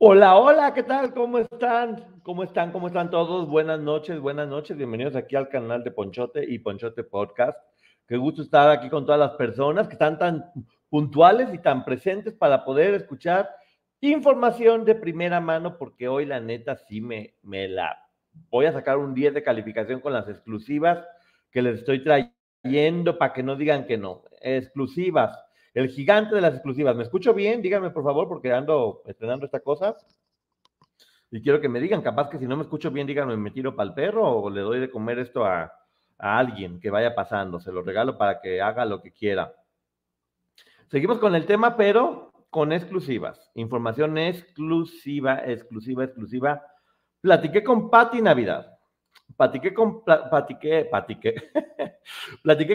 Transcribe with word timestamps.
Hola, 0.00 0.36
hola, 0.36 0.74
¿qué 0.74 0.84
tal? 0.84 1.12
¿Cómo 1.12 1.38
están? 1.38 2.20
¿Cómo 2.22 2.44
están? 2.44 2.70
¿Cómo 2.70 2.86
están 2.86 3.10
todos? 3.10 3.48
Buenas 3.48 3.80
noches, 3.80 4.20
buenas 4.20 4.46
noches. 4.46 4.76
Bienvenidos 4.76 5.16
aquí 5.16 5.34
al 5.34 5.48
canal 5.48 5.82
de 5.82 5.90
Ponchote 5.90 6.44
y 6.48 6.60
Ponchote 6.60 7.02
Podcast. 7.02 7.58
Qué 8.06 8.16
gusto 8.16 8.42
estar 8.42 8.70
aquí 8.70 8.88
con 8.90 9.04
todas 9.04 9.18
las 9.18 9.32
personas 9.32 9.88
que 9.88 9.94
están 9.94 10.16
tan 10.16 10.52
puntuales 10.88 11.52
y 11.52 11.58
tan 11.58 11.84
presentes 11.84 12.32
para 12.32 12.64
poder 12.64 12.94
escuchar 12.94 13.50
información 14.00 14.84
de 14.84 14.94
primera 14.94 15.40
mano, 15.40 15.76
porque 15.76 16.06
hoy 16.06 16.26
la 16.26 16.38
neta 16.38 16.76
sí 16.76 17.00
me, 17.00 17.34
me 17.42 17.66
la 17.66 17.98
voy 18.50 18.66
a 18.66 18.72
sacar 18.72 18.98
un 18.98 19.14
10 19.14 19.34
de 19.34 19.42
calificación 19.42 19.98
con 19.98 20.12
las 20.12 20.28
exclusivas 20.28 21.04
que 21.50 21.60
les 21.60 21.80
estoy 21.80 22.04
trayendo 22.04 23.18
para 23.18 23.32
que 23.32 23.42
no 23.42 23.56
digan 23.56 23.84
que 23.84 23.98
no. 23.98 24.22
Exclusivas 24.42 25.36
el 25.74 25.88
gigante 25.88 26.34
de 26.34 26.40
las 26.40 26.54
exclusivas. 26.54 26.96
¿Me 26.96 27.02
escucho 27.02 27.34
bien? 27.34 27.62
Díganme, 27.62 27.90
por 27.90 28.04
favor, 28.04 28.28
porque 28.28 28.52
ando 28.52 29.02
estrenando 29.06 29.46
esta 29.46 29.60
cosa. 29.60 29.96
Y 31.30 31.42
quiero 31.42 31.60
que 31.60 31.68
me 31.68 31.80
digan, 31.80 32.02
capaz 32.02 32.30
que 32.30 32.38
si 32.38 32.46
no 32.46 32.56
me 32.56 32.62
escucho 32.62 32.90
bien, 32.90 33.06
díganme, 33.06 33.36
¿me 33.36 33.50
tiro 33.50 33.76
para 33.76 33.88
el 33.88 33.94
perro 33.94 34.28
o 34.28 34.50
le 34.50 34.62
doy 34.62 34.80
de 34.80 34.90
comer 34.90 35.18
esto 35.18 35.44
a, 35.44 35.72
a 36.18 36.38
alguien 36.38 36.80
que 36.80 36.90
vaya 36.90 37.14
pasando? 37.14 37.60
Se 37.60 37.70
lo 37.70 37.82
regalo 37.82 38.16
para 38.16 38.40
que 38.40 38.62
haga 38.62 38.84
lo 38.84 39.02
que 39.02 39.12
quiera. 39.12 39.52
Seguimos 40.90 41.18
con 41.18 41.34
el 41.34 41.44
tema, 41.44 41.76
pero 41.76 42.32
con 42.50 42.72
exclusivas. 42.72 43.50
Información 43.54 44.16
exclusiva, 44.16 45.42
exclusiva, 45.44 46.04
exclusiva. 46.04 46.62
Platiqué 47.20 47.62
con 47.62 47.90
Patti 47.90 48.22
Navidad. 48.22 48.78
Platiqué 49.36 49.74
con, 49.74 50.02
platiqué, 50.30 50.88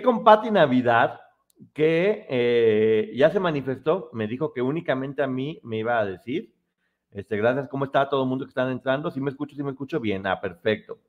con 0.03 0.23
Patti 0.23 0.52
Navidad 0.52 1.19
que 1.73 2.25
eh, 2.30 3.11
ya 3.16 3.30
se 3.30 3.39
manifestó, 3.39 4.09
me 4.14 4.28
dijo 4.28 4.53
que 4.53 4.61
únicamente 4.61 5.23
a 5.23 5.28
mí 5.28 5.59
me 5.64 5.78
iba 5.78 6.00
a 6.00 6.06
decir, 6.06 6.53
este, 7.11 7.38
gracias, 7.38 7.67
¿cómo 7.67 7.86
está 7.86 8.09
todo 8.09 8.23
el 8.23 8.30
mundo 8.30 8.45
que 8.45 8.50
están 8.50 8.72
entrando? 8.72 9.11
Si 9.11 9.22
me 9.22 9.30
escucho, 9.30 9.56
si 9.56 9.64
me 9.64 9.72
escucho 9.72 10.00
bien, 10.00 10.25
ah, 10.25 10.41
perfecto. 10.41 11.00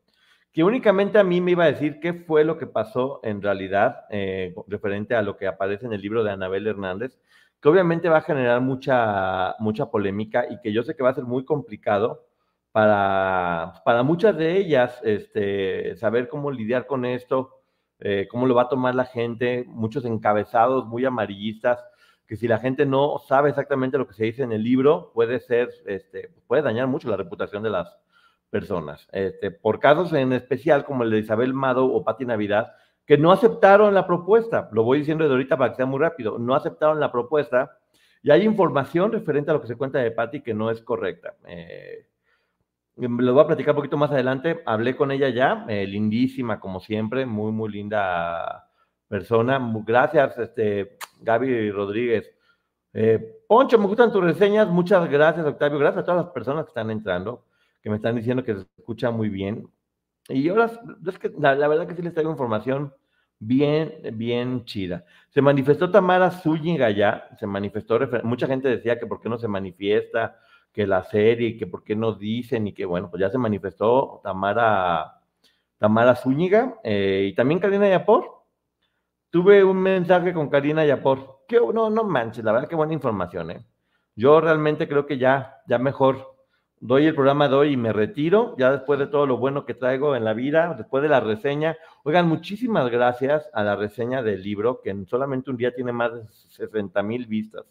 Que 0.52 0.62
únicamente 0.62 1.18
a 1.18 1.24
mí 1.24 1.40
me 1.40 1.52
iba 1.52 1.64
a 1.64 1.72
decir 1.72 1.98
qué 2.00 2.12
fue 2.12 2.44
lo 2.44 2.58
que 2.58 2.66
pasó 2.66 3.20
en 3.24 3.42
realidad 3.42 4.04
eh, 4.10 4.54
referente 4.68 5.14
a 5.14 5.22
lo 5.22 5.36
que 5.36 5.46
aparece 5.46 5.86
en 5.86 5.92
el 5.94 6.02
libro 6.02 6.22
de 6.22 6.30
Anabel 6.30 6.66
Hernández, 6.66 7.18
que 7.60 7.68
obviamente 7.68 8.08
va 8.08 8.18
a 8.18 8.22
generar 8.22 8.60
mucha, 8.60 9.56
mucha 9.58 9.90
polémica 9.90 10.46
y 10.48 10.60
que 10.60 10.72
yo 10.72 10.82
sé 10.82 10.94
que 10.94 11.02
va 11.02 11.10
a 11.10 11.14
ser 11.14 11.24
muy 11.24 11.44
complicado 11.44 12.26
para, 12.72 13.82
para 13.84 14.02
muchas 14.02 14.36
de 14.36 14.58
ellas 14.58 15.00
este, 15.04 15.96
saber 15.96 16.28
cómo 16.28 16.50
lidiar 16.50 16.86
con 16.86 17.04
esto, 17.04 17.63
eh, 18.00 18.26
cómo 18.30 18.46
lo 18.46 18.54
va 18.54 18.62
a 18.62 18.68
tomar 18.68 18.94
la 18.94 19.04
gente, 19.04 19.64
muchos 19.66 20.04
encabezados 20.04 20.86
muy 20.86 21.04
amarillistas, 21.04 21.84
que 22.26 22.36
si 22.36 22.48
la 22.48 22.58
gente 22.58 22.86
no 22.86 23.18
sabe 23.18 23.50
exactamente 23.50 23.98
lo 23.98 24.06
que 24.06 24.14
se 24.14 24.24
dice 24.24 24.42
en 24.42 24.52
el 24.52 24.62
libro, 24.62 25.10
puede 25.14 25.40
ser, 25.40 25.68
este, 25.86 26.30
puede 26.46 26.62
dañar 26.62 26.86
mucho 26.86 27.08
la 27.08 27.16
reputación 27.16 27.62
de 27.62 27.70
las 27.70 27.96
personas. 28.50 29.08
Este, 29.12 29.50
por 29.50 29.78
casos 29.80 30.12
en 30.12 30.32
especial 30.32 30.84
como 30.84 31.02
el 31.02 31.10
de 31.10 31.18
Isabel 31.18 31.52
Mado 31.52 31.86
o 31.86 32.04
Pati 32.04 32.24
Navidad, 32.24 32.72
que 33.06 33.18
no 33.18 33.32
aceptaron 33.32 33.92
la 33.92 34.06
propuesta, 34.06 34.68
lo 34.72 34.84
voy 34.84 35.00
diciendo 35.00 35.24
de 35.24 35.30
ahorita 35.30 35.56
para 35.56 35.70
que 35.70 35.76
sea 35.76 35.86
muy 35.86 36.00
rápido, 36.00 36.38
no 36.38 36.54
aceptaron 36.54 37.00
la 37.00 37.12
propuesta 37.12 37.78
y 38.22 38.30
hay 38.30 38.42
información 38.42 39.12
referente 39.12 39.50
a 39.50 39.54
lo 39.54 39.60
que 39.60 39.66
se 39.66 39.76
cuenta 39.76 39.98
de 39.98 40.10
Pati 40.10 40.40
que 40.40 40.54
no 40.54 40.70
es 40.70 40.80
correcta. 40.80 41.34
Eh, 41.46 42.06
lo 42.96 43.34
voy 43.34 43.42
a 43.42 43.46
platicar 43.46 43.72
un 43.72 43.76
poquito 43.76 43.96
más 43.96 44.10
adelante. 44.10 44.62
Hablé 44.66 44.96
con 44.96 45.10
ella 45.10 45.28
ya, 45.28 45.64
eh, 45.68 45.86
lindísima 45.86 46.60
como 46.60 46.80
siempre, 46.80 47.26
muy, 47.26 47.52
muy 47.52 47.70
linda 47.70 48.70
persona. 49.08 49.60
Gracias, 49.84 50.38
este, 50.38 50.96
Gaby 51.20 51.70
Rodríguez. 51.70 52.30
Eh, 52.92 53.42
Poncho, 53.48 53.78
me 53.78 53.86
gustan 53.86 54.12
tus 54.12 54.22
reseñas. 54.22 54.68
Muchas 54.68 55.10
gracias, 55.10 55.44
Octavio. 55.44 55.78
Gracias 55.78 56.02
a 56.02 56.06
todas 56.06 56.24
las 56.24 56.32
personas 56.32 56.64
que 56.64 56.70
están 56.70 56.90
entrando, 56.90 57.44
que 57.82 57.90
me 57.90 57.96
están 57.96 58.14
diciendo 58.14 58.44
que 58.44 58.54
se 58.54 58.66
escucha 58.78 59.10
muy 59.10 59.28
bien. 59.28 59.68
Y 60.28 60.48
ahora, 60.48 60.70
es 61.06 61.18
que 61.18 61.32
la, 61.38 61.54
verdad 61.68 61.86
que 61.86 61.94
sí 61.94 62.02
les 62.02 62.14
traigo 62.14 62.30
información 62.30 62.94
bien, 63.38 64.00
bien 64.14 64.64
chida. 64.64 65.04
Se 65.30 65.42
manifestó 65.42 65.90
Tamara 65.90 66.30
Zúñiga 66.30 66.90
ya, 66.90 67.28
se 67.38 67.46
manifestó, 67.46 67.98
mucha 68.22 68.46
gente 68.46 68.68
decía 68.68 68.98
que 68.98 69.06
por 69.06 69.20
qué 69.20 69.28
no 69.28 69.38
se 69.38 69.48
manifiesta, 69.48 70.38
que 70.74 70.86
la 70.88 71.04
serie, 71.04 71.56
que 71.56 71.68
por 71.68 71.84
qué 71.84 71.94
no 71.94 72.12
dicen, 72.12 72.66
y 72.66 72.72
que 72.74 72.84
bueno, 72.84 73.08
pues 73.08 73.20
ya 73.20 73.30
se 73.30 73.38
manifestó 73.38 74.20
Tamara, 74.24 75.20
Tamara 75.78 76.16
Zúñiga 76.16 76.80
eh, 76.82 77.28
y 77.30 77.34
también 77.34 77.60
Karina 77.60 77.88
Yapor. 77.88 78.42
Tuve 79.30 79.62
un 79.64 79.78
mensaje 79.78 80.34
con 80.34 80.50
Karina 80.50 80.84
Yapor. 80.84 81.44
Que 81.46 81.60
no, 81.72 81.90
no 81.90 82.04
manches, 82.04 82.44
la 82.44 82.52
verdad 82.52 82.68
que 82.68 82.74
buena 82.74 82.92
información, 82.92 83.50
¿eh? 83.52 83.64
Yo 84.16 84.40
realmente 84.40 84.88
creo 84.88 85.06
que 85.06 85.18
ya, 85.18 85.62
ya 85.66 85.78
mejor 85.78 86.34
doy 86.80 87.06
el 87.06 87.14
programa 87.14 87.48
de 87.48 87.54
hoy 87.54 87.72
y 87.72 87.76
me 87.76 87.92
retiro, 87.92 88.54
ya 88.58 88.72
después 88.72 88.98
de 88.98 89.06
todo 89.06 89.26
lo 89.26 89.36
bueno 89.36 89.64
que 89.64 89.74
traigo 89.74 90.16
en 90.16 90.24
la 90.24 90.34
vida, 90.34 90.74
después 90.76 91.02
de 91.02 91.08
la 91.08 91.20
reseña. 91.20 91.76
Oigan, 92.02 92.28
muchísimas 92.28 92.90
gracias 92.90 93.48
a 93.52 93.62
la 93.62 93.76
reseña 93.76 94.22
del 94.22 94.42
libro, 94.42 94.80
que 94.82 94.90
en 94.90 95.06
solamente 95.06 95.50
un 95.50 95.56
día 95.56 95.74
tiene 95.74 95.92
más 95.92 96.14
de 96.14 96.26
60 96.30 97.02
mil 97.02 97.26
vistas. 97.26 97.64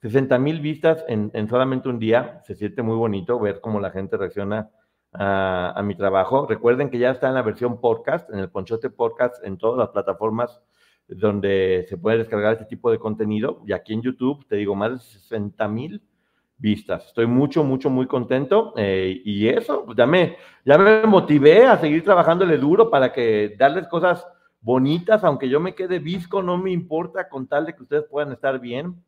60 0.00 0.38
mil 0.38 0.60
vistas 0.60 1.04
en, 1.08 1.48
solamente 1.48 1.88
un 1.88 1.98
día. 1.98 2.40
Se 2.44 2.54
siente 2.54 2.82
muy 2.82 2.96
bonito 2.96 3.38
ver 3.38 3.60
cómo 3.60 3.80
la 3.80 3.90
gente 3.90 4.16
reacciona 4.16 4.70
a, 5.12 5.80
mi 5.84 5.94
trabajo. 5.94 6.46
Recuerden 6.46 6.90
que 6.90 6.98
ya 6.98 7.10
está 7.10 7.28
en 7.28 7.34
la 7.34 7.42
versión 7.42 7.80
podcast, 7.80 8.30
en 8.30 8.38
el 8.38 8.50
Ponchote 8.50 8.90
Podcast, 8.90 9.44
en 9.44 9.58
todas 9.58 9.78
las 9.78 9.88
plataformas 9.88 10.60
donde 11.08 11.86
se 11.88 11.96
puede 11.96 12.18
descargar 12.18 12.52
este 12.52 12.66
tipo 12.66 12.90
de 12.90 12.98
contenido. 12.98 13.62
Y 13.66 13.72
aquí 13.72 13.94
en 13.94 14.02
YouTube, 14.02 14.46
te 14.46 14.56
digo, 14.56 14.74
más 14.74 14.92
de 14.92 14.98
60 14.98 15.68
mil 15.68 16.02
vistas. 16.58 17.06
Estoy 17.06 17.26
mucho, 17.26 17.64
mucho, 17.64 17.88
muy 17.88 18.06
contento. 18.06 18.74
Eh, 18.76 19.22
y 19.24 19.48
eso, 19.48 19.84
pues 19.86 19.96
ya 19.96 20.06
me, 20.06 20.36
ya 20.64 20.76
me 20.76 21.06
motivé 21.06 21.64
a 21.64 21.78
seguir 21.78 22.04
trabajándole 22.04 22.58
duro 22.58 22.90
para 22.90 23.12
que 23.12 23.56
darles 23.58 23.86
cosas 23.88 24.26
bonitas, 24.60 25.24
aunque 25.24 25.48
yo 25.48 25.60
me 25.60 25.74
quede 25.74 25.98
visco, 25.98 26.42
no 26.42 26.58
me 26.58 26.70
importa 26.72 27.28
con 27.28 27.46
tal 27.46 27.66
de 27.66 27.74
que 27.74 27.82
ustedes 27.82 28.04
puedan 28.04 28.32
estar 28.32 28.58
bien. 28.58 29.02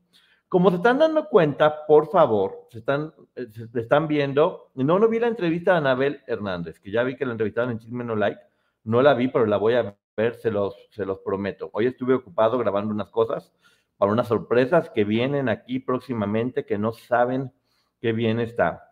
Como 0.51 0.71
se 0.71 0.79
están 0.79 0.99
dando 0.99 1.29
cuenta, 1.29 1.87
por 1.87 2.11
favor, 2.11 2.67
se 2.71 2.81
están, 2.81 3.15
eh, 3.37 3.47
se 3.53 3.81
están 3.81 4.09
viendo, 4.09 4.73
no, 4.75 4.99
no 4.99 5.07
vi 5.07 5.21
la 5.21 5.29
entrevista 5.29 5.71
de 5.71 5.79
Anabel 5.79 6.23
Hernández, 6.27 6.81
que 6.81 6.91
ya 6.91 7.05
vi 7.05 7.15
que 7.17 7.25
la 7.25 7.31
entrevistaron 7.31 7.71
en 7.71 7.79
Chisme 7.79 8.03
No 8.03 8.17
Like, 8.17 8.41
no 8.83 9.01
la 9.01 9.15
vi, 9.15 9.29
pero 9.29 9.47
la 9.47 9.59
voy 9.59 9.75
a 9.75 9.97
ver, 10.17 10.35
se 10.35 10.51
los, 10.51 10.75
se 10.91 11.07
los 11.07 11.21
prometo. 11.21 11.71
Hoy 11.73 11.87
estuve 11.87 12.15
ocupado 12.15 12.59
grabando 12.59 12.93
unas 12.93 13.11
cosas 13.11 13.55
para 13.97 14.11
unas 14.11 14.27
sorpresas 14.27 14.91
que 14.91 15.05
vienen 15.05 15.49
aquí 15.49 15.79
próximamente, 15.79 16.67
que 16.67 16.79
no 16.79 16.91
saben 16.91 17.53
qué 18.01 18.13
bien 18.13 18.41
está. 18.41 18.91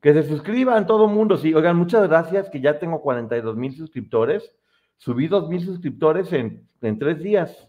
Que 0.00 0.14
se 0.14 0.22
suscriban 0.22 0.86
todo 0.86 1.08
mundo, 1.08 1.38
sí, 1.38 1.52
oigan, 1.52 1.76
muchas 1.76 2.06
gracias, 2.08 2.48
que 2.50 2.60
ya 2.60 2.78
tengo 2.78 3.02
42 3.02 3.56
mil 3.56 3.74
suscriptores, 3.74 4.54
subí 4.96 5.26
2 5.26 5.48
mil 5.48 5.60
suscriptores 5.60 6.32
en, 6.32 6.68
en 6.82 7.00
tres 7.00 7.18
días, 7.18 7.68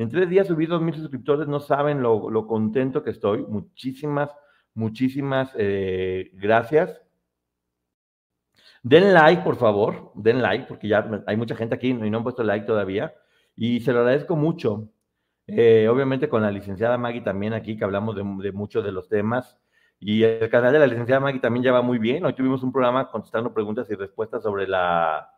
en 0.00 0.08
tres 0.08 0.30
días 0.30 0.46
subí 0.46 0.66
mil 0.66 0.94
suscriptores, 0.94 1.46
no 1.46 1.60
saben 1.60 2.00
lo, 2.00 2.46
contento 2.46 3.02
que 3.02 3.10
estoy. 3.10 3.44
Muchísimas, 3.46 4.34
muchísimas 4.72 5.52
eh, 5.58 6.30
gracias. 6.32 7.02
Den 8.82 9.12
like, 9.12 9.42
por 9.42 9.56
favor, 9.56 10.10
den 10.14 10.40
like, 10.40 10.64
porque 10.66 10.88
ya 10.88 11.06
hay 11.26 11.36
mucha 11.36 11.54
gente 11.54 11.74
aquí 11.74 11.88
y 11.88 11.92
no 11.92 12.16
han 12.16 12.22
puesto 12.22 12.42
like 12.42 12.64
todavía. 12.64 13.14
Y 13.54 13.80
se 13.80 13.92
lo 13.92 13.98
agradezco 13.98 14.36
mucho. 14.36 14.88
Eh, 15.46 15.86
obviamente 15.86 16.30
con 16.30 16.40
la 16.40 16.50
licenciada 16.50 16.96
Maggie 16.96 17.20
también 17.20 17.52
aquí, 17.52 17.76
que 17.76 17.84
hablamos 17.84 18.16
de, 18.16 18.52
muchos 18.52 18.82
de 18.82 18.92
los 18.92 19.06
temas. 19.06 19.58
Y 19.98 20.22
el 20.22 20.48
canal 20.48 20.72
de 20.72 20.78
la 20.78 20.86
licenciada 20.86 21.20
Maggie 21.20 21.40
también 21.40 21.62
ya 21.62 21.72
va 21.72 21.82
muy 21.82 21.98
bien. 21.98 22.24
Hoy 22.24 22.32
tuvimos 22.32 22.62
un 22.62 22.72
programa 22.72 23.10
contestando 23.10 23.52
preguntas 23.52 23.90
y 23.90 23.96
respuestas 23.96 24.42
sobre 24.44 24.66
la 24.66 25.30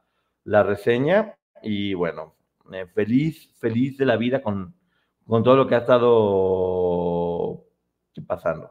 reseña 0.45 1.35
y 1.63 1.95
bueno, 1.95 2.37
eh, 2.73 2.87
feliz, 2.87 3.53
feliz 3.59 3.97
de 3.99 4.07
la 4.07 4.17
vida 4.17 4.43
con, 4.43 4.75
con 5.27 5.43
todo 5.43 5.57
lo 5.57 5.67
que 5.67 5.75
ha 5.75 5.79
estado 5.79 7.65
pasando. 8.27 8.71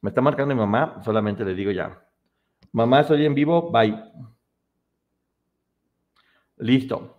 Me 0.00 0.10
está 0.10 0.20
marcando 0.20 0.54
mi 0.54 0.60
mamá, 0.60 1.00
solamente 1.04 1.44
le 1.44 1.54
digo 1.54 1.70
ya. 1.70 2.02
Mamá, 2.72 3.00
estoy 3.00 3.24
en 3.24 3.34
vivo, 3.34 3.70
bye. 3.70 3.96
Listo. 6.58 7.16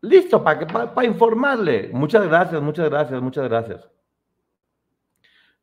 Listo, 0.00 0.42
para 0.42 1.04
informarle. 1.06 1.90
Muchas 1.92 2.26
gracias, 2.26 2.60
muchas 2.60 2.90
gracias, 2.90 3.22
muchas 3.22 3.48
gracias. 3.48 3.90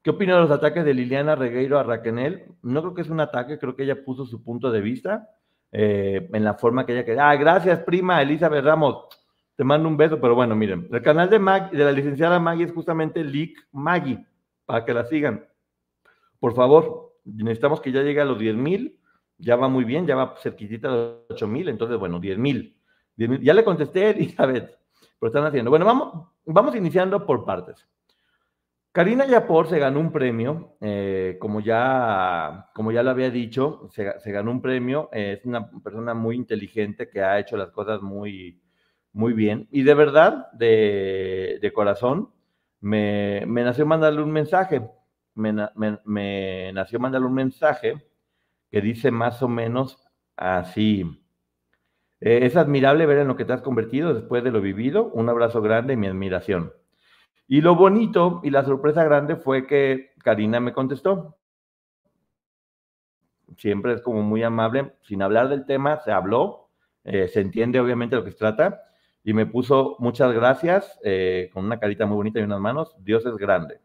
¿Qué 0.01 0.09
opina 0.09 0.35
de 0.35 0.41
los 0.41 0.51
ataques 0.51 0.83
de 0.83 0.95
Liliana 0.95 1.35
Regueiro 1.35 1.77
a 1.77 1.83
Raquel? 1.83 2.45
No 2.63 2.81
creo 2.81 2.93
que 2.95 3.01
es 3.01 3.09
un 3.09 3.19
ataque, 3.19 3.59
creo 3.59 3.75
que 3.75 3.83
ella 3.83 4.03
puso 4.03 4.25
su 4.25 4.43
punto 4.43 4.71
de 4.71 4.81
vista 4.81 5.29
eh, 5.71 6.29
en 6.33 6.43
la 6.43 6.55
forma 6.55 6.85
que 6.85 6.93
ella 6.93 7.05
quería. 7.05 7.29
Ah, 7.29 7.35
gracias, 7.35 7.79
prima 7.79 8.21
Elizabeth 8.21 8.63
Ramos. 8.63 9.05
Te 9.55 9.63
mando 9.63 9.87
un 9.87 9.97
beso, 9.97 10.19
pero 10.19 10.33
bueno, 10.33 10.55
miren, 10.55 10.87
el 10.91 11.01
canal 11.01 11.29
de, 11.29 11.37
de 11.37 11.83
la 11.83 11.91
licenciada 11.91 12.39
Maggie 12.39 12.65
es 12.65 12.71
justamente 12.71 13.23
Leak 13.23 13.67
Maggie, 13.71 14.25
para 14.65 14.83
que 14.83 14.93
la 14.93 15.05
sigan. 15.05 15.45
Por 16.39 16.55
favor, 16.55 17.13
necesitamos 17.25 17.81
que 17.81 17.91
ya 17.91 18.01
llegue 18.01 18.21
a 18.21 18.25
los 18.25 18.39
10 18.39 18.55
mil, 18.55 18.99
ya 19.37 19.55
va 19.55 19.67
muy 19.67 19.83
bien, 19.83 20.07
ya 20.07 20.15
va 20.15 20.35
cerquitita 20.41 20.91
de 20.91 21.15
8 21.29 21.47
mil, 21.47 21.69
entonces, 21.69 21.97
bueno, 21.97 22.19
10 22.19 22.37
mil. 22.37 22.75
Ya 23.15 23.53
le 23.53 23.63
contesté, 23.63 24.09
Elizabeth, 24.11 24.77
pero 25.19 25.27
están 25.27 25.45
haciendo. 25.45 25.69
Bueno, 25.69 25.85
vamos, 25.85 26.27
vamos 26.45 26.75
iniciando 26.75 27.25
por 27.25 27.45
partes. 27.45 27.87
Karina 28.91 29.25
Yapor 29.25 29.69
se 29.69 29.79
ganó 29.79 29.99
un 30.01 30.11
premio, 30.11 30.75
eh, 30.81 31.37
como, 31.39 31.61
ya, 31.61 32.69
como 32.73 32.91
ya 32.91 33.03
lo 33.03 33.11
había 33.11 33.29
dicho, 33.29 33.87
se, 33.91 34.31
ganó 34.31 34.51
un 34.51 34.61
premio, 34.61 35.09
es 35.13 35.45
una 35.45 35.69
persona 35.81 36.13
muy 36.13 36.35
inteligente 36.35 37.09
que 37.09 37.21
ha 37.21 37.39
hecho 37.39 37.55
las 37.55 37.71
cosas 37.71 38.01
muy, 38.01 38.61
muy 39.13 39.33
bien 39.33 39.67
y 39.71 39.83
de 39.83 39.93
verdad, 39.93 40.51
de, 40.51 41.71
corazón, 41.73 42.31
me, 42.81 43.45
nació 43.45 43.85
mandarle 43.85 44.23
un 44.23 44.31
mensaje, 44.31 44.81
me, 45.35 45.53
me 46.03 46.73
nació 46.73 46.99
mandarle 46.99 47.27
un 47.27 47.33
mensaje 47.33 48.05
que 48.71 48.81
dice 48.81 49.11
más 49.11 49.41
o 49.43 49.47
menos 49.47 49.99
así. 50.35 51.05
Eh, 52.21 52.45
es 52.45 52.55
admirable 52.55 53.05
ver 53.05 53.19
en 53.19 53.27
lo 53.27 53.35
que 53.35 53.45
te 53.45 53.53
has 53.53 53.61
convertido 53.61 54.13
después 54.13 54.43
de 54.43 54.51
lo 54.51 54.61
vivido. 54.61 55.11
Un 55.13 55.27
abrazo 55.29 55.61
grande 55.61 55.93
y 55.93 55.97
mi 55.97 56.07
admiración. 56.07 56.71
Y 57.51 57.59
lo 57.59 57.75
bonito 57.75 58.39
y 58.45 58.49
la 58.49 58.63
sorpresa 58.63 59.03
grande 59.03 59.35
fue 59.35 59.67
que 59.67 60.11
Karina 60.23 60.61
me 60.61 60.71
contestó. 60.71 61.35
Siempre 63.57 63.91
es 63.91 64.01
como 64.01 64.21
muy 64.21 64.41
amable, 64.41 64.93
sin 65.01 65.21
hablar 65.21 65.49
del 65.49 65.65
tema, 65.65 65.99
se 65.99 66.13
habló, 66.13 66.69
eh, 67.03 67.27
se 67.27 67.41
entiende 67.41 67.81
obviamente 67.81 68.15
lo 68.15 68.23
que 68.23 68.31
se 68.31 68.37
trata, 68.37 68.83
y 69.21 69.33
me 69.33 69.45
puso 69.45 69.97
muchas 69.99 70.31
gracias, 70.31 70.97
eh, 71.03 71.49
con 71.51 71.65
una 71.65 71.77
carita 71.77 72.05
muy 72.05 72.15
bonita 72.15 72.39
y 72.39 72.43
unas 72.43 72.61
manos, 72.61 72.95
Dios 72.99 73.25
es 73.25 73.35
grande. 73.35 73.81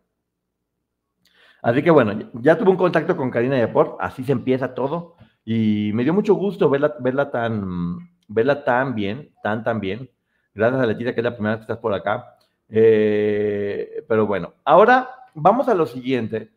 Así 1.60 1.82
que 1.82 1.90
bueno, 1.90 2.30
ya 2.34 2.56
tuve 2.56 2.70
un 2.70 2.76
contacto 2.76 3.16
con 3.16 3.32
Karina 3.32 3.58
Yapor, 3.58 3.96
así 3.98 4.22
se 4.22 4.30
empieza 4.30 4.74
todo, 4.74 5.16
y 5.44 5.90
me 5.92 6.04
dio 6.04 6.14
mucho 6.14 6.34
gusto 6.34 6.70
verla, 6.70 7.30
tan, 7.32 7.98
verla 8.28 8.62
tan 8.62 8.94
bien, 8.94 9.34
tan, 9.42 9.64
tan 9.64 9.80
bien. 9.80 10.08
Gracias 10.54 10.80
a 10.80 10.86
Letita, 10.86 11.14
que 11.14 11.20
es 11.20 11.24
la 11.24 11.34
primera 11.34 11.56
que 11.56 11.62
estás 11.62 11.78
por 11.78 11.92
acá. 11.92 12.35
Eh, 12.68 14.04
pero 14.08 14.26
bueno, 14.26 14.54
ahora 14.64 15.10
vamos 15.34 15.68
a 15.68 15.74
lo 15.74 15.86
siguiente, 15.86 16.50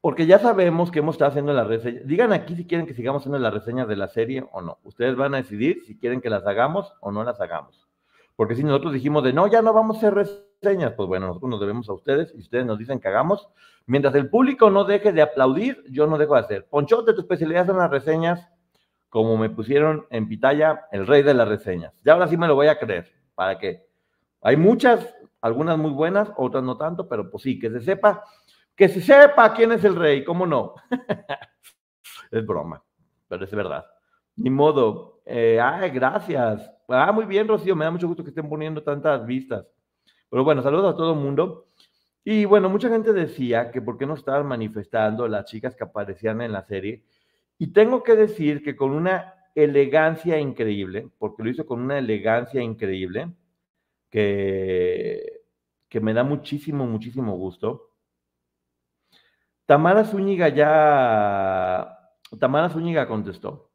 porque 0.00 0.26
ya 0.26 0.38
sabemos 0.38 0.90
que 0.90 1.00
hemos 1.00 1.14
estado 1.14 1.30
haciendo 1.30 1.52
la 1.52 1.64
reseña. 1.64 2.00
Digan 2.04 2.32
aquí 2.32 2.54
si 2.54 2.66
quieren 2.66 2.86
que 2.86 2.94
sigamos 2.94 3.22
haciendo 3.22 3.38
las 3.38 3.54
reseñas 3.54 3.88
de 3.88 3.96
la 3.96 4.08
serie 4.08 4.44
o 4.52 4.60
no. 4.60 4.78
Ustedes 4.84 5.16
van 5.16 5.34
a 5.34 5.38
decidir 5.38 5.82
si 5.86 5.96
quieren 5.96 6.20
que 6.20 6.30
las 6.30 6.46
hagamos 6.46 6.92
o 7.00 7.10
no 7.10 7.24
las 7.24 7.40
hagamos. 7.40 7.88
Porque 8.36 8.56
si 8.56 8.64
nosotros 8.64 8.92
dijimos 8.92 9.22
de 9.22 9.32
no, 9.32 9.46
ya 9.46 9.62
no 9.62 9.72
vamos 9.72 9.96
a 9.96 9.98
hacer 9.98 10.14
reseñas, 10.14 10.92
pues 10.92 11.08
bueno, 11.08 11.28
nosotros 11.28 11.50
nos 11.50 11.60
debemos 11.60 11.88
a 11.88 11.92
ustedes 11.92 12.34
y 12.34 12.40
ustedes 12.40 12.66
nos 12.66 12.78
dicen 12.78 12.98
que 12.98 13.08
hagamos. 13.08 13.48
Mientras 13.86 14.14
el 14.14 14.28
público 14.28 14.70
no 14.70 14.84
deje 14.84 15.12
de 15.12 15.22
aplaudir, 15.22 15.84
yo 15.88 16.06
no 16.06 16.18
dejo 16.18 16.34
de 16.34 16.40
hacer. 16.40 16.66
Ponchote, 16.66 17.12
tu 17.12 17.20
especialidad 17.20 17.66
son 17.66 17.78
las 17.78 17.90
reseñas, 17.90 18.48
como 19.08 19.36
me 19.36 19.50
pusieron 19.50 20.06
en 20.10 20.28
Pitaya, 20.28 20.86
el 20.90 21.06
rey 21.06 21.22
de 21.22 21.34
las 21.34 21.46
reseñas. 21.46 21.92
Ya 22.04 22.14
ahora 22.14 22.26
sí 22.26 22.36
me 22.36 22.48
lo 22.48 22.56
voy 22.56 22.66
a 22.66 22.78
creer. 22.78 23.12
¿Para 23.36 23.58
qué? 23.58 23.86
Hay 24.42 24.56
muchas 24.56 25.14
algunas 25.44 25.76
muy 25.76 25.90
buenas, 25.90 26.32
otras 26.38 26.64
no 26.64 26.78
tanto, 26.78 27.06
pero 27.06 27.30
pues 27.30 27.42
sí, 27.42 27.58
que 27.58 27.68
se 27.68 27.82
sepa, 27.82 28.24
que 28.74 28.88
se 28.88 29.02
sepa 29.02 29.52
quién 29.52 29.72
es 29.72 29.84
el 29.84 29.94
rey, 29.94 30.24
¿cómo 30.24 30.46
no? 30.46 30.74
es 32.30 32.46
broma, 32.46 32.82
pero 33.28 33.44
es 33.44 33.54
verdad. 33.54 33.84
Ni 34.36 34.48
modo. 34.48 35.20
Eh, 35.26 35.60
ay, 35.62 35.90
gracias. 35.90 36.72
Ah, 36.88 37.12
muy 37.12 37.26
bien, 37.26 37.46
Rocío, 37.46 37.76
me 37.76 37.84
da 37.84 37.90
mucho 37.90 38.08
gusto 38.08 38.24
que 38.24 38.30
estén 38.30 38.48
poniendo 38.48 38.82
tantas 38.82 39.26
vistas. 39.26 39.66
Pero 40.30 40.44
bueno, 40.44 40.62
saludos 40.62 40.94
a 40.94 40.96
todo 40.96 41.12
el 41.12 41.20
mundo. 41.20 41.66
Y 42.24 42.46
bueno, 42.46 42.70
mucha 42.70 42.88
gente 42.88 43.12
decía 43.12 43.70
que 43.70 43.82
por 43.82 43.98
qué 43.98 44.06
no 44.06 44.14
estaban 44.14 44.46
manifestando 44.46 45.28
las 45.28 45.44
chicas 45.44 45.76
que 45.76 45.84
aparecían 45.84 46.40
en 46.40 46.52
la 46.52 46.64
serie. 46.64 47.04
Y 47.58 47.66
tengo 47.66 48.02
que 48.02 48.16
decir 48.16 48.62
que 48.62 48.76
con 48.76 48.92
una 48.92 49.34
elegancia 49.54 50.38
increíble, 50.38 51.10
porque 51.18 51.42
lo 51.42 51.50
hizo 51.50 51.66
con 51.66 51.82
una 51.82 51.98
elegancia 51.98 52.62
increíble, 52.62 53.28
que, 54.14 55.42
que 55.88 55.98
me 55.98 56.14
da 56.14 56.22
muchísimo, 56.22 56.86
muchísimo 56.86 57.36
gusto. 57.36 57.90
Tamara 59.66 60.04
Zúñiga 60.04 60.50
ya, 60.50 61.98
Tamara 62.38 62.70
Zúñiga 62.70 63.08
contestó. 63.08 63.72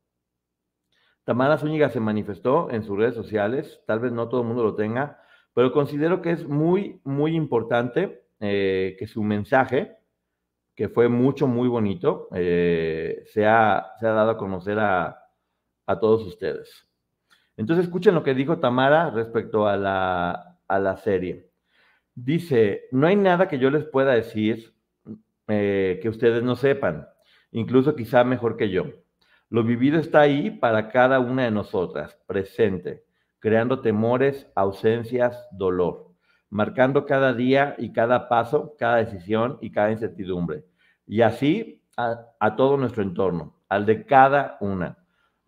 Tamara 1.25 1.57
Zúñiga 1.57 1.89
se 1.89 1.99
manifestó 1.99 2.71
en 2.71 2.85
sus 2.85 2.97
redes 2.97 3.15
sociales, 3.15 3.83
tal 3.85 3.99
vez 3.99 4.13
no 4.13 4.29
todo 4.29 4.43
el 4.43 4.47
mundo 4.47 4.63
lo 4.63 4.75
tenga, 4.75 5.21
pero 5.53 5.73
considero 5.73 6.21
que 6.21 6.31
es 6.31 6.47
muy, 6.47 7.01
muy 7.03 7.35
importante 7.35 8.23
eh, 8.39 8.95
que 8.97 9.07
su 9.07 9.21
mensaje, 9.23 9.97
que 10.73 10.87
fue 10.87 11.09
mucho, 11.09 11.47
muy 11.47 11.67
bonito, 11.67 12.29
eh, 12.33 13.25
dado 13.35 14.31
a 14.31 14.37
conocer 14.37 14.79
a, 14.79 15.21
a 15.85 15.99
todos 15.99 16.25
ustedes. 16.25 16.88
Entonces 17.59 17.87
escuchen 17.87 18.15
lo 18.15 18.23
que 18.23 18.33
dijo 18.33 18.59
Tamara 18.59 19.09
respecto 19.09 19.67
a 19.67 19.75
la, 19.75 20.57
a 20.65 20.79
la 20.79 20.95
serie. 20.95 21.49
Dice, 22.15 22.83
no 22.93 23.05
hay 23.05 23.17
nada 23.17 23.49
que 23.49 23.59
yo 23.59 23.69
les 23.69 23.83
pueda 23.83 24.13
decir 24.13 24.73
eh, 25.49 25.99
que 26.01 26.07
ustedes 26.07 26.41
no 26.41 26.55
sepan, 26.55 27.09
incluso 27.51 27.97
quizá 27.97 28.23
mejor 28.23 28.55
que 28.55 28.69
yo. 28.69 28.85
Lo 29.49 29.65
vivido 29.65 29.99
está 29.99 30.21
ahí 30.21 30.51
para 30.51 30.87
cada 30.87 31.19
una 31.19 31.43
de 31.43 31.51
nosotras, 31.51 32.17
presente, 32.27 33.03
creando 33.39 33.81
temores, 33.81 34.49
ausencias, 34.55 35.45
dolor, 35.51 36.13
marcando 36.49 37.05
cada 37.05 37.33
día 37.33 37.75
y 37.77 37.91
cada 37.91 38.29
paso, 38.29 38.77
cada 38.79 39.03
decisión 39.03 39.57
y 39.59 39.71
cada 39.71 39.91
incertidumbre. 39.91 40.63
Y 41.05 41.23
así 41.23 41.83
a, 41.97 42.21
a 42.39 42.55
todo 42.55 42.77
nuestro 42.77 43.03
entorno, 43.03 43.59
al 43.67 43.85
de 43.85 44.05
cada 44.05 44.57
una. 44.61 44.98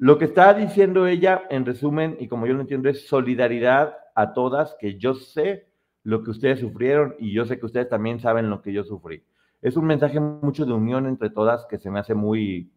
Lo 0.02 0.18
que 0.18 0.26
está 0.26 0.56
diciendo 0.56 1.06
ella, 1.06 1.44
en 1.52 1.64
resumen, 1.64 2.18
y 2.20 2.28
como 2.28 2.48
yo 2.48 2.56
lo 2.56 2.62
entiendo, 2.62 2.90
es 2.90 3.08
solidaridad 3.08 3.98
a 4.16 4.34
todas, 4.34 4.76
que 4.80 4.98
yo 4.98 5.14
sé 5.14 5.68
lo 6.02 6.24
que 6.24 6.32
ustedes 6.32 6.60
sufrieron 6.60 7.14
y 7.20 7.32
yo 7.32 7.46
sé 7.46 7.60
que 7.60 7.68
ustedes 7.68 7.88
también 7.88 8.20
saben 8.20 8.50
lo 8.50 8.64
que 8.64 8.74
yo 8.74 8.84
sufrí. 8.84 9.24
Es 9.62 9.78
un 9.78 9.86
mensaje 9.86 10.20
mucho 10.20 10.66
de 10.66 10.74
unión 10.74 11.06
entre 11.06 11.30
todas 11.30 11.68
que 11.68 11.78
se 11.78 11.92
me 11.92 12.00
hace 12.00 12.16
muy, 12.16 12.72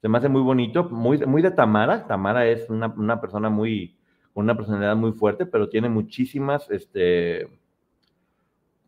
se 0.00 0.08
me 0.08 0.16
hace 0.16 0.30
muy 0.30 0.40
bonito, 0.40 0.84
muy, 0.84 1.18
muy 1.26 1.42
de 1.42 1.50
Tamara. 1.50 2.06
Tamara 2.06 2.46
es 2.46 2.70
una, 2.70 2.86
una 2.86 3.20
persona 3.20 3.50
muy, 3.50 3.98
una 4.32 4.56
personalidad 4.56 4.96
muy 4.96 5.12
fuerte, 5.12 5.44
pero 5.44 5.68
tiene 5.68 5.90
muchísimas, 5.90 6.70
este, 6.70 7.46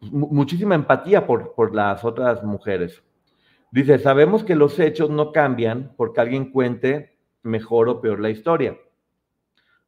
muchísima 0.01 0.75
empatía 0.77 1.27
por, 1.27 1.55
por 1.55 1.75
las 1.75 2.07
otras 2.07 2.43
mujeres. 2.43 3.03
Dice, 3.71 3.99
sabemos 3.99 4.45
que 4.45 4.55
los 4.55 4.81
hechos 4.81 5.11
no 5.11 5.31
cambian 5.31 5.93
porque 5.99 6.23
alguien 6.23 6.51
cuente 6.51 7.12
mejor 7.43 7.89
o 7.89 8.01
peor 8.01 8.21
la 8.21 8.31
historia. 8.31 8.77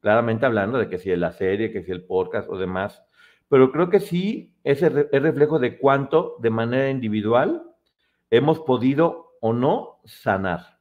Claramente 0.01 0.47
hablando 0.47 0.79
de 0.79 0.89
que 0.89 0.99
si 0.99 1.11
es 1.11 1.19
la 1.19 1.33
serie, 1.33 1.73
que 1.73 1.83
si 1.83 1.91
el 1.91 2.05
podcast 2.05 2.49
o 2.51 2.59
demás, 2.59 3.03
pero 3.49 3.71
creo 3.73 3.91
que 3.91 4.01
sí 4.01 4.55
es 4.65 4.83
el, 4.83 5.09
reflejo 5.11 5.59
de 5.59 5.79
cuánto 5.79 6.37
de 6.41 6.51
manera 6.51 6.91
individual 6.91 7.63
hemos 8.31 8.61
podido 8.61 9.37
o 9.41 9.53
no 9.53 10.01
sanar. 10.05 10.79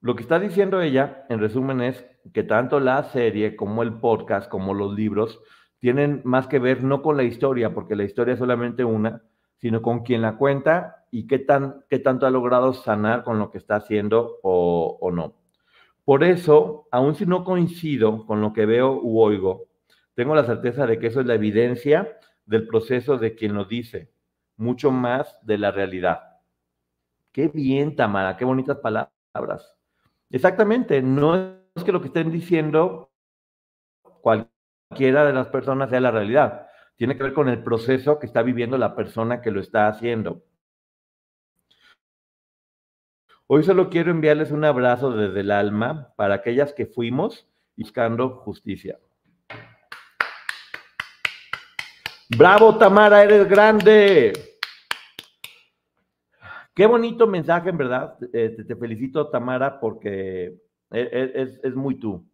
Lo 0.00 0.16
que 0.16 0.22
está 0.22 0.38
diciendo 0.38 0.80
ella, 0.80 1.24
en 1.28 1.40
resumen, 1.40 1.80
es 1.80 2.06
que 2.32 2.42
tanto 2.42 2.80
la 2.80 3.02
serie 3.04 3.56
como 3.56 3.82
el 3.82 3.94
podcast, 3.94 4.50
como 4.50 4.74
los 4.74 4.94
libros, 4.94 5.40
tienen 5.78 6.22
más 6.24 6.46
que 6.46 6.58
ver 6.58 6.82
no 6.82 7.02
con 7.02 7.16
la 7.16 7.22
historia, 7.22 7.74
porque 7.74 7.96
la 7.96 8.04
historia 8.04 8.34
es 8.34 8.38
solamente 8.38 8.84
una, 8.84 9.22
sino 9.58 9.82
con 9.82 10.02
quien 10.02 10.22
la 10.22 10.36
cuenta 10.36 11.05
y 11.16 11.26
qué, 11.26 11.38
tan, 11.38 11.82
qué 11.88 11.98
tanto 11.98 12.26
ha 12.26 12.30
logrado 12.30 12.74
sanar 12.74 13.24
con 13.24 13.38
lo 13.38 13.50
que 13.50 13.56
está 13.56 13.76
haciendo 13.76 14.38
o, 14.42 14.98
o 15.00 15.10
no. 15.10 15.34
Por 16.04 16.22
eso, 16.22 16.88
aun 16.90 17.14
si 17.14 17.24
no 17.24 17.42
coincido 17.42 18.26
con 18.26 18.42
lo 18.42 18.52
que 18.52 18.66
veo 18.66 19.00
u 19.02 19.22
oigo, 19.22 19.64
tengo 20.12 20.34
la 20.34 20.44
certeza 20.44 20.86
de 20.86 20.98
que 20.98 21.06
eso 21.06 21.20
es 21.20 21.26
la 21.26 21.32
evidencia 21.32 22.18
del 22.44 22.66
proceso 22.66 23.16
de 23.16 23.34
quien 23.34 23.54
lo 23.54 23.64
dice, 23.64 24.12
mucho 24.58 24.90
más 24.90 25.38
de 25.40 25.56
la 25.56 25.70
realidad. 25.70 26.20
Qué 27.32 27.48
bien, 27.48 27.96
Tamara, 27.96 28.36
qué 28.36 28.44
bonitas 28.44 28.76
palabras. 28.76 29.74
Exactamente, 30.28 31.00
no 31.00 31.34
es 31.74 31.82
que 31.82 31.92
lo 31.92 32.02
que 32.02 32.08
estén 32.08 32.30
diciendo 32.30 33.10
cualquiera 34.20 35.24
de 35.24 35.32
las 35.32 35.48
personas 35.48 35.88
sea 35.88 36.00
la 36.00 36.10
realidad. 36.10 36.66
Tiene 36.96 37.16
que 37.16 37.22
ver 37.22 37.32
con 37.32 37.48
el 37.48 37.62
proceso 37.62 38.18
que 38.18 38.26
está 38.26 38.42
viviendo 38.42 38.76
la 38.76 38.94
persona 38.94 39.40
que 39.40 39.50
lo 39.50 39.60
está 39.60 39.88
haciendo. 39.88 40.42
Hoy 43.48 43.62
solo 43.62 43.90
quiero 43.90 44.10
enviarles 44.10 44.50
un 44.50 44.64
abrazo 44.64 45.12
desde 45.12 45.38
el 45.38 45.52
alma 45.52 46.12
para 46.16 46.34
aquellas 46.34 46.72
que 46.72 46.84
fuimos 46.84 47.46
buscando 47.76 48.30
justicia. 48.38 48.98
Bravo, 52.36 52.76
Tamara, 52.76 53.22
eres 53.22 53.48
grande. 53.48 54.32
Qué 56.74 56.86
bonito 56.86 57.28
mensaje, 57.28 57.70
en 57.70 57.78
verdad. 57.78 58.18
Eh, 58.32 58.64
te, 58.66 58.74
felicito, 58.74 59.28
Tamara, 59.28 59.78
porque 59.78 60.58
e, 60.90 61.00
e, 61.00 61.58
es, 61.62 61.76
muy 61.76 62.00
tú. 62.00 62.28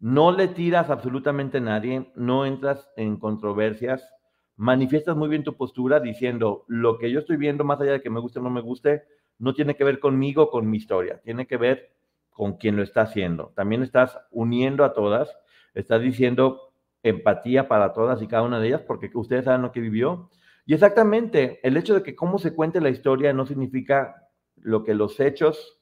No 0.00 0.32
le 0.32 0.48
tiras 0.48 0.88
absolutamente 0.88 1.58
a 1.58 1.60
nadie, 1.60 2.10
no 2.14 2.46
entras 2.46 2.88
en 2.96 3.18
controversias, 3.18 4.08
manifiestas 4.56 5.18
muy 5.18 5.28
bien 5.28 5.44
tu 5.44 5.54
postura 5.54 6.00
diciendo 6.00 6.64
lo 6.66 6.96
que 6.96 7.10
yo 7.10 7.18
estoy 7.18 7.36
viendo, 7.36 7.62
más 7.62 7.78
allá 7.78 7.92
de 7.92 8.00
que 8.00 8.08
me 8.08 8.20
guste 8.20 8.38
o 8.38 8.42
no 8.42 8.48
me 8.48 8.62
guste, 8.62 9.04
no 9.38 9.54
tiene 9.54 9.74
que 9.74 9.84
ver 9.84 9.98
conmigo, 9.98 10.50
con 10.50 10.68
mi 10.68 10.76
historia, 10.76 11.20
tiene 11.22 11.46
que 11.46 11.56
ver 11.56 11.92
con 12.30 12.56
quien 12.58 12.76
lo 12.76 12.82
está 12.82 13.02
haciendo. 13.02 13.52
También 13.54 13.82
estás 13.82 14.18
uniendo 14.30 14.84
a 14.84 14.92
todas, 14.92 15.34
estás 15.74 16.02
diciendo 16.02 16.72
empatía 17.02 17.68
para 17.68 17.92
todas 17.92 18.20
y 18.20 18.26
cada 18.26 18.42
una 18.42 18.60
de 18.60 18.68
ellas, 18.68 18.82
porque 18.82 19.10
ustedes 19.14 19.44
saben 19.44 19.62
lo 19.62 19.72
que 19.72 19.80
vivió. 19.80 20.30
Y 20.66 20.74
exactamente, 20.74 21.60
el 21.62 21.76
hecho 21.76 21.94
de 21.94 22.02
que 22.02 22.16
cómo 22.16 22.38
se 22.38 22.54
cuente 22.54 22.80
la 22.80 22.90
historia 22.90 23.32
no 23.32 23.46
significa 23.46 24.28
lo 24.56 24.84
que 24.84 24.94
los 24.94 25.20
hechos 25.20 25.80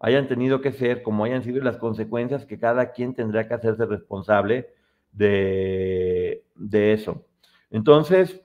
hayan 0.00 0.28
tenido 0.28 0.60
que 0.60 0.72
ser, 0.72 1.02
como 1.02 1.24
hayan 1.24 1.42
sido 1.42 1.62
las 1.62 1.76
consecuencias 1.76 2.44
que 2.44 2.58
cada 2.58 2.92
quien 2.92 3.14
tendrá 3.14 3.48
que 3.48 3.54
hacerse 3.54 3.86
responsable 3.86 4.68
de, 5.12 6.42
eso. 6.72 7.24
Entonces, 7.70 8.42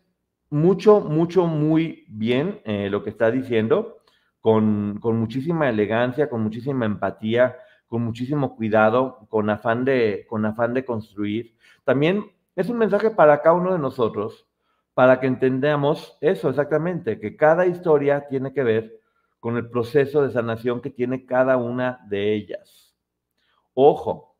mucho, 0.49 1.01
mucho, 1.01 1.47
muy 1.47 2.05
bien 2.07 2.61
eh, 2.65 2.89
lo 2.89 3.03
que 3.03 3.09
está 3.09 3.31
diciendo 3.31 3.99
con, 4.39 5.00
muchísima 5.01 5.69
elegancia, 5.69 6.29
con 6.29 6.41
muchísima 6.41 6.86
empatía, 6.86 7.58
con 7.88 8.03
muchísimo 8.03 8.55
cuidado, 8.55 9.27
con 9.29 9.50
afán 9.50 9.86
de, 9.86 10.25
con 10.29 10.46
afán 10.46 10.74
de 10.74 10.86
construir. 10.86 11.55
También 11.84 12.25
es 12.55 12.69
un 12.69 12.77
mensaje 12.77 13.12
para 13.12 13.41
cada 13.41 13.55
uno 13.55 13.74
de 13.74 13.79
nosotros, 13.79 14.48
para 14.93 15.19
que 15.19 15.27
entendamos 15.27 16.17
eso 16.22 16.50
exactamente, 16.50 17.19
que 17.19 17.36
cada 17.36 17.65
historia 17.65 18.27
tiene 18.27 18.53
que 18.53 18.63
ver 18.63 19.00
con 19.39 19.58
el 19.58 19.69
proceso 19.69 20.22
de 20.22 20.31
sanación 20.31 20.81
que 20.81 20.89
tiene 20.89 21.25
cada 21.25 21.58
una 21.58 22.00
de 22.10 22.34
ellas. 22.34 22.96
Ojo, 23.74 24.36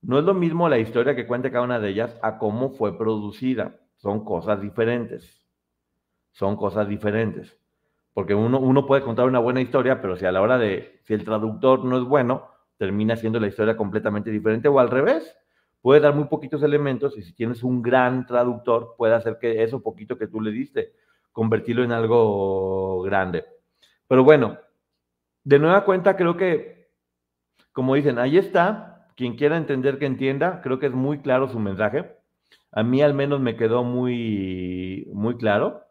no 0.00 0.18
es 0.18 0.24
lo 0.24 0.34
mismo 0.34 0.68
la 0.68 0.78
historia 0.78 1.14
que 1.14 1.26
cuenta 1.26 1.50
cada 1.50 1.64
una 1.64 1.80
de 1.80 1.90
ellas 1.90 2.16
a 2.22 2.38
cómo 2.38 2.70
fue 2.70 2.96
producida. 2.96 3.80
Son 3.96 4.24
cosas 4.24 4.60
diferentes. 4.60 5.44
Son 6.32 6.56
cosas 6.56 6.88
diferentes. 6.88 7.58
Porque 8.18 8.34
uno, 8.34 8.58
uno 8.58 8.84
puede 8.84 9.02
contar 9.02 9.26
una 9.26 9.38
buena 9.38 9.60
historia, 9.60 10.00
pero 10.02 10.16
si 10.16 10.26
a 10.26 10.32
la 10.32 10.42
hora 10.42 10.58
de, 10.58 10.98
si 11.04 11.14
el 11.14 11.22
traductor 11.22 11.84
no 11.84 11.98
es 11.98 12.02
bueno, 12.02 12.48
termina 12.76 13.14
siendo 13.14 13.38
la 13.38 13.46
historia 13.46 13.76
completamente 13.76 14.32
diferente 14.32 14.66
o 14.66 14.80
al 14.80 14.90
revés. 14.90 15.38
Puede 15.80 16.00
dar 16.00 16.16
muy 16.16 16.24
poquitos 16.24 16.64
elementos 16.64 17.16
y 17.16 17.22
si 17.22 17.32
tienes 17.32 17.62
un 17.62 17.80
gran 17.80 18.26
traductor, 18.26 18.96
puede 18.98 19.14
hacer 19.14 19.38
que 19.40 19.62
eso 19.62 19.84
poquito 19.84 20.18
que 20.18 20.26
tú 20.26 20.40
le 20.40 20.50
diste, 20.50 20.94
convertirlo 21.30 21.84
en 21.84 21.92
algo 21.92 23.02
grande. 23.02 23.44
Pero 24.08 24.24
bueno, 24.24 24.58
de 25.44 25.60
nueva 25.60 25.84
cuenta 25.84 26.16
creo 26.16 26.36
que, 26.36 26.90
como 27.70 27.94
dicen, 27.94 28.18
ahí 28.18 28.36
está, 28.36 29.12
quien 29.14 29.36
quiera 29.36 29.56
entender 29.56 30.00
que 30.00 30.06
entienda, 30.06 30.60
creo 30.60 30.80
que 30.80 30.86
es 30.86 30.92
muy 30.92 31.20
claro 31.20 31.46
su 31.46 31.60
mensaje. 31.60 32.16
A 32.72 32.82
mí 32.82 33.00
al 33.00 33.14
menos 33.14 33.38
me 33.38 33.54
quedó 33.54 33.84
muy, 33.84 35.08
muy 35.14 35.36
claro. 35.36 35.84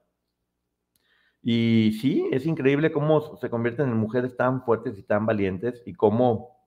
Y 1.50 1.94
sí, 1.94 2.27
es 2.34 2.46
increíble 2.46 2.92
cómo 2.92 3.38
se 3.38 3.50
convierten 3.50 3.88
en 3.88 3.96
mujeres 3.96 4.36
tan 4.36 4.63
fuertes 4.63 5.00
y 5.00 5.04
tan 5.04 5.25
valientes 5.25 5.82
y 5.86 5.94
cómo, 5.94 6.58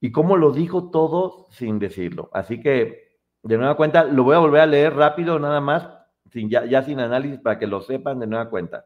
y 0.00 0.12
cómo 0.12 0.36
lo 0.36 0.52
dijo 0.52 0.92
todo 0.92 1.48
sin 1.50 1.80
decirlo. 1.80 2.30
Así 2.32 2.60
que, 2.60 3.18
de 3.42 3.58
nueva 3.58 3.76
cuenta, 3.76 4.04
lo 4.04 4.22
voy 4.22 4.36
a 4.36 4.38
volver 4.38 4.60
a 4.60 4.66
leer 4.66 4.94
rápido, 4.94 5.40
nada 5.40 5.60
más, 5.60 5.88
sin, 6.30 6.48
ya, 6.48 6.64
ya 6.66 6.84
sin 6.84 7.00
análisis, 7.00 7.40
para 7.40 7.58
que 7.58 7.66
lo 7.66 7.80
sepan 7.80 8.20
de 8.20 8.28
nueva 8.28 8.48
cuenta. 8.48 8.84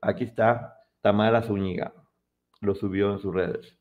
Aquí 0.00 0.24
está 0.24 0.78
Tamara 1.02 1.42
Zúñiga, 1.42 1.92
lo 2.62 2.74
subió 2.74 3.12
en 3.12 3.18
sus 3.18 3.34
redes. 3.34 3.76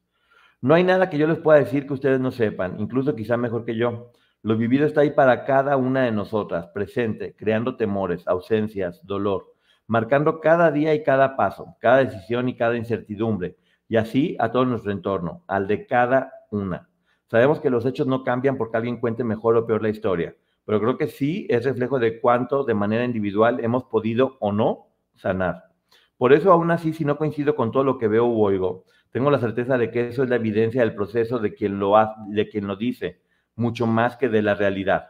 No 0.60 0.74
hay 0.74 0.84
nada 0.84 1.10
que 1.10 1.18
yo 1.18 1.28
les 1.28 1.38
pueda 1.38 1.60
decir 1.60 1.88
que 1.88 1.94
ustedes 1.94 2.20
no 2.20 2.32
sepan, 2.32 2.78
incluso 2.82 3.16
quizá 3.16 3.38
mejor 3.38 3.64
que 3.64 3.78
yo. 3.78 4.12
Lo 4.42 4.58
vivido 4.58 4.86
está 4.86 5.00
ahí 5.00 5.12
para 5.12 5.46
cada 5.46 5.78
una 5.78 6.02
de 6.04 6.12
nosotras, 6.12 6.68
presente, 6.74 7.38
creando 7.38 7.78
temores, 7.78 8.28
ausencias, 8.28 9.00
dolor 9.06 9.54
marcando 9.90 10.40
cada 10.40 10.70
día 10.70 10.94
y 10.94 11.02
cada 11.02 11.36
paso, 11.36 11.76
cada 11.80 11.98
decisión 11.98 12.48
y 12.48 12.56
cada 12.56 12.78
incertidumbre, 12.78 13.58
y 13.88 13.98
así 13.98 14.38
a 14.40 14.52
todo 14.52 14.64
nuestro 14.64 14.92
entorno, 14.92 15.44
al 15.48 15.68
de 15.68 15.88
cada 15.88 16.32
una. 16.52 16.88
Sabemos 17.26 17.60
que 17.60 17.72
los 17.72 17.88
hechos 17.88 18.06
no 18.06 18.24
cambian 18.24 18.56
porque 18.56 18.78
alguien 18.78 19.00
cuente 19.00 19.24
mejor 19.24 19.58
o 19.58 19.66
peor 19.66 19.82
la 19.82 19.90
historia, 19.90 20.36
pero 20.64 20.80
creo 20.80 20.96
que 21.00 21.08
sí 21.08 21.48
es 21.50 21.66
reflejo 21.66 21.98
de 21.98 22.22
cuánto 22.22 22.64
de 22.64 22.76
manera 22.76 23.04
individual 23.04 23.64
hemos 23.64 23.86
podido 23.86 24.38
o 24.40 24.52
no 24.52 24.90
sanar. 25.16 25.72
Por 26.18 26.34
eso 26.34 26.52
aún 26.52 26.70
así, 26.70 26.94
si 26.94 27.04
no 27.04 27.18
coincido 27.18 27.56
con 27.56 27.72
todo 27.72 27.84
lo 27.84 27.98
que 27.98 28.08
veo 28.08 28.28
u 28.28 28.44
oigo, 28.44 28.86
tengo 29.10 29.32
la 29.32 29.40
certeza 29.40 29.80
de 29.80 29.90
que 29.90 30.10
eso 30.10 30.22
es 30.22 30.30
la 30.30 30.36
evidencia 30.36 30.82
del 30.82 30.94
proceso 30.94 31.40
de 31.40 31.56
quien 31.56 31.80
lo, 31.80 31.96
de 32.28 32.48
quien 32.48 32.68
lo 32.68 32.76
dice, 32.76 33.22
mucho 33.56 33.88
más 33.88 34.18
que 34.18 34.30
de 34.30 34.44
la 34.44 34.54
realidad. 34.54 35.08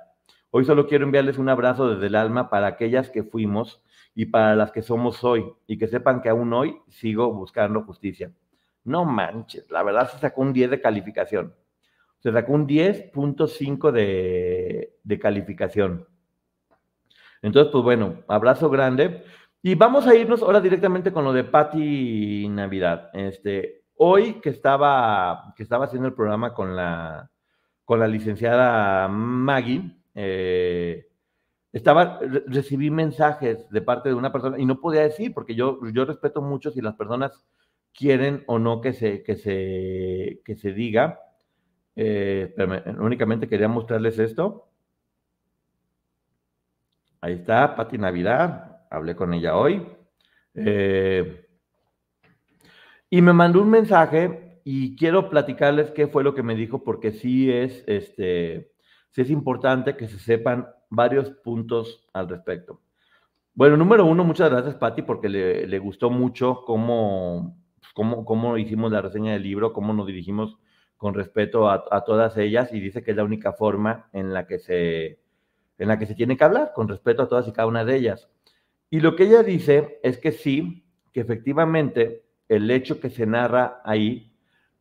Hoy 0.51 0.63
solo 0.63 0.87
quiero 0.87 1.03
enviarles 1.03 1.37
un 1.37 1.49
abrazo 1.49 1.93
desde 1.93 2.07
el 2.07 2.15
alma 2.15 2.49
para 2.49 2.67
aquellas 2.67 3.09
que 3.09 3.23
fuimos 3.23 3.83
y 4.19 4.25
para 4.25 4.53
las 4.53 4.73
que 4.73 4.81
somos 4.81 5.23
hoy, 5.23 5.49
y 5.65 5.77
que 5.77 5.87
sepan 5.87 6.21
que 6.21 6.27
aún 6.27 6.51
hoy 6.51 6.77
sigo 6.89 7.31
buscando 7.33 7.83
justicia. 7.83 8.29
No 8.83 9.05
manches, 9.05 9.71
la 9.71 9.81
verdad 9.81 10.09
se 10.11 10.17
sacó 10.17 10.41
un 10.41 10.51
10 10.51 10.71
de 10.71 10.81
calificación. 10.81 11.55
Se 12.17 12.33
sacó 12.33 12.51
un 12.51 12.67
10.5 12.67 13.91
de, 13.93 14.97
de 15.01 15.19
calificación. 15.19 16.05
Entonces, 17.41 17.71
pues 17.71 17.81
bueno, 17.81 18.15
abrazo 18.27 18.69
grande. 18.69 19.23
Y 19.61 19.75
vamos 19.75 20.05
a 20.05 20.13
irnos 20.13 20.43
ahora 20.43 20.59
directamente 20.59 21.13
con 21.13 21.23
lo 21.23 21.31
de 21.31 21.45
Patti 21.45 22.49
Navidad. 22.49 23.11
Este, 23.13 23.85
hoy 23.95 24.41
que 24.41 24.49
estaba, 24.49 25.53
que 25.55 25.63
estaba 25.63 25.85
haciendo 25.85 26.09
el 26.09 26.13
programa 26.13 26.53
con 26.53 26.75
la, 26.75 27.31
con 27.85 28.01
la 28.01 28.07
licenciada 28.09 29.07
Maggie, 29.07 29.95
eh, 30.13 31.08
estaba, 31.71 32.19
recibí 32.47 32.89
mensajes 32.89 33.69
de 33.69 33.81
parte 33.81 34.09
de 34.09 34.15
una 34.15 34.31
persona 34.31 34.59
y 34.59 34.65
no 34.65 34.79
podía 34.79 35.01
decir, 35.01 35.33
porque 35.33 35.55
yo, 35.55 35.79
yo 35.93 36.05
respeto 36.05 36.41
mucho 36.41 36.71
si 36.71 36.81
las 36.81 36.95
personas 36.95 37.45
quieren 37.93 38.43
o 38.47 38.59
no 38.59 38.81
que 38.81 38.93
se, 38.93 39.23
que 39.23 39.35
se, 39.35 40.41
que 40.43 40.55
se 40.55 40.73
diga. 40.73 41.19
Eh, 41.95 42.55
únicamente 42.99 43.47
quería 43.47 43.67
mostrarles 43.67 44.17
esto. 44.19 44.69
Ahí 47.21 47.33
está, 47.33 47.75
Pati 47.75 47.97
Navidad, 47.97 48.85
hablé 48.89 49.15
con 49.15 49.33
ella 49.33 49.57
hoy. 49.57 49.85
Eh, 50.55 51.45
y 53.09 53.21
me 53.21 53.33
mandó 53.33 53.61
un 53.61 53.69
mensaje 53.69 54.61
y 54.63 54.95
quiero 54.95 55.29
platicarles 55.29 55.91
qué 55.91 56.07
fue 56.07 56.23
lo 56.23 56.33
que 56.33 56.43
me 56.43 56.55
dijo, 56.55 56.83
porque 56.83 57.11
sí 57.11 57.51
es, 57.51 57.83
este, 57.87 58.71
sí 59.11 59.21
es 59.21 59.29
importante 59.29 59.95
que 59.95 60.07
se 60.07 60.19
sepan 60.19 60.67
varios 60.89 61.29
puntos 61.29 62.07
al 62.13 62.29
respecto. 62.29 62.81
Bueno, 63.53 63.77
número 63.77 64.05
uno, 64.05 64.23
muchas 64.23 64.49
gracias, 64.49 64.75
Patti, 64.75 65.01
porque 65.01 65.27
le, 65.27 65.79
gustó 65.79 66.09
mucho 66.09 66.63
cómo, 66.65 67.57
pues, 67.79 67.91
cómo, 67.93 68.25
cómo, 68.25 68.57
hicimos 68.57 68.91
la 68.91 69.01
reseña 69.01 69.33
del 69.33 69.43
libro, 69.43 69.73
cómo 69.73 69.93
nos 69.93 70.07
dirigimos 70.07 70.57
con 70.97 71.13
respeto 71.13 71.69
a, 71.69 71.83
a, 71.91 72.03
todas 72.03 72.37
ellas 72.37 72.73
y 72.73 72.79
dice 72.79 73.03
que 73.03 73.11
es 73.11 73.17
la 73.17 73.23
única 73.23 73.53
forma 73.53 74.09
en 74.13 74.33
la 74.33 74.47
que 74.47 74.59
se 74.59 75.19
en 75.77 75.87
la 75.87 75.97
que 75.97 76.05
se 76.05 76.13
tiene 76.13 76.35
que 76.35 76.43
hablar, 76.43 76.73
con 76.75 76.89
respeto 76.89 77.23
a 77.23 77.27
todas 77.27 77.47
y 77.47 77.53
cada 77.53 77.67
una 77.67 77.85
de 77.85 77.95
ellas. 77.95 78.29
Y 78.89 78.99
lo 78.99 79.15
que 79.15 79.23
ella 79.23 79.43
dice 79.43 79.99
es 80.03 80.17
que 80.17 80.33
sí, 80.33 80.85
que 81.13 81.21
efectivamente 81.21 82.25
el 82.49 82.69
hecho 82.69 82.99
que 82.99 83.09
se 83.09 83.25
narra 83.25 83.81
ahí 83.85 84.33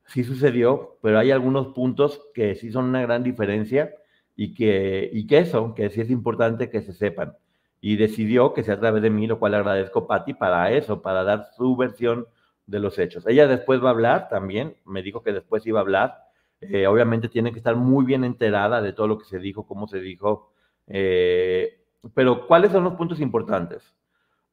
sí 0.06 0.24
sucedió, 0.24 0.98
pero 1.02 1.18
hay 1.18 1.30
algunos 1.30 1.68
puntos 1.68 2.20
que 2.34 2.54
sí 2.56 2.72
son 2.72 2.86
una 2.86 3.02
gran 3.02 3.22
diferencia 3.22 3.94
y 4.40 4.54
que, 4.54 5.10
y 5.12 5.26
que 5.26 5.38
eso, 5.38 5.74
que 5.74 5.90
sí 5.90 6.00
es 6.00 6.10
importante 6.10 6.70
que 6.70 6.80
se 6.80 6.92
sepan. 6.92 7.36
Y 7.80 7.96
decidió 7.96 8.54
que 8.54 8.62
sea 8.62 8.74
a 8.74 8.78
través 8.78 9.02
de 9.02 9.10
mí, 9.10 9.26
lo 9.26 9.40
cual 9.40 9.54
agradezco, 9.54 10.06
Patti, 10.06 10.32
para 10.32 10.70
eso, 10.70 11.02
para 11.02 11.24
dar 11.24 11.48
su 11.56 11.74
versión 11.74 12.24
de 12.64 12.78
los 12.78 13.00
hechos. 13.00 13.26
Ella 13.26 13.48
después 13.48 13.82
va 13.82 13.88
a 13.88 13.90
hablar 13.90 14.28
también, 14.28 14.76
me 14.84 15.02
dijo 15.02 15.24
que 15.24 15.32
después 15.32 15.66
iba 15.66 15.80
a 15.80 15.82
hablar. 15.82 16.18
Eh, 16.60 16.86
obviamente 16.86 17.28
tiene 17.28 17.50
que 17.50 17.58
estar 17.58 17.74
muy 17.74 18.04
bien 18.04 18.22
enterada 18.22 18.80
de 18.80 18.92
todo 18.92 19.08
lo 19.08 19.18
que 19.18 19.24
se 19.24 19.40
dijo, 19.40 19.66
cómo 19.66 19.88
se 19.88 19.98
dijo. 20.00 20.52
Eh, 20.86 21.80
pero, 22.14 22.46
¿cuáles 22.46 22.70
son 22.70 22.84
los 22.84 22.94
puntos 22.94 23.18
importantes? 23.18 23.92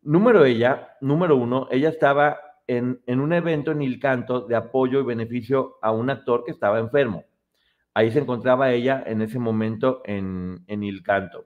Número 0.01 0.45
ella, 0.45 0.97
número 0.99 1.35
uno, 1.35 1.67
ella 1.69 1.89
estaba 1.89 2.39
en, 2.65 3.03
en 3.05 3.19
un 3.19 3.33
evento 3.33 3.71
en 3.71 3.83
Il 3.83 3.99
Canto 3.99 4.41
de 4.41 4.55
apoyo 4.55 4.99
y 4.99 5.03
beneficio 5.03 5.77
a 5.83 5.91
un 5.91 6.09
actor 6.09 6.43
que 6.43 6.51
estaba 6.51 6.79
enfermo. 6.79 7.23
Ahí 7.95 8.11
se 8.11 8.19
encontraba 8.19 8.71
ella 8.71 9.03
en 9.07 9.23
ese 9.23 9.39
momento 9.39 10.03
en, 10.05 10.63
en 10.67 10.83
Ilcanto. 10.83 11.45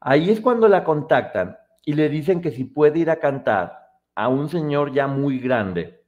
Ahí 0.00 0.28
es 0.28 0.40
cuando 0.40 0.68
la 0.68 0.84
contactan 0.84 1.56
y 1.84 1.94
le 1.94 2.08
dicen 2.08 2.42
que 2.42 2.50
si 2.50 2.64
puede 2.64 2.98
ir 2.98 3.10
a 3.10 3.20
cantar 3.20 3.78
a 4.14 4.28
un 4.28 4.48
señor 4.48 4.92
ya 4.92 5.06
muy 5.06 5.38
grande, 5.38 6.04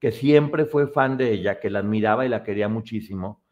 que 0.00 0.10
siempre 0.10 0.64
fue 0.64 0.88
fan 0.88 1.16
de 1.16 1.32
ella, 1.32 1.60
que 1.60 1.70
la 1.70 1.80
admiraba 1.80 2.26
y 2.26 2.28
la 2.28 2.42
quería 2.42 2.68
muchísimo, 2.68 3.42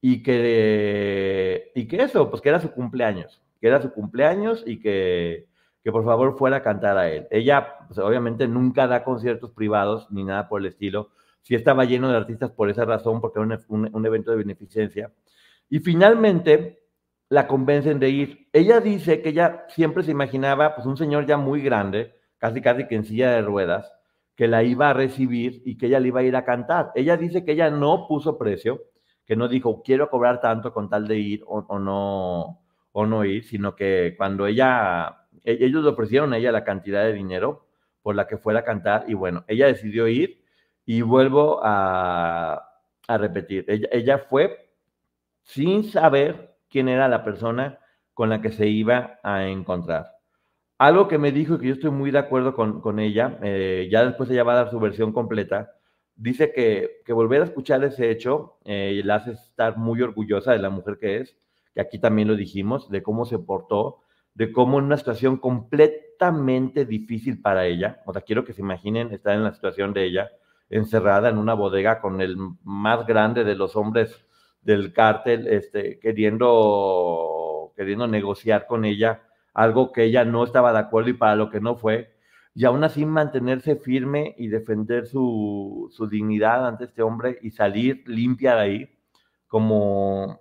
y 0.00 0.22
que, 0.22 1.72
y 1.74 1.86
que 1.86 2.02
eso, 2.02 2.28
pues 2.28 2.42
que 2.42 2.50
era 2.50 2.60
su 2.60 2.72
cumpleaños, 2.72 3.42
que 3.60 3.68
era 3.68 3.80
su 3.80 3.92
cumpleaños 3.92 4.62
y 4.66 4.80
que, 4.80 5.46
que 5.82 5.92
por 5.92 6.04
favor 6.04 6.36
fuera 6.36 6.56
a 6.58 6.62
cantar 6.62 6.98
a 6.98 7.08
él. 7.08 7.26
Ella, 7.30 7.78
pues, 7.86 7.98
obviamente, 8.00 8.48
nunca 8.48 8.86
da 8.86 9.04
conciertos 9.04 9.52
privados 9.52 10.10
ni 10.10 10.24
nada 10.24 10.48
por 10.48 10.60
el 10.60 10.66
estilo. 10.66 11.10
Sí 11.44 11.54
estaba 11.54 11.84
lleno 11.84 12.10
de 12.10 12.16
artistas 12.16 12.50
por 12.52 12.70
esa 12.70 12.86
razón, 12.86 13.20
porque 13.20 13.38
era 13.38 13.60
un, 13.68 14.06
evento 14.06 14.30
de 14.30 14.38
beneficencia. 14.38 15.12
Y 15.68 15.80
finalmente 15.80 16.80
la 17.28 17.46
convencen 17.46 17.98
de 18.00 18.08
ir. 18.08 18.48
Ella 18.50 18.80
dice 18.80 19.20
que 19.20 19.28
ella 19.28 19.66
siempre 19.68 20.02
se 20.02 20.10
imaginaba, 20.10 20.74
pues, 20.74 20.86
un 20.86 20.96
señor 20.96 21.26
ya 21.26 21.36
muy 21.36 21.60
grande, 21.60 22.14
casi 22.38 22.62
casi 22.62 22.86
que 22.86 22.94
en 22.94 23.04
silla 23.04 23.30
de 23.32 23.42
ruedas, 23.42 23.92
que 24.34 24.48
la 24.48 24.62
iba 24.62 24.88
a 24.88 24.94
recibir 24.94 25.60
y 25.66 25.76
que 25.76 25.86
ella 25.86 26.00
le 26.00 26.08
iba 26.08 26.20
a 26.20 26.22
ir 26.22 26.34
a 26.34 26.46
cantar. 26.46 26.92
Ella 26.94 27.18
dice 27.18 27.44
que 27.44 27.52
ella 27.52 27.68
no 27.70 28.06
puso 28.08 28.38
precio, 28.38 28.80
que 29.26 29.36
no 29.36 29.46
dijo 29.46 29.82
quiero 29.82 30.08
cobrar 30.08 30.40
tanto 30.40 30.72
con 30.72 30.88
tal 30.88 31.06
de 31.06 31.18
ir 31.18 31.44
o, 31.46 31.78
no 31.78 32.62
o 32.92 33.06
no 33.06 33.24
ir, 33.26 33.44
sino 33.44 33.76
que 33.76 34.14
cuando 34.16 34.46
ella 34.46 35.26
e, 35.44 35.58
ellos 35.60 35.84
le 35.84 35.90
ofrecieron 35.90 36.32
a 36.32 36.38
ella 36.38 36.52
la 36.52 36.64
cantidad 36.64 37.04
de 37.04 37.12
dinero 37.12 37.66
por 38.02 38.14
la 38.14 38.26
que 38.26 38.38
fuera 38.38 38.60
a 38.60 38.64
cantar 38.64 39.04
y 39.08 39.14
bueno, 39.14 39.44
ella 39.46 39.66
decidió 39.66 40.08
ir 40.08 40.43
y 40.86 41.02
vuelvo 41.02 41.60
a, 41.62 42.70
repetir, 43.08 43.64
ella, 43.68 44.18
fue 44.18 44.70
sin 45.42 45.84
saber 45.84 46.56
quién 46.68 46.88
era 46.88 47.08
la 47.08 47.24
persona 47.24 47.78
con 48.12 48.28
la 48.28 48.40
que 48.40 48.50
se 48.50 48.66
iba 48.66 49.18
a 49.22 49.46
encontrar. 49.46 50.12
Algo 50.78 51.08
que 51.08 51.18
me 51.18 51.32
dijo 51.32 51.54
y 51.54 51.58
que 51.58 51.66
yo 51.68 51.74
estoy 51.74 51.90
muy 51.90 52.10
de 52.10 52.18
acuerdo 52.18 52.54
con, 52.54 52.98
ella, 52.98 53.38
eh, 53.42 53.88
ya 53.90 54.04
después 54.04 54.30
ella 54.30 54.44
va 54.44 54.52
a 54.52 54.56
dar 54.56 54.70
su 54.70 54.80
versión 54.80 55.12
completa, 55.12 55.72
dice 56.16 56.52
que, 56.52 57.02
volver 57.12 57.42
a 57.42 57.46
escuchar 57.46 57.82
ese 57.84 58.10
hecho 58.10 58.58
eh, 58.64 59.00
la 59.04 59.16
hace 59.16 59.32
estar 59.32 59.76
muy 59.76 60.02
orgullosa 60.02 60.52
de 60.52 60.58
la 60.58 60.70
mujer 60.70 60.98
que 60.98 61.18
es, 61.18 61.36
que 61.74 61.80
aquí 61.80 61.98
también 61.98 62.28
lo 62.28 62.36
dijimos, 62.36 62.90
de 62.90 63.02
cómo 63.02 63.24
se 63.24 63.38
portó, 63.38 64.00
de 64.34 64.52
cómo 64.52 64.78
en 64.78 64.86
una 64.86 64.96
situación 64.96 65.36
completamente 65.38 66.84
difícil 66.84 67.40
para 67.40 67.66
ella, 67.66 68.02
o 68.06 68.12
sea, 68.12 68.22
quiero 68.22 68.44
que 68.44 68.52
se 68.52 68.62
imaginen 68.62 69.12
estar 69.12 69.34
en 69.34 69.44
la 69.44 69.54
situación 69.54 69.92
de 69.92 70.04
ella, 70.04 70.30
encerrada 70.70 71.28
en 71.28 71.38
una 71.38 71.54
bodega 71.54 72.00
con 72.00 72.20
el 72.20 72.36
más 72.62 73.06
grande 73.06 73.44
de 73.44 73.54
los 73.54 73.76
hombres 73.76 74.24
del 74.62 74.92
cártel, 74.92 75.46
este, 75.46 75.98
queriendo, 76.00 77.72
queriendo 77.76 78.06
negociar 78.06 78.66
con 78.66 78.84
ella 78.84 79.22
algo 79.52 79.92
que 79.92 80.04
ella 80.04 80.24
no 80.24 80.44
estaba 80.44 80.72
de 80.72 80.80
acuerdo 80.80 81.10
y 81.10 81.14
para 81.14 81.36
lo 81.36 81.48
que 81.50 81.60
no 81.60 81.76
fue, 81.76 82.14
y 82.54 82.64
aún 82.64 82.84
así 82.84 83.04
mantenerse 83.04 83.76
firme 83.76 84.34
y 84.38 84.48
defender 84.48 85.06
su, 85.06 85.90
dignidad 86.10 86.66
ante 86.66 86.84
este 86.84 87.02
hombre 87.02 87.38
y 87.42 87.50
salir 87.50 88.04
limpia 88.06 88.54
de 88.54 88.60
ahí, 88.60 88.98
como, 89.48 90.40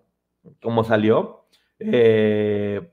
como 0.62 0.84
salió. 0.84 1.46
Eh, 1.80 2.92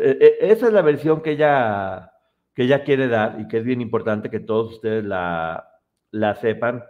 e, 0.00 0.18
e, 0.40 0.52
esa 0.52 0.66
es 0.68 0.72
la 0.72 0.82
versión 0.82 1.20
que 1.20 1.32
ella, 1.32 2.12
que 2.54 2.64
ella 2.64 2.84
quiere 2.84 3.08
dar 3.08 3.40
y 3.40 3.48
que 3.48 3.58
es 3.58 3.64
bien 3.64 3.80
importante 3.80 4.30
que 4.30 4.40
todos 4.40 4.74
ustedes 4.74 5.04
la, 5.04 5.67
la 6.10 6.34
sepan, 6.34 6.84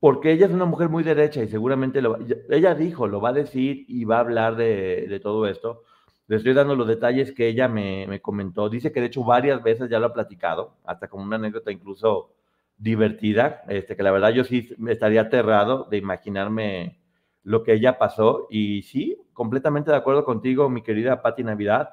porque 0.00 0.32
ella 0.32 0.46
es 0.46 0.52
una 0.52 0.64
mujer 0.64 0.88
muy 0.88 1.02
derecha 1.02 1.42
y 1.42 1.48
seguramente 1.48 2.00
lo, 2.02 2.18
ella 2.50 2.74
dijo, 2.74 3.06
lo 3.06 3.20
va 3.20 3.30
a 3.30 3.32
decir 3.32 3.84
y 3.88 4.04
va 4.04 4.16
a 4.16 4.20
hablar 4.20 4.56
de, 4.56 5.20
todo 5.22 5.46
esto 5.46 5.82
le 6.28 6.36
estoy 6.36 6.52
dando 6.52 6.76
los 6.76 6.86
detalles 6.86 7.32
que 7.32 7.48
ella 7.48 7.68
me, 7.68 8.20
comentó. 8.20 8.68
Dice 8.68 8.92
que 8.92 9.00
de 9.00 9.06
hecho 9.06 9.24
varias 9.24 9.62
veces 9.62 9.88
ya 9.88 9.98
lo 9.98 10.08
ha 10.08 10.12
platicado, 10.12 10.74
hasta 10.84 11.08
como 11.08 11.24
una 11.24 11.36
anécdota 11.36 11.72
incluso 11.72 12.34
divertida, 12.76 13.62
este, 13.66 13.96
que 13.96 14.02
la 14.02 14.10
verdad 14.12 14.30
yo 14.30 14.44
sí 14.44 14.68
estaría 14.88 15.22
aterrado 15.22 15.84
de 15.90 15.96
imaginarme 15.96 17.00
lo 17.42 17.62
que 17.62 17.72
ella 17.72 17.98
pasó. 17.98 18.46
Y 18.50 18.82
sí, 18.82 19.18
completamente 19.32 19.90
de 19.90 19.96
acuerdo 19.96 20.24
contigo, 20.24 20.68
mi 20.68 20.82
querida 20.82 21.22
Patti 21.22 21.42
Navidad. 21.44 21.88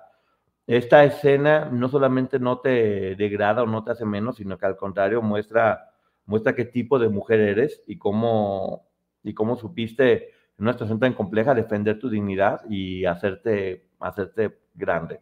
Esta 0.67 1.05
escena 1.05 1.69
no 1.71 1.87
solamente 1.87 2.37
no 2.37 2.59
te 2.59 3.15
degrada 3.15 3.63
o 3.63 3.67
no 3.67 3.83
te 3.85 3.91
hace 3.91 4.05
menos, 4.05 4.35
sino 4.35 4.57
que 4.57 4.65
al 4.65 4.75
contrario 4.75 5.21
muestra, 5.21 5.91
muestra 6.25 6.55
qué 6.55 6.65
tipo 6.65 6.99
de 6.99 7.09
mujer 7.09 7.39
eres 7.39 7.83
y 7.87 7.97
cómo, 7.97 8.87
y 9.23 9.33
cómo 9.33 9.55
supiste 9.55 10.29
en 10.57 10.63
una 10.63 10.73
situación 10.73 10.99
tan 10.99 11.13
compleja 11.13 11.53
defender 11.53 11.99
tu 11.99 12.09
dignidad 12.09 12.61
y 12.69 13.05
hacerte 13.05 13.85
hacerte 13.99 14.59
grande, 14.73 15.19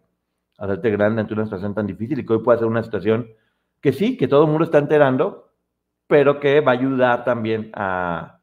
hacerte 0.58 0.92
grande 0.92 1.22
ante 1.22 1.34
una 1.34 1.46
situación 1.46 1.74
tan 1.74 1.88
difícil 1.88 2.20
y 2.20 2.26
que 2.26 2.34
hoy 2.34 2.44
puede 2.44 2.60
ser 2.60 2.68
una 2.68 2.84
situación 2.84 3.30
que 3.82 3.94
sí, 3.94 4.18
que 4.18 4.28
todo 4.28 4.44
el 4.44 4.50
mundo 4.50 4.66
está 4.66 4.78
enterando, 4.78 5.52
pero 6.08 6.40
que 6.40 6.62
va 6.62 6.72
a 6.72 6.76
ayudar 6.76 7.24
también 7.24 7.72
a, 7.74 8.40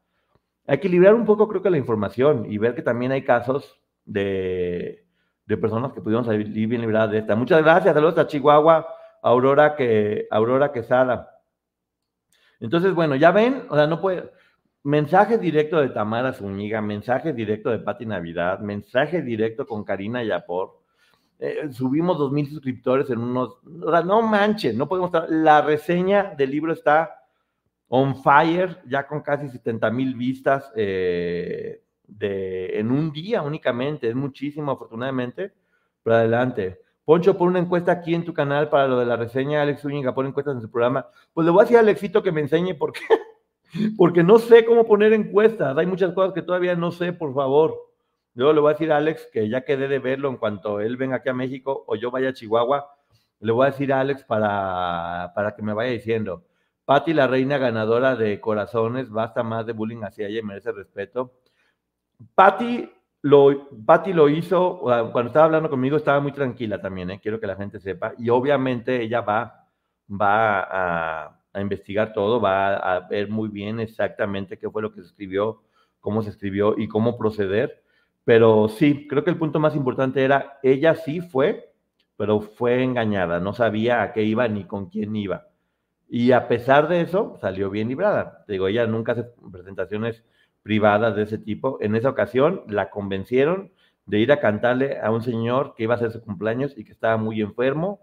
equilibrar 0.67 1.15
un 1.15 1.25
poco, 1.25 1.47
creo 1.47 1.61
que 1.61 1.69
la 1.69 1.77
información 1.77 2.45
y 2.49 2.57
ver 2.57 2.75
que 2.75 2.81
también 2.81 3.11
hay 3.11 3.23
casos 3.23 3.81
de, 4.05 5.05
de 5.45 5.57
personas 5.57 5.91
que 5.91 6.01
pudieron 6.01 6.23
salir 6.23 6.47
bien 6.47 6.81
libradas 6.81 7.11
de 7.11 7.17
esta. 7.17 7.35
Muchas 7.35 7.61
gracias, 7.61 7.93
saludos 7.93 8.17
a 8.17 8.27
Chihuahua, 8.27 8.87
Aurora, 9.21 9.75
que, 9.75 10.27
Aurora 10.31 10.71
Quesada. 10.71 11.30
Entonces, 12.61 12.93
bueno, 12.93 13.15
ya 13.17 13.31
ven, 13.31 13.63
o 13.69 13.75
sea, 13.75 13.87
no 13.87 13.99
puede, 13.99 14.31
Mensaje 14.83 15.37
directo 15.37 15.79
de 15.79 15.89
Tamara 15.89 16.33
Zúñiga, 16.33 16.81
mensaje 16.81 17.33
directo 17.33 17.69
de 17.69 17.77
Pati 17.77 18.07
Navidad, 18.07 18.59
mensaje 18.61 19.21
directo 19.21 19.67
con 19.67 19.83
Karina 19.83 20.23
Yapor. 20.23 20.81
Eh, 21.37 21.69
subimos 21.71 22.17
dos 22.17 22.31
mil 22.31 22.49
suscriptores 22.49 23.07
en 23.11 23.19
unos. 23.19 23.59
O 23.63 23.91
sea, 23.91 24.01
no 24.01 24.23
manchen, 24.23 24.75
no 24.79 24.87
podemos. 24.87 25.11
La 25.29 25.61
reseña 25.61 26.33
del 26.35 26.49
libro 26.49 26.73
está 26.73 27.11
on 27.89 28.23
fire, 28.23 28.79
ya 28.87 29.05
con 29.05 29.21
casi 29.21 29.49
70 29.49 29.91
mil 29.91 30.15
vistas 30.15 30.71
eh, 30.75 31.83
de, 32.07 32.79
en 32.79 32.89
un 32.89 33.11
día 33.11 33.43
únicamente. 33.43 34.09
Es 34.09 34.15
muchísimo, 34.15 34.71
afortunadamente. 34.71 35.53
Pero 36.01 36.15
adelante. 36.15 36.79
Poncho, 37.11 37.37
pon 37.37 37.49
una 37.49 37.59
encuesta 37.59 37.91
aquí 37.91 38.15
en 38.15 38.23
tu 38.23 38.33
canal 38.33 38.69
para 38.69 38.87
lo 38.87 38.97
de 38.97 39.05
la 39.05 39.17
reseña. 39.17 39.61
Alex 39.61 39.81
Zúñiga 39.81 40.15
pone 40.15 40.29
encuestas 40.29 40.55
en 40.55 40.61
su 40.61 40.71
programa. 40.71 41.09
Pues 41.33 41.43
le 41.43 41.51
voy 41.51 41.59
a 41.59 41.63
decir 41.63 41.75
a 41.75 41.81
Alexito 41.81 42.23
que 42.23 42.31
me 42.31 42.39
enseñe 42.39 42.73
por 42.73 42.93
qué 42.93 43.01
porque 43.97 44.23
no 44.23 44.39
sé 44.39 44.63
cómo 44.63 44.87
poner 44.87 45.11
encuestas. 45.11 45.77
Hay 45.77 45.85
muchas 45.87 46.13
cosas 46.13 46.33
que 46.33 46.41
todavía 46.41 46.73
no 46.77 46.89
sé, 46.89 47.11
por 47.11 47.33
favor. 47.33 47.75
Yo 48.33 48.53
le 48.53 48.61
voy 48.61 48.69
a 48.69 48.75
decir 48.75 48.93
a 48.93 48.95
Alex 48.95 49.27
que 49.33 49.49
ya 49.49 49.65
quedé 49.65 49.89
de 49.89 49.99
verlo 49.99 50.29
en 50.29 50.37
cuanto 50.37 50.79
él 50.79 50.95
venga 50.95 51.17
aquí 51.17 51.27
a 51.27 51.33
México 51.33 51.83
o 51.85 51.97
yo 51.97 52.11
vaya 52.11 52.29
a 52.29 52.33
Chihuahua. 52.33 52.95
Le 53.41 53.51
voy 53.51 53.67
a 53.67 53.71
decir 53.71 53.91
a 53.91 53.99
Alex 53.99 54.23
para, 54.23 55.33
para 55.35 55.53
que 55.53 55.61
me 55.63 55.73
vaya 55.73 55.91
diciendo. 55.91 56.45
Patti, 56.85 57.13
la 57.13 57.27
reina 57.27 57.57
ganadora 57.57 58.15
de 58.15 58.39
corazones, 58.39 59.09
basta 59.09 59.43
más 59.43 59.65
de 59.65 59.73
bullying 59.73 60.03
hacia 60.03 60.29
ella 60.29 60.39
merece 60.45 60.71
respeto. 60.71 61.33
Patti 62.35 62.89
lo, 63.23 63.69
Patty 63.85 64.13
lo 64.13 64.29
hizo, 64.29 64.79
cuando 64.79 65.27
estaba 65.27 65.45
hablando 65.45 65.69
conmigo 65.69 65.97
estaba 65.97 66.19
muy 66.19 66.31
tranquila 66.31 66.81
también, 66.81 67.11
¿eh? 67.11 67.19
quiero 67.21 67.39
que 67.39 67.47
la 67.47 67.55
gente 67.55 67.79
sepa. 67.79 68.13
Y 68.17 68.29
obviamente 68.29 69.01
ella 69.01 69.21
va, 69.21 69.67
va 70.09 71.27
a, 71.29 71.37
investigar 71.61 72.13
todo, 72.13 72.39
va 72.39 72.77
a 72.77 73.01
ver 73.07 73.29
muy 73.29 73.49
bien 73.49 73.79
exactamente 73.79 74.57
qué 74.57 74.69
fue 74.69 74.81
lo 74.81 74.91
que 74.91 75.01
se 75.01 75.07
escribió, 75.07 75.61
cómo 75.99 76.23
se 76.23 76.29
escribió 76.29 76.75
y 76.77 76.87
cómo 76.87 77.17
proceder. 77.17 77.83
Pero 78.23 78.69
sí, 78.69 79.07
creo 79.07 79.23
que 79.23 79.31
el 79.31 79.37
punto 79.37 79.59
más 79.59 79.75
importante 79.75 80.23
era, 80.23 80.59
ella 80.63 80.95
sí 80.95 81.21
fue, 81.21 81.73
pero 82.17 82.39
fue 82.41 82.83
engañada, 82.83 83.39
no 83.39 83.53
sabía 83.53 84.01
a 84.01 84.13
qué 84.13 84.23
iba 84.23 84.47
ni 84.47 84.65
con 84.65 84.89
quién 84.89 85.15
iba. 85.15 85.47
Y 86.09 86.31
a 86.31 86.47
pesar 86.47 86.87
de 86.87 87.01
eso, 87.01 87.37
salió 87.39 87.69
bien 87.69 87.87
librada. 87.87 88.43
Digo, 88.47 88.67
ella 88.67 88.85
nunca 88.87 89.13
hace 89.13 89.25
presentaciones 89.51 90.23
privadas 90.63 91.15
de 91.15 91.23
ese 91.23 91.37
tipo. 91.37 91.77
En 91.81 91.95
esa 91.95 92.09
ocasión 92.09 92.63
la 92.67 92.89
convencieron 92.89 93.71
de 94.05 94.19
ir 94.19 94.31
a 94.31 94.39
cantarle 94.39 94.99
a 94.99 95.11
un 95.11 95.21
señor 95.21 95.73
que 95.75 95.83
iba 95.83 95.93
a 95.93 95.97
hacer 95.97 96.11
su 96.11 96.21
cumpleaños 96.21 96.77
y 96.77 96.83
que 96.83 96.91
estaba 96.91 97.17
muy 97.17 97.41
enfermo 97.41 98.01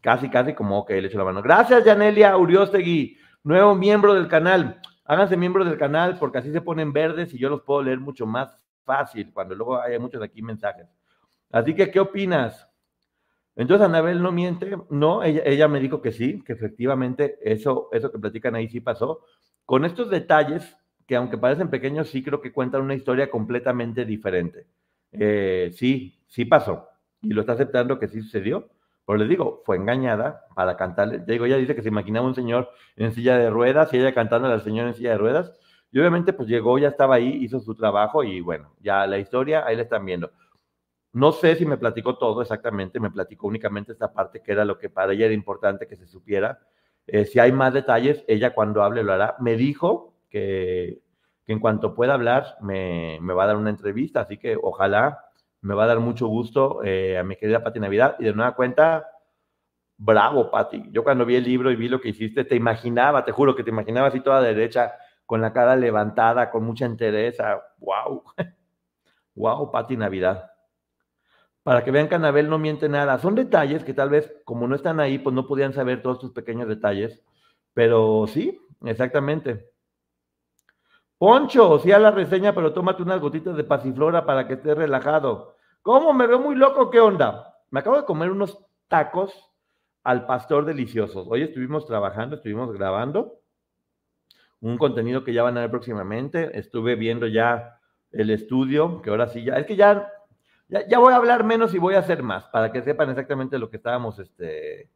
Casi, 0.00 0.30
casi 0.30 0.54
como 0.54 0.84
que 0.86 1.00
le 1.00 1.08
echo 1.08 1.18
la 1.18 1.24
mano. 1.24 1.42
Gracias, 1.42 1.84
Yanelia 1.84 2.36
Uriostegui, 2.36 3.18
nuevo 3.44 3.74
miembro 3.74 4.14
del 4.14 4.28
canal. 4.28 4.80
Háganse 5.04 5.36
miembros 5.36 5.68
del 5.68 5.78
canal 5.78 6.16
porque 6.18 6.38
así 6.38 6.52
se 6.52 6.62
ponen 6.62 6.92
verdes 6.92 7.34
y 7.34 7.38
yo 7.38 7.50
los 7.50 7.62
puedo 7.62 7.82
leer 7.82 8.00
mucho 8.00 8.26
más 8.26 8.56
fácil 8.84 9.30
cuando 9.32 9.54
luego 9.54 9.80
hay 9.80 9.98
muchos 9.98 10.22
aquí 10.22 10.40
mensajes. 10.40 10.86
Así 11.50 11.74
que, 11.74 11.90
¿qué 11.90 12.00
opinas? 12.00 12.66
Entonces, 13.56 13.86
Anabel 13.86 14.22
no 14.22 14.32
miente. 14.32 14.74
No, 14.88 15.22
ella, 15.22 15.42
ella 15.44 15.68
me 15.68 15.80
dijo 15.80 16.00
que 16.00 16.12
sí, 16.12 16.42
que 16.44 16.54
efectivamente 16.54 17.38
eso, 17.42 17.90
eso 17.92 18.10
que 18.10 18.18
platican 18.18 18.54
ahí 18.54 18.68
sí 18.68 18.80
pasó. 18.80 19.20
Con 19.66 19.84
estos 19.84 20.08
detalles, 20.08 20.76
que 21.10 21.16
aunque 21.16 21.36
parecen 21.36 21.70
pequeños, 21.70 22.08
sí 22.08 22.22
creo 22.22 22.40
que 22.40 22.52
cuentan 22.52 22.82
una 22.82 22.94
historia 22.94 23.28
completamente 23.28 24.04
diferente. 24.04 24.68
Eh, 25.10 25.72
sí, 25.74 26.22
sí 26.28 26.44
pasó. 26.44 26.86
Y 27.20 27.30
lo 27.30 27.40
está 27.40 27.54
aceptando 27.54 27.98
que 27.98 28.06
sí 28.06 28.22
sucedió 28.22 28.70
pero 29.10 29.18
les 29.18 29.28
digo, 29.28 29.60
fue 29.66 29.74
engañada 29.74 30.46
para 30.54 30.76
cantarle. 30.76 31.18
Digo, 31.26 31.44
ella 31.44 31.56
dice 31.56 31.74
que 31.74 31.82
se 31.82 31.88
imaginaba 31.88 32.28
un 32.28 32.36
señor 32.36 32.70
en 32.94 33.12
silla 33.12 33.36
de 33.36 33.50
ruedas 33.50 33.92
y 33.92 33.98
ella 33.98 34.14
cantando 34.14 34.46
al 34.46 34.62
señor 34.62 34.86
en 34.86 34.94
silla 34.94 35.10
de 35.10 35.18
ruedas. 35.18 35.52
Y 35.90 35.98
obviamente, 35.98 36.32
pues 36.32 36.48
llegó, 36.48 36.78
ya 36.78 36.90
estaba 36.90 37.16
ahí, 37.16 37.42
hizo 37.42 37.58
su 37.58 37.74
trabajo 37.74 38.22
y 38.22 38.40
bueno, 38.40 38.72
ya 38.78 39.08
la 39.08 39.18
historia, 39.18 39.66
ahí 39.66 39.74
la 39.74 39.82
están 39.82 40.06
viendo. 40.06 40.30
No 41.12 41.32
sé 41.32 41.56
si 41.56 41.66
me 41.66 41.76
platicó 41.76 42.18
todo 42.18 42.40
exactamente, 42.40 43.00
me 43.00 43.10
platicó 43.10 43.48
únicamente 43.48 43.90
esta 43.90 44.12
parte 44.12 44.42
que 44.42 44.52
era 44.52 44.64
lo 44.64 44.78
que 44.78 44.88
para 44.90 45.12
ella 45.12 45.24
era 45.24 45.34
importante 45.34 45.88
que 45.88 45.96
se 45.96 46.06
supiera. 46.06 46.60
Eh, 47.08 47.24
si 47.24 47.40
hay 47.40 47.50
más 47.50 47.74
detalles, 47.74 48.24
ella 48.28 48.54
cuando 48.54 48.84
hable 48.84 49.02
lo 49.02 49.12
hará. 49.12 49.34
Me 49.40 49.56
dijo 49.56 50.09
que, 50.30 51.02
en 51.46 51.58
cuanto 51.58 51.94
pueda 51.94 52.14
hablar 52.14 52.56
me, 52.60 53.18
me, 53.20 53.34
va 53.34 53.44
a 53.44 53.48
dar 53.48 53.56
una 53.56 53.70
entrevista, 53.70 54.20
así 54.20 54.38
que 54.38 54.56
ojalá 54.60 55.30
me 55.62 55.74
va 55.74 55.84
a 55.84 55.88
dar 55.88 56.00
mucho 56.00 56.26
gusto 56.26 56.82
eh, 56.84 57.18
a 57.18 57.24
mi 57.24 57.36
querida 57.36 57.62
Pati 57.62 57.80
Navidad. 57.80 58.16
Y 58.18 58.24
de 58.24 58.32
nueva 58.32 58.54
cuenta, 58.54 59.06
bravo, 59.96 60.50
Pati. 60.50 60.84
Yo 60.90 61.04
cuando 61.04 61.26
vi 61.26 61.36
el 61.36 61.44
libro 61.44 61.70
y 61.70 61.76
vi 61.76 61.88
lo 61.88 62.00
que 62.00 62.10
hiciste, 62.10 62.44
te 62.44 62.56
imaginaba, 62.56 63.24
te 63.24 63.32
juro 63.32 63.54
que 63.54 63.64
te 63.64 63.70
imaginaba 63.70 64.08
así 64.08 64.20
toda 64.20 64.40
derecha, 64.40 64.94
con 65.26 65.40
la 65.40 65.52
cara 65.52 65.76
levantada, 65.76 66.50
con 66.50 66.64
mucha 66.64 66.86
entereza. 66.86 67.62
¡Wow! 67.78 68.24
¡Wow, 69.34 69.70
Pati 69.72 69.96
Navidad! 69.96 70.50
Para 71.62 71.84
que 71.84 71.90
vean 71.90 72.08
que 72.08 72.14
Anabel 72.14 72.48
no 72.48 72.58
miente 72.58 72.88
nada. 72.88 73.18
Son 73.18 73.34
detalles 73.34 73.84
que 73.84 73.92
tal 73.92 74.08
vez, 74.08 74.32
como 74.44 74.66
no 74.66 74.74
están 74.74 74.98
ahí, 74.98 75.18
pues 75.18 75.34
no 75.34 75.46
podían 75.46 75.74
saber 75.74 76.02
todos 76.02 76.16
estos 76.16 76.32
pequeños 76.32 76.68
detalles. 76.68 77.22
Pero 77.74 78.26
sí, 78.26 78.58
exactamente. 78.84 79.69
Poncho, 81.20 81.78
sí 81.80 81.92
a 81.92 81.98
la 81.98 82.12
reseña, 82.12 82.54
pero 82.54 82.72
tómate 82.72 83.02
unas 83.02 83.20
gotitas 83.20 83.54
de 83.54 83.62
pasiflora 83.62 84.24
para 84.24 84.48
que 84.48 84.54
estés 84.54 84.74
relajado. 84.74 85.54
¿Cómo? 85.82 86.14
Me 86.14 86.26
veo 86.26 86.38
muy 86.38 86.54
loco, 86.54 86.88
¿qué 86.88 86.98
onda? 86.98 87.58
Me 87.70 87.80
acabo 87.80 87.98
de 87.98 88.06
comer 88.06 88.30
unos 88.30 88.58
tacos 88.88 89.52
al 90.02 90.24
pastor 90.24 90.64
deliciosos. 90.64 91.26
Hoy 91.28 91.42
estuvimos 91.42 91.84
trabajando, 91.84 92.36
estuvimos 92.36 92.72
grabando 92.72 93.42
un 94.62 94.78
contenido 94.78 95.22
que 95.22 95.34
ya 95.34 95.42
van 95.42 95.58
a 95.58 95.60
ver 95.60 95.70
próximamente. 95.70 96.58
Estuve 96.58 96.94
viendo 96.94 97.26
ya 97.26 97.78
el 98.12 98.30
estudio, 98.30 99.02
que 99.02 99.10
ahora 99.10 99.28
sí 99.28 99.44
ya, 99.44 99.56
es 99.56 99.66
que 99.66 99.76
ya, 99.76 100.10
ya, 100.70 100.98
voy 100.98 101.12
a 101.12 101.16
hablar 101.16 101.44
menos 101.44 101.74
y 101.74 101.78
voy 101.78 101.96
a 101.96 101.98
hacer 101.98 102.22
más, 102.22 102.46
para 102.46 102.72
que 102.72 102.80
sepan 102.80 103.10
exactamente 103.10 103.58
lo 103.58 103.68
que 103.68 103.76
estábamos 103.76 104.18
este, 104.18 104.88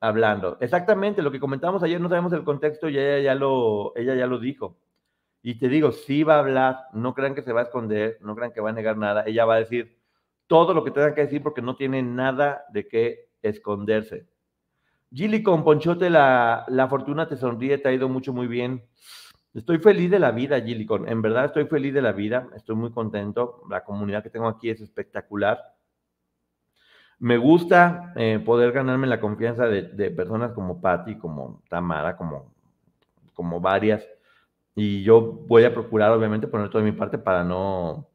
hablando. 0.00 0.56
Exactamente, 0.60 1.20
lo 1.20 1.30
que 1.30 1.38
comentamos 1.38 1.82
ayer, 1.82 2.00
no 2.00 2.08
sabemos 2.08 2.32
el 2.32 2.44
contexto 2.44 2.88
y 2.88 2.94
ya 2.94 3.34
lo, 3.34 3.94
ella 3.94 4.14
ya 4.14 4.26
lo 4.26 4.38
dijo. 4.38 4.78
Y 5.42 5.54
te 5.58 5.68
digo, 5.68 5.92
sí 5.92 6.22
va 6.22 6.36
a 6.36 6.40
hablar, 6.40 6.86
no 6.92 7.14
crean 7.14 7.34
que 7.34 7.42
se 7.42 7.52
va 7.52 7.60
a 7.60 7.64
esconder, 7.64 8.18
no 8.20 8.36
crean 8.36 8.52
que 8.52 8.60
va 8.60 8.70
a 8.70 8.74
negar 8.74 8.96
nada, 8.96 9.24
ella 9.26 9.46
va 9.46 9.54
a 9.54 9.60
decir 9.60 9.98
todo 10.46 10.74
lo 10.74 10.84
que 10.84 10.90
tenga 10.90 11.14
que 11.14 11.22
decir 11.22 11.42
porque 11.42 11.62
no 11.62 11.76
tiene 11.76 12.02
nada 12.02 12.64
de 12.72 12.88
qué 12.88 13.30
esconderse. 13.40 14.26
Gili 15.12 15.42
con 15.42 15.64
Ponchote, 15.64 16.10
la, 16.10 16.64
la, 16.68 16.88
fortuna 16.88 17.26
te 17.26 17.36
sonríe, 17.36 17.78
te 17.78 17.88
ha 17.88 17.92
ido 17.92 18.08
mucho, 18.08 18.32
muy 18.32 18.46
bien. 18.46 18.84
Estoy 19.54 19.78
feliz 19.78 20.10
de 20.10 20.18
la 20.18 20.30
vida, 20.30 20.60
Gili, 20.60 20.86
con, 20.86 21.08
en 21.08 21.22
verdad 21.22 21.46
estoy 21.46 21.66
feliz 21.66 21.94
de 21.94 22.02
la 22.02 22.12
vida, 22.12 22.48
estoy 22.54 22.76
muy 22.76 22.92
contento. 22.92 23.62
La 23.68 23.82
comunidad 23.82 24.22
que 24.22 24.30
tengo 24.30 24.46
aquí 24.46 24.70
es 24.70 24.80
espectacular. 24.80 25.58
Me 27.18 27.36
gusta 27.36 28.12
eh, 28.16 28.40
poder 28.44 28.72
ganarme 28.72 29.06
la 29.06 29.20
confianza 29.20 29.66
de, 29.66 29.82
de 29.82 30.10
personas 30.10 30.52
como 30.52 30.80
Patti, 30.80 31.16
como 31.16 31.62
Tamara, 31.68 32.16
como, 32.16 32.54
como 33.34 33.60
varias. 33.60 34.06
Y 34.74 35.02
yo 35.02 35.20
voy 35.20 35.64
a 35.64 35.74
procurar, 35.74 36.12
obviamente, 36.12 36.46
poner 36.46 36.70
toda 36.70 36.84
mi 36.84 36.92
parte 36.92 37.18
para 37.18 37.44
no, 37.44 38.08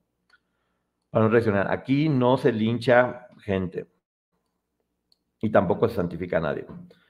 para 1.09 1.25
no 1.25 1.31
reaccionar. 1.31 1.71
Aquí 1.71 2.09
no 2.09 2.37
se 2.37 2.51
lincha 2.51 3.27
gente 3.39 3.87
y 5.41 5.51
tampoco 5.51 5.87
se 5.87 5.95
santifica 5.95 6.37
a 6.37 6.41
nadie. 6.41 6.65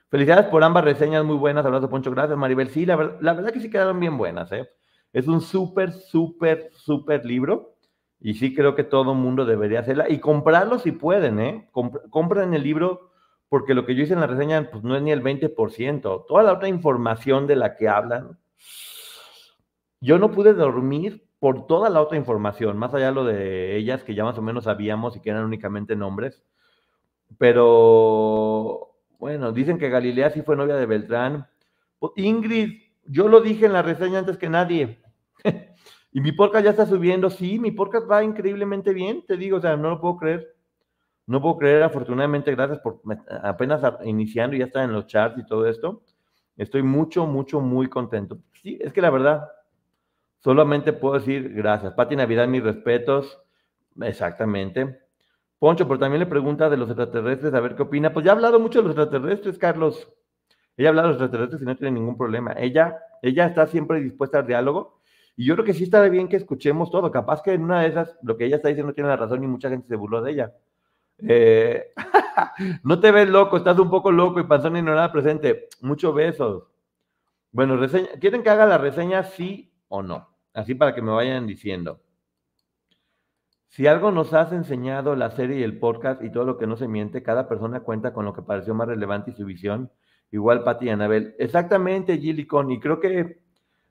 Felicidades 0.10 0.48
por 0.48 0.64
ambas 0.64 0.84
reseñas 0.84 1.24
muy 1.24 1.36
buenas. 1.36 1.66
Abrazo, 1.66 1.90
Poncho. 1.90 2.12
Gracias, 2.12 2.38
Maribel. 2.38 2.70
Sí, 2.70 2.86
la, 2.86 2.96
verdad 2.96 3.52
que 3.52 3.60
sí 3.60 3.70
quedaron 3.70 4.00
bien 4.00 4.18
buenas. 4.18 4.52
¿eh? 4.52 4.70
Es 5.14 5.28
un 5.28 5.42
súper, 5.42 5.92
súper, 5.92 6.70
súper 6.74 7.26
libro. 7.26 7.76
Y 8.20 8.36
sí 8.36 8.56
creo 8.56 8.76
que 8.76 8.84
todo 8.84 9.14
mundo 9.14 9.46
debería 9.46 9.82
hacerla. 9.82 10.10
Y 10.10 10.20
comprarlo 10.20 10.80
si 10.80 10.92
pueden, 10.92 11.40
¿eh? 11.40 11.70
compren 12.10 12.54
el 12.54 12.64
libro 12.64 13.12
porque 13.50 13.74
lo 13.74 13.86
que 13.86 13.96
yo 13.96 14.04
hice 14.04 14.14
en 14.14 14.22
la 14.22 14.28
reseña 14.28 14.70
pues, 14.72 14.84
no 14.84 14.96
es 14.96 15.02
ni 15.02 15.12
el 15.12 15.24
20%. 15.24 16.26
Toda 16.28 16.44
la 16.44 16.54
otra 16.54 16.68
información 16.68 17.48
de 17.48 17.56
la 17.56 17.76
que 17.76 17.88
hablan. 17.88 18.38
Yo 20.02 20.20
no 20.20 20.32
pude 20.32 20.54
dormir 20.54 21.28
por 21.40 21.68
toda 21.68 21.90
la 21.90 22.02
otra 22.02 22.18
información, 22.18 22.78
más 22.78 22.94
allá 22.94 23.08
de 23.08 23.14
lo 23.14 23.24
de 23.24 23.76
ellas 23.78 24.04
que 24.04 24.16
ya 24.16 24.24
más 24.24 24.38
o 24.38 24.42
menos 24.42 24.66
sabíamos 24.66 25.16
y 25.16 25.22
que 25.22 25.30
eran 25.30 25.46
únicamente 25.46 25.96
nombres 25.96 26.44
pero 27.38 28.96
bueno, 29.20 29.52
dicen 29.52 29.78
que 29.78 29.90
Galilea 29.90 30.30
sí 30.30 30.42
fue 30.42 30.56
novia 30.56 30.76
de 30.76 30.86
Beltrán. 30.86 31.48
Pues, 32.00 32.14
Ingrid, 32.16 32.82
yo 33.06 33.28
lo 33.28 33.42
dije 33.42 33.66
en 33.66 33.74
la 33.74 33.82
reseña 33.82 34.20
antes 34.20 34.38
que 34.38 34.50
nadie. 34.50 35.02
y 36.12 36.22
mi 36.22 36.32
podcast 36.32 36.66
ya 36.66 36.72
está 36.72 36.86
subiendo. 36.86 37.30
Sí, 37.30 37.60
mi 37.60 37.72
podcast 37.72 38.10
va 38.10 38.24
increíblemente 38.24 38.94
bien, 38.94 39.26
te 39.26 39.38
digo, 39.38 39.58
o 39.58 39.62
sea, 39.62 39.76
no 39.78 39.90
lo 39.90 40.02
puedo 40.02 40.18
creer. 40.18 40.56
No 41.28 41.42
puedo 41.42 41.58
creer, 41.58 41.82
afortunadamente, 41.82 42.52
gracias 42.52 42.80
por 42.80 43.02
apenas 43.42 43.82
iniciando 44.04 44.56
y 44.56 44.60
ya 44.60 44.66
está 44.66 44.84
en 44.84 44.94
los 44.94 45.08
charts 45.08 45.40
y 45.40 45.46
todo 45.46 45.68
esto. 45.68 46.04
Estoy 46.56 46.84
mucho, 46.84 47.26
mucho, 47.26 47.60
muy 47.62 47.90
contento. 47.90 48.38
Sí, 48.62 48.78
es 48.80 48.94
que 48.94 49.02
la 49.02 49.10
verdad, 49.10 49.48
solamente 50.46 50.94
puedo 50.94 51.16
decir 51.16 51.52
gracias. 51.56 51.94
Pati 51.94 52.16
Navidad, 52.16 52.48
mis 52.48 52.64
respetos. 52.64 53.42
Exactamente. 54.00 55.00
Poncho, 55.58 55.88
pero 55.88 56.00
también 56.00 56.20
le 56.20 56.28
pregunta 56.28 56.70
de 56.70 56.78
los 56.78 56.88
extraterrestres, 56.88 57.52
a 57.56 57.60
ver 57.60 57.76
qué 57.76 57.82
opina. 57.82 58.14
Pues 58.14 58.24
ya 58.24 58.32
ha 58.32 58.36
hablado 58.36 58.60
mucho 58.60 58.80
de 58.80 58.90
los 58.90 58.96
extraterrestres, 58.96 59.58
Carlos. 59.58 60.08
Ella 60.78 60.90
ha 60.90 60.92
hablado 60.92 61.08
de 61.08 61.14
los 61.16 61.22
extraterrestres 61.24 61.64
y 61.64 61.66
no 61.66 61.76
tiene 61.76 62.00
ningún 62.00 62.16
problema. 62.16 62.54
Ella, 62.58 62.96
ella 63.24 63.48
está 63.48 63.66
siempre 63.66 64.00
dispuesta 64.00 64.38
al 64.40 64.48
diálogo. 64.48 65.02
Y 65.36 65.46
yo 65.46 65.56
creo 65.56 65.66
que 65.66 65.74
sí 65.74 65.86
está 65.86 66.08
bien 66.10 66.28
que 66.28 66.36
escuchemos 66.36 66.92
todo. 66.92 67.12
Capaz 67.12 67.42
que 67.42 67.54
en 67.54 67.64
una 67.64 67.82
de 67.82 67.88
esas, 67.88 68.16
lo 68.22 68.38
que 68.38 68.46
ella 68.46 68.58
está 68.58 68.70
diciendo 68.70 68.94
tiene 68.94 69.10
la 69.10 69.18
razón 69.18 69.44
y 69.44 69.48
mucha 69.48 69.70
gente 69.70 69.88
se 69.88 69.96
burló 69.96 70.22
de 70.22 70.32
ella. 70.32 70.54
Eh, 71.28 71.92
no 72.84 73.00
te 73.00 73.10
ves 73.10 73.28
loco, 73.28 73.58
estás 73.58 73.80
un 73.80 73.90
poco 73.90 74.12
loco 74.12 74.40
y 74.40 74.44
panzón 74.44 74.78
y 74.78 74.84
no 74.84 74.94
nada 74.94 75.12
presente. 75.12 75.70
Muchos 75.82 76.14
besos. 76.14 76.66
Bueno, 77.52 77.78
reseña, 77.78 78.10
¿quieren 78.20 78.44
que 78.44 78.52
haga 78.52 78.68
la 78.68 78.78
reseña 78.78 79.24
sí 79.24 79.74
o 79.88 80.04
no? 80.04 80.35
Así 80.56 80.74
para 80.74 80.96
que 80.96 81.02
me 81.02 81.12
vayan 81.12 81.46
diciendo. 81.46 82.00
Si 83.68 83.88
algo 83.88 84.10
nos 84.10 84.34
has 84.34 84.54
enseñado 84.54 85.14
la 85.18 85.32
serie 85.32 85.60
y 85.60 85.64
el 85.64 85.80
podcast 85.80 86.24
y 86.24 86.32
todo 86.32 86.46
lo 86.46 86.58
que 86.58 86.66
no 86.66 86.78
se 86.78 86.88
miente, 86.88 87.22
cada 87.22 87.50
persona 87.50 87.82
cuenta 87.82 88.14
con 88.14 88.24
lo 88.24 88.34
que 88.34 88.42
pareció 88.42 88.74
más 88.74 88.88
relevante 88.88 89.32
y 89.32 89.34
su 89.34 89.44
visión. 89.44 89.92
Igual 90.32 90.64
Pati 90.64 90.86
y 90.86 90.90
Anabel. 90.90 91.36
Exactamente, 91.40 92.18
Gilicon. 92.18 92.72
Y 92.72 92.80
creo 92.80 93.02
que, 93.02 93.42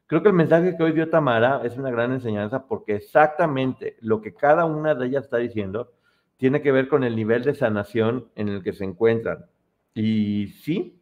creo 0.07 0.23
que 0.23 0.29
el 0.31 0.35
mensaje 0.35 0.75
que 0.75 0.83
hoy 0.83 0.93
dio 0.93 1.11
Tamara 1.11 1.61
es 1.65 1.77
una 1.77 1.91
gran 1.91 2.13
enseñanza 2.13 2.67
porque 2.67 2.97
exactamente 2.97 3.99
lo 4.01 4.23
que 4.23 4.33
cada 4.33 4.65
una 4.65 4.95
de 4.95 5.07
ellas 5.07 5.25
está 5.25 5.37
diciendo 5.37 5.93
tiene 6.39 6.63
que 6.63 6.73
ver 6.73 6.89
con 6.89 7.05
el 7.05 7.15
nivel 7.15 7.45
de 7.45 7.55
sanación 7.55 8.31
en 8.37 8.49
el 8.49 8.63
que 8.63 8.73
se 8.73 8.85
encuentran. 8.85 9.45
Y 9.93 10.47
sí, 10.63 10.99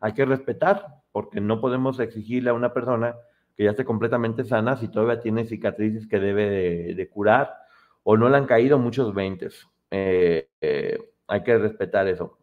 hay 0.00 0.14
que 0.14 0.24
respetar, 0.24 1.02
porque 1.12 1.42
no 1.42 1.60
podemos 1.60 2.00
exigirle 2.00 2.48
a 2.48 2.54
una 2.54 2.72
persona 2.72 3.14
que 3.56 3.64
ya 3.64 3.70
esté 3.70 3.84
completamente 3.84 4.44
sana 4.44 4.76
si 4.76 4.88
todavía 4.88 5.20
tiene 5.20 5.44
cicatrices 5.44 6.06
que 6.06 6.18
debe 6.18 6.94
de 6.94 7.08
curar 7.08 7.62
o 8.04 8.16
no 8.16 8.28
le 8.28 8.36
han 8.36 8.46
caído 8.46 8.78
muchos 8.78 9.14
veintes. 9.14 9.68
Eh, 9.90 10.48
eh, 10.60 10.98
hay 11.28 11.42
que 11.42 11.58
respetar 11.58 12.08
eso. 12.08 12.38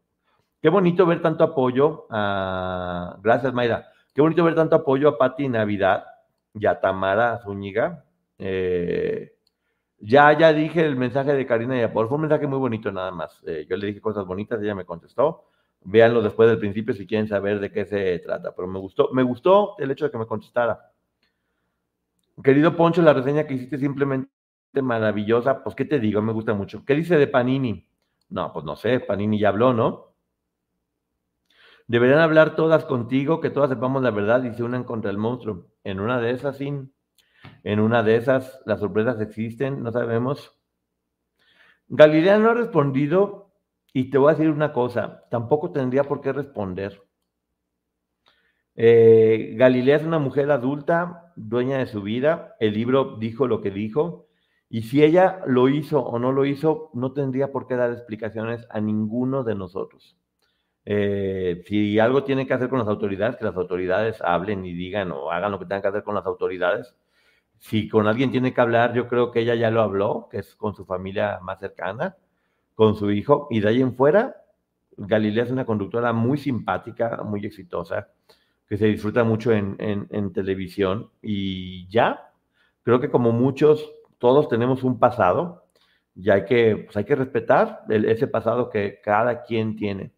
Qué 0.62 0.70
bonito 0.70 1.06
ver 1.06 1.22
tanto 1.22 1.44
apoyo 1.44 2.06
a... 2.10 3.18
Gracias, 3.22 3.54
Mayra. 3.54 3.90
Qué 4.14 4.22
bonito 4.22 4.44
ver 4.44 4.56
tanto 4.56 4.76
apoyo 4.76 5.10
a 5.10 5.18
Pati 5.18 5.48
Navidad 5.48 6.06
y 6.54 6.66
a 6.66 6.80
Tamara 6.80 7.40
Zúñiga. 7.44 8.06
Eh, 8.38 9.34
ya, 10.00 10.38
ya 10.38 10.54
dije 10.54 10.86
el 10.86 10.96
mensaje 10.96 11.34
de 11.34 11.46
Karina 11.46 11.78
y 11.78 11.82
Apol. 11.82 12.08
Fue 12.08 12.16
un 12.16 12.22
mensaje 12.22 12.48
muy 12.48 12.60
bonito 12.60 12.92
nada 12.92 13.12
más. 13.12 13.42
yo 13.68 13.78
le 13.78 13.88
dije 13.88 14.02
cosas 14.02 14.26
bonitas, 14.26 14.62
ella 14.62 14.76
me 14.76 14.86
contestó. 14.86 15.46
Véanlo 15.82 16.22
después 16.22 16.50
del 16.50 16.60
principio 16.60 16.94
si 16.94 17.08
quieren 17.08 17.28
saber 17.28 17.60
de 17.60 17.72
qué 17.72 17.86
se 17.86 18.20
trata. 18.20 18.54
Pero 18.54 18.68
me 18.68 18.80
gustó, 18.80 19.10
me 19.14 19.24
gustó 19.24 19.76
el 19.78 19.92
hecho 19.92 20.06
de 20.06 20.12
que 20.12 20.18
me 20.18 20.26
contestara. 20.26 20.92
Querido 22.44 22.76
Poncho, 22.76 23.02
la 23.02 23.14
reseña 23.14 23.46
que 23.46 23.56
hiciste 23.56 23.78
simplemente 23.78 24.30
maravillosa, 24.82 25.64
pues 25.64 25.76
qué 25.76 25.86
te 25.86 26.00
digo, 26.00 26.22
me 26.22 26.34
gusta 26.34 26.54
mucho. 26.54 26.86
¿Qué 26.86 26.96
dice 26.96 27.18
de 27.18 27.28
Panini? 27.28 27.90
No, 28.30 28.54
pues 28.54 28.64
no 28.66 28.76
sé, 28.76 29.00
Panini 29.00 29.40
ya 29.40 29.50
habló, 29.50 29.74
¿no? 29.74 30.16
Deberían 31.88 32.20
hablar 32.20 32.56
todas 32.56 32.86
contigo, 32.86 33.42
que 33.42 33.50
todas 33.50 33.70
sepamos 33.70 34.04
la 34.04 34.12
verdad 34.12 34.44
y 34.44 34.54
se 34.54 34.64
unan 34.64 34.84
contra 34.84 35.10
el 35.10 35.18
monstruo. 35.18 35.72
En 35.84 36.00
una 36.00 36.22
de 36.22 36.32
esas, 36.32 36.58
sí. 36.58 36.72
En 37.64 37.80
una 37.80 38.04
de 38.04 38.16
esas, 38.16 38.62
las 38.66 38.80
sorpresas 38.80 39.20
existen, 39.22 39.82
no 39.82 39.92
sabemos. 39.92 40.56
Galilea 41.88 42.38
no 42.38 42.52
ha 42.52 42.54
respondido 42.54 43.52
y 43.92 44.12
te 44.12 44.20
voy 44.20 44.30
a 44.30 44.36
decir 44.36 44.52
una 44.52 44.72
cosa, 44.72 45.26
tampoco 45.32 45.72
tendría 45.72 46.04
por 46.04 46.22
qué 46.22 46.32
responder. 46.32 47.02
Eh, 48.76 49.56
Galilea 49.58 49.98
es 49.98 50.04
una 50.04 50.20
mujer 50.20 50.52
adulta, 50.52 51.29
dueña 51.48 51.78
de 51.78 51.88
su 51.88 52.02
vida. 52.02 52.56
El 52.60 52.74
libro 52.74 53.18
dijo 53.18 53.48
lo 53.48 53.62
que 53.62 53.72
dijo. 53.72 54.28
Y 54.70 54.84
si 54.84 55.04
ella 55.04 55.42
lo 55.48 55.68
hizo 55.70 56.00
o 56.02 56.20
no 56.20 56.32
lo 56.32 56.46
hizo, 56.46 56.92
no 56.94 57.14
tendría 57.14 57.52
por 57.52 57.68
qué 57.68 57.76
dar 57.76 57.92
explicaciones 57.92 58.68
a 58.70 58.80
ninguno 58.80 59.44
de 59.44 59.56
nosotros. 59.56 60.16
Eh, 60.86 61.64
si 61.66 62.00
algo 62.00 62.24
tiene 62.24 62.46
que 62.48 62.54
hacer 62.54 62.70
con 62.70 62.80
las 62.80 62.88
autoridades, 62.88 63.36
que 63.38 63.46
las 63.46 63.56
autoridades 63.56 64.22
hablen 64.22 64.66
y 64.66 64.74
digan 64.74 65.12
o 65.12 65.32
hagan 65.32 65.52
lo 65.52 65.60
que 65.60 65.66
tengan 65.66 65.82
que 65.82 65.88
hacer 65.88 66.04
con 66.04 66.16
las 66.16 66.26
autoridades. 66.26 66.96
Si 67.58 67.90
con 67.90 68.08
alguien 68.08 68.32
tiene 68.32 68.54
que 68.54 68.62
hablar, 68.62 68.94
yo 68.94 69.08
creo 69.08 69.32
que 69.32 69.42
ella 69.42 69.56
ya 69.56 69.72
lo 69.72 69.82
habló, 69.82 70.30
que 70.32 70.40
es 70.40 70.56
con 70.56 70.76
su 70.76 70.86
familia 70.86 71.40
más 71.42 71.60
cercana, 71.60 72.16
con 72.76 72.96
su 72.96 73.12
hijo, 73.12 73.48
y 73.52 73.60
de 73.60 73.70
ahí 73.70 73.82
en 73.82 73.96
fuera, 73.96 74.36
Galilea 74.98 75.44
es 75.44 75.52
una 75.52 75.66
conductora 75.66 76.14
muy 76.14 76.38
simpática, 76.38 77.22
muy 77.24 77.46
exitosa, 77.46 78.10
que 78.70 78.78
se 78.78 78.86
disfruta 78.86 79.24
mucho 79.24 79.52
en, 79.52 79.76
en 79.80 80.32
televisión, 80.32 81.10
y 81.22 81.90
ya, 81.90 82.32
creo 82.84 83.02
que 83.02 83.10
como 83.10 83.32
muchos, 83.32 83.92
todos 84.20 84.48
tenemos 84.48 84.84
un 84.84 85.00
pasado, 85.00 85.66
y 86.22 86.30
hay 86.30 86.46
que, 86.46 86.76
pues 86.86 86.98
hay 86.98 87.06
que 87.06 87.16
respetar 87.16 87.84
ese 87.90 88.28
pasado 88.28 88.70
que 88.70 89.00
cada 89.02 89.44
quien 89.44 89.76
tiene. 89.78 90.12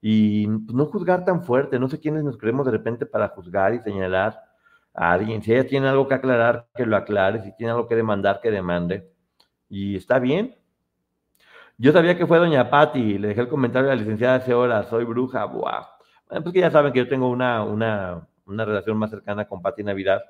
Y 0.00 0.46
pues, 0.46 0.74
no 0.74 0.86
juzgar 0.86 1.24
tan 1.24 1.42
fuerte, 1.44 1.78
no 1.78 1.88
sé 1.88 2.00
quiénes 2.00 2.24
nos 2.24 2.38
creemos 2.38 2.64
de 2.66 2.72
repente 2.72 3.04
para 3.06 3.28
juzgar 3.28 3.74
y 3.74 3.80
señalar 3.80 4.40
a 4.94 5.12
alguien. 5.12 5.42
Si 5.42 5.52
ella 5.52 5.66
tiene 5.66 5.88
algo 5.88 6.08
que 6.08 6.14
aclarar, 6.14 6.68
que 6.74 6.86
lo 6.86 6.96
aclare, 6.96 7.42
si 7.42 7.54
tiene 7.56 7.72
algo 7.72 7.86
que 7.88 7.96
demandar, 7.96 8.40
que 8.40 8.50
demande. 8.50 9.12
Y 9.68 9.96
está 9.96 10.18
bien. 10.18 10.56
Yo 11.76 11.92
sabía 11.92 12.16
que 12.16 12.26
fue 12.26 12.38
doña 12.38 12.70
Patti, 12.70 13.18
le 13.18 13.28
dejé 13.28 13.42
el 13.42 13.48
comentario 13.48 13.90
a 13.90 13.94
la 13.94 14.00
licenciada 14.00 14.36
hace 14.36 14.54
horas, 14.54 14.88
soy 14.88 15.04
bruja, 15.04 15.44
¡buah! 15.44 15.93
Bueno, 16.28 16.42
pues 16.42 16.52
que 16.52 16.60
ya 16.60 16.70
saben 16.70 16.92
que 16.92 17.00
yo 17.00 17.08
tengo 17.08 17.28
una, 17.28 17.62
una, 17.64 18.26
una 18.46 18.64
relación 18.64 18.96
más 18.96 19.10
cercana 19.10 19.46
con 19.46 19.62
Patti 19.62 19.82
Navidad 19.82 20.22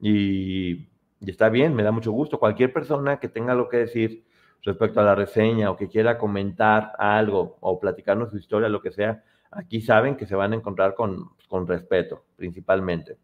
y, 0.00 0.88
está 1.26 1.48
bien, 1.48 1.74
me 1.74 1.82
da 1.82 1.92
mucho 1.92 2.12
gusto. 2.12 2.38
Cualquier 2.38 2.72
persona 2.72 3.18
que 3.18 3.28
tenga 3.28 3.52
algo 3.52 3.68
que 3.68 3.78
decir, 3.78 4.24
respecto 4.62 5.00
a 5.00 5.04
la 5.04 5.14
reseña 5.14 5.70
o 5.70 5.76
que 5.76 5.88
quiera 5.88 6.18
comentar 6.18 6.92
algo 6.98 7.56
o 7.60 7.78
platicarnos 7.78 8.30
su 8.30 8.38
historia, 8.38 8.68
lo 8.68 8.82
que 8.82 8.90
sea, 8.90 9.22
aquí 9.50 9.80
saben 9.80 10.16
que 10.16 10.26
se 10.26 10.34
van 10.34 10.52
a 10.52 10.56
encontrar 10.56 10.94
con, 10.94 11.30
con 11.48 11.66
respeto, 11.66 12.24
principalmente. 12.36 13.18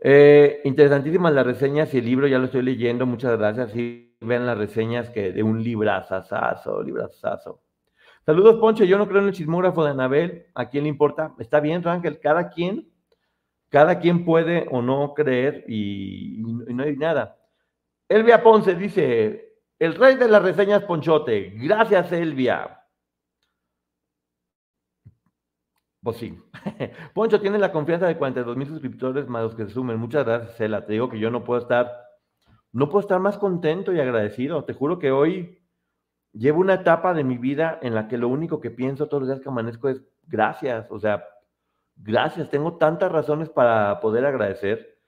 Eh, 0.00 0.60
interesantísimas 0.64 1.32
las 1.32 1.46
reseñas 1.46 1.92
y 1.94 1.98
el 1.98 2.04
libro, 2.04 2.26
ya 2.28 2.38
lo 2.38 2.46
estoy 2.46 2.62
leyendo, 2.62 3.06
muchas 3.06 3.36
gracias. 3.38 3.72
Sí, 3.72 4.16
ven 4.20 4.46
las 4.46 4.58
reseñas 4.58 5.10
que 5.10 5.32
de 5.32 5.42
un 5.42 5.62
librazazazo, 5.62 6.82
librazazo. 6.82 7.60
Saludos, 8.28 8.56
Poncho. 8.56 8.84
Yo 8.84 8.98
no 8.98 9.08
creo 9.08 9.22
en 9.22 9.28
el 9.28 9.32
chismógrafo 9.32 9.82
de 9.82 9.92
Anabel. 9.92 10.48
¿A 10.54 10.68
quién 10.68 10.84
le 10.84 10.90
importa? 10.90 11.34
Está 11.38 11.60
bien, 11.60 11.82
Rangel. 11.82 12.20
Cada 12.20 12.50
quien, 12.50 12.86
cada 13.70 14.00
quien 14.00 14.26
puede 14.26 14.66
o 14.70 14.82
no 14.82 15.14
creer 15.14 15.64
y 15.66 16.36
no 16.36 16.82
hay 16.82 16.94
nada. 16.94 17.38
Elvia 18.06 18.42
Ponce 18.42 18.74
dice, 18.74 19.54
el 19.78 19.94
rey 19.94 20.16
de 20.16 20.28
las 20.28 20.42
reseñas 20.42 20.84
Ponchote. 20.84 21.54
Gracias, 21.54 22.12
Elvia. 22.12 22.84
Pues 26.02 26.18
sí. 26.18 26.38
Poncho 27.14 27.40
tiene 27.40 27.56
la 27.56 27.72
confianza 27.72 28.08
de 28.08 28.18
42 28.18 28.58
mil 28.58 28.68
suscriptores 28.68 29.26
más 29.26 29.42
los 29.42 29.54
que 29.54 29.64
se 29.64 29.70
sumen. 29.70 29.96
Muchas 29.96 30.26
gracias, 30.26 30.54
Cela. 30.58 30.84
Te 30.84 30.92
digo 30.92 31.08
que 31.08 31.18
yo 31.18 31.30
no 31.30 31.44
puedo 31.44 31.62
estar, 31.62 31.90
no 32.72 32.90
puedo 32.90 33.00
estar 33.00 33.20
más 33.20 33.38
contento 33.38 33.94
y 33.94 34.00
agradecido. 34.00 34.64
Te 34.64 34.74
juro 34.74 34.98
que 34.98 35.12
hoy 35.12 35.58
llevo 36.32 36.60
una 36.60 36.74
etapa 36.74 37.14
de 37.14 37.24
mi 37.24 37.38
vida 37.38 37.78
en 37.82 37.94
la 37.94 38.08
que 38.08 38.18
lo 38.18 38.28
único 38.28 38.60
que 38.60 38.70
pienso 38.70 39.08
todos 39.08 39.22
los 39.22 39.28
días 39.28 39.40
que 39.40 39.48
amanezco 39.48 39.88
es 39.88 40.02
gracias. 40.26 40.86
O 40.90 40.98
sea, 40.98 41.24
gracias. 41.96 42.50
Tengo 42.50 42.76
tantas 42.76 43.10
razones 43.12 43.48
para 43.48 44.00
poder 44.00 44.24
agradecer 44.26 44.98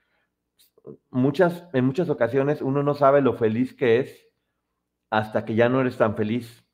muchas, 1.09 1.67
en 1.73 1.85
muchas 1.85 2.09
ocasiones 2.09 2.61
uno 2.61 2.83
no 2.83 2.93
sabe 2.95 3.21
lo 3.21 3.33
feliz 3.33 3.73
que 3.73 3.99
es 3.99 4.27
hasta 5.09 5.45
que 5.45 5.55
ya 5.55 5.69
no 5.69 5.81
eres 5.81 5.97
tan 5.97 6.15
feliz. 6.15 6.65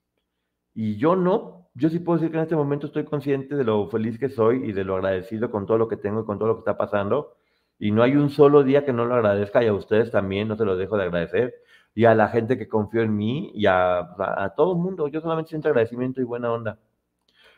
Y 0.74 0.98
yo 0.98 1.16
no, 1.16 1.70
yo 1.74 1.90
sí 1.90 2.00
puedo 2.00 2.20
decir 2.20 2.32
que 2.32 2.38
en 2.38 2.44
este 2.44 2.56
momento 2.56 2.88
estoy 2.88 3.04
consciente 3.04 3.56
de 3.56 3.64
lo 3.64 3.88
feliz 3.90 4.20
que 4.20 4.30
soy 4.30 4.70
y 4.70 4.74
de 4.74 4.84
lo 4.84 4.96
agradecido 4.96 5.50
con 5.50 5.66
todo 5.66 5.78
lo 5.78 5.88
que 5.88 5.98
tengo 5.98 6.22
y 6.22 6.26
con 6.26 6.38
todo 6.38 6.50
lo 6.50 6.56
que 6.56 6.60
está 6.60 6.78
pasando. 6.78 7.36
Y 7.80 7.92
no 7.92 8.04
hay 8.04 8.16
un 8.16 8.30
solo 8.30 8.64
día 8.64 8.86
que 8.86 8.94
no 8.94 9.06
lo 9.06 9.16
agradezca 9.16 9.64
y 9.64 9.68
a 9.68 9.74
ustedes 9.74 10.12
también, 10.12 10.48
no 10.48 10.56
se 10.56 10.66
lo 10.66 10.78
dejo 10.78 10.98
de 10.98 11.04
agradecer. 11.04 11.56
Y 11.98 12.06
a 12.06 12.14
la 12.14 12.28
gente 12.30 12.58
que 12.58 12.68
confió 12.68 13.02
en 13.02 13.16
mí 13.16 13.52
y 13.56 13.66
a, 13.66 14.54
todo 14.56 14.74
el 14.74 14.78
mundo. 14.78 15.08
Yo 15.08 15.20
solamente 15.22 15.50
siento 15.50 15.70
agradecimiento 15.70 16.22
y 16.22 16.26
buena 16.26 16.52
onda. 16.52 16.80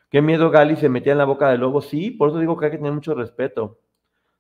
¿Qué 0.10 0.21
miedo 0.21 0.49
Gali 0.49 0.75
se 0.78 0.89
metía 0.89 1.12
en 1.12 1.17
la 1.17 1.25
boca 1.25 1.49
del 1.49 1.60
lobo? 1.60 1.82
Sí, 1.82 2.12
por 2.12 2.30
eso 2.30 2.39
digo 2.39 2.58
que 2.58 2.65
hay 2.65 2.71
que 2.71 2.78
tener 2.78 2.93
mucho 2.93 3.13
respeto 3.13 3.80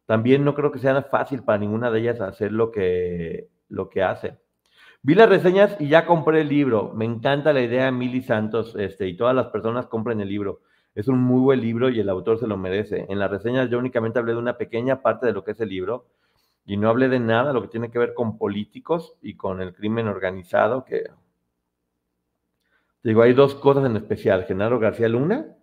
también 0.09 0.43
no 0.43 0.55
creo 0.55 0.71
que 0.71 0.79
sea 0.79 1.03
fácil 1.03 1.43
para 1.43 1.59
ninguna 1.59 1.91
de 1.91 1.99
ellas 1.99 2.19
hacer 2.19 2.51
lo 2.51 2.71
que, 2.71 3.47
lo 3.67 3.91
que 3.91 4.01
hace. 4.01 4.39
Vi 5.03 5.13
las 5.13 5.29
reseñas 5.29 5.77
y 5.79 5.87
ya 5.87 6.07
compré 6.07 6.41
el 6.41 6.49
libro. 6.49 6.91
Me 6.95 7.05
encanta 7.05 7.53
la 7.53 7.61
idea 7.61 7.85
de 7.85 7.91
Mili 7.91 8.23
Santos 8.23 8.75
este, 8.75 9.07
y 9.07 9.15
todas 9.15 9.35
las 9.35 9.49
personas 9.49 9.85
compren 9.85 10.19
el 10.19 10.27
libro. 10.27 10.61
Es 10.95 11.09
un 11.09 11.19
muy 11.19 11.39
buen 11.41 11.61
libro 11.61 11.89
y 11.89 11.99
el 11.99 12.09
autor 12.09 12.39
se 12.39 12.47
lo 12.47 12.57
merece. 12.57 13.05
En 13.07 13.19
las 13.19 13.29
reseñas 13.29 13.69
yo 13.69 13.77
únicamente 13.77 14.17
hablé 14.17 14.31
de 14.33 14.39
una 14.39 14.57
pequeña 14.57 15.03
parte 15.03 15.27
de 15.27 15.33
lo 15.33 15.43
que 15.43 15.51
es 15.51 15.59
el 15.59 15.69
libro 15.69 16.07
y 16.65 16.77
no 16.77 16.89
hablé 16.89 17.09
de 17.09 17.19
nada 17.19 17.53
lo 17.53 17.61
que 17.61 17.67
tiene 17.67 17.91
que 17.91 17.99
ver 17.99 18.13
con 18.13 18.37
políticos 18.37 19.15
y 19.21 19.35
con 19.35 19.61
el 19.61 19.73
crimen 19.73 20.07
organizado, 20.07 20.85
que 20.85 21.03
digo, 23.03 23.21
hay 23.23 23.33
dos 23.33 23.55
cosas 23.55 23.85
en 23.85 23.97
especial, 23.97 24.45
Genaro 24.45 24.79
García 24.79 25.09
Luna 25.09 25.57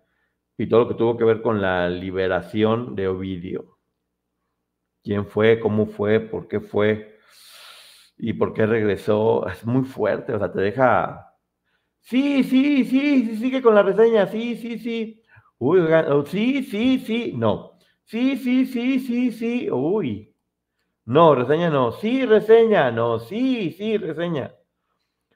y 0.57 0.67
todo 0.69 0.81
lo 0.81 0.87
que 0.89 0.95
tuvo 0.95 1.17
que 1.17 1.23
ver 1.25 1.41
con 1.41 1.61
la 1.61 1.89
liberación 1.89 2.95
de 2.95 3.07
Ovidio 3.07 3.77
quién 5.03 5.25
fue, 5.25 5.59
cómo 5.59 5.85
fue, 5.85 6.19
por 6.19 6.47
qué 6.47 6.59
fue 6.59 7.17
y 8.17 8.33
por 8.33 8.53
qué 8.53 8.65
regresó. 8.65 9.47
Es 9.47 9.65
muy 9.65 9.83
fuerte, 9.85 10.33
o 10.33 10.39
sea, 10.39 10.51
te 10.51 10.59
deja... 10.61 11.23
Sí, 12.01 12.43
sí, 12.43 12.85
sí, 12.85 13.25
sí, 13.27 13.37
sigue 13.37 13.61
con 13.61 13.75
la 13.75 13.83
reseña, 13.83 14.27
sí, 14.27 14.57
sí, 14.57 14.79
sí. 14.79 15.23
Uy, 15.59 15.79
oh, 15.81 16.25
sí, 16.25 16.63
sí, 16.63 16.99
sí, 16.99 17.33
no. 17.35 17.79
Sí, 18.05 18.37
sí, 18.37 18.65
sí, 18.65 18.99
sí, 18.99 19.31
sí, 19.31 19.69
uy. 19.71 20.33
No, 21.07 21.35
reseña 21.35 21.69
no. 21.69 21.93
Sí, 21.93 22.25
reseña, 22.25 22.91
no. 22.91 23.19
Sí, 23.19 23.71
sí, 23.71 23.95
reseña. 23.97 24.53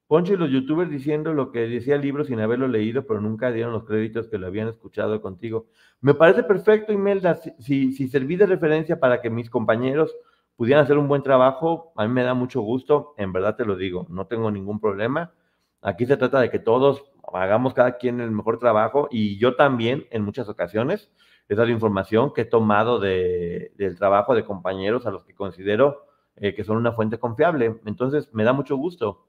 Poncho 0.08 0.34
y 0.34 0.38
los 0.38 0.50
youtubers 0.52 0.92
diciendo 0.92 1.34
lo 1.34 1.52
que 1.52 1.62
decía 1.68 1.96
el 1.96 2.02
libro 2.02 2.26
sin 2.26 2.42
haberlo 2.42 2.68
leído, 2.68 3.08
pero 3.08 3.22
nunca 3.22 3.52
dieron 3.52 3.74
los 3.74 3.86
créditos 3.86 4.28
que 4.28 4.38
lo 4.38 4.48
habían 4.48 4.68
escuchado 4.68 5.22
contigo. 5.22 5.68
Me 6.02 6.14
parece 6.14 6.44
perfecto, 6.44 6.92
Imelda. 6.94 7.36
Si, 7.60 7.94
si 7.94 8.10
serví 8.10 8.36
de 8.36 8.48
referencia 8.48 9.00
para 9.00 9.22
que 9.22 9.30
mis 9.30 9.50
compañeros 9.50 10.14
pudieran 10.58 10.84
hacer 10.84 10.98
un 10.98 11.08
buen 11.08 11.24
trabajo, 11.24 11.94
a 11.96 12.06
mí 12.06 12.14
me 12.14 12.24
da 12.24 12.34
mucho 12.34 12.62
gusto, 12.62 13.14
en 13.18 13.34
verdad 13.34 13.56
te 13.56 13.66
lo 13.66 13.78
digo, 13.78 14.08
no 14.10 14.28
tengo 14.28 14.52
ningún 14.52 14.82
problema. 14.82 15.34
Aquí 15.82 16.06
se 16.06 16.18
trata 16.18 16.42
de 16.42 16.50
que 16.50 16.60
todos 16.60 17.04
hagamos 17.34 17.74
cada 17.74 17.98
quien 17.98 18.20
el 18.20 18.32
mejor 18.32 18.60
trabajo 18.60 19.08
y 19.10 19.38
yo 19.40 19.56
también 19.56 20.06
en 20.12 20.24
muchas 20.24 20.50
ocasiones 20.50 21.10
es 21.54 21.60
la 21.60 21.70
información 21.70 22.34
que 22.34 22.42
he 22.42 22.46
tomado 22.46 23.00
de, 23.00 23.74
del 23.78 23.98
trabajo 23.98 24.36
de 24.36 24.46
compañeros 24.46 25.06
a 25.06 25.12
los 25.12 25.24
que 25.24 25.34
considero 25.34 26.06
eh, 26.38 26.54
que 26.56 26.64
son 26.64 26.78
una 26.78 26.94
fuente 26.94 27.20
confiable. 27.20 27.80
Entonces, 27.86 28.34
me 28.34 28.44
da 28.44 28.54
mucho 28.54 28.76
gusto 28.78 29.28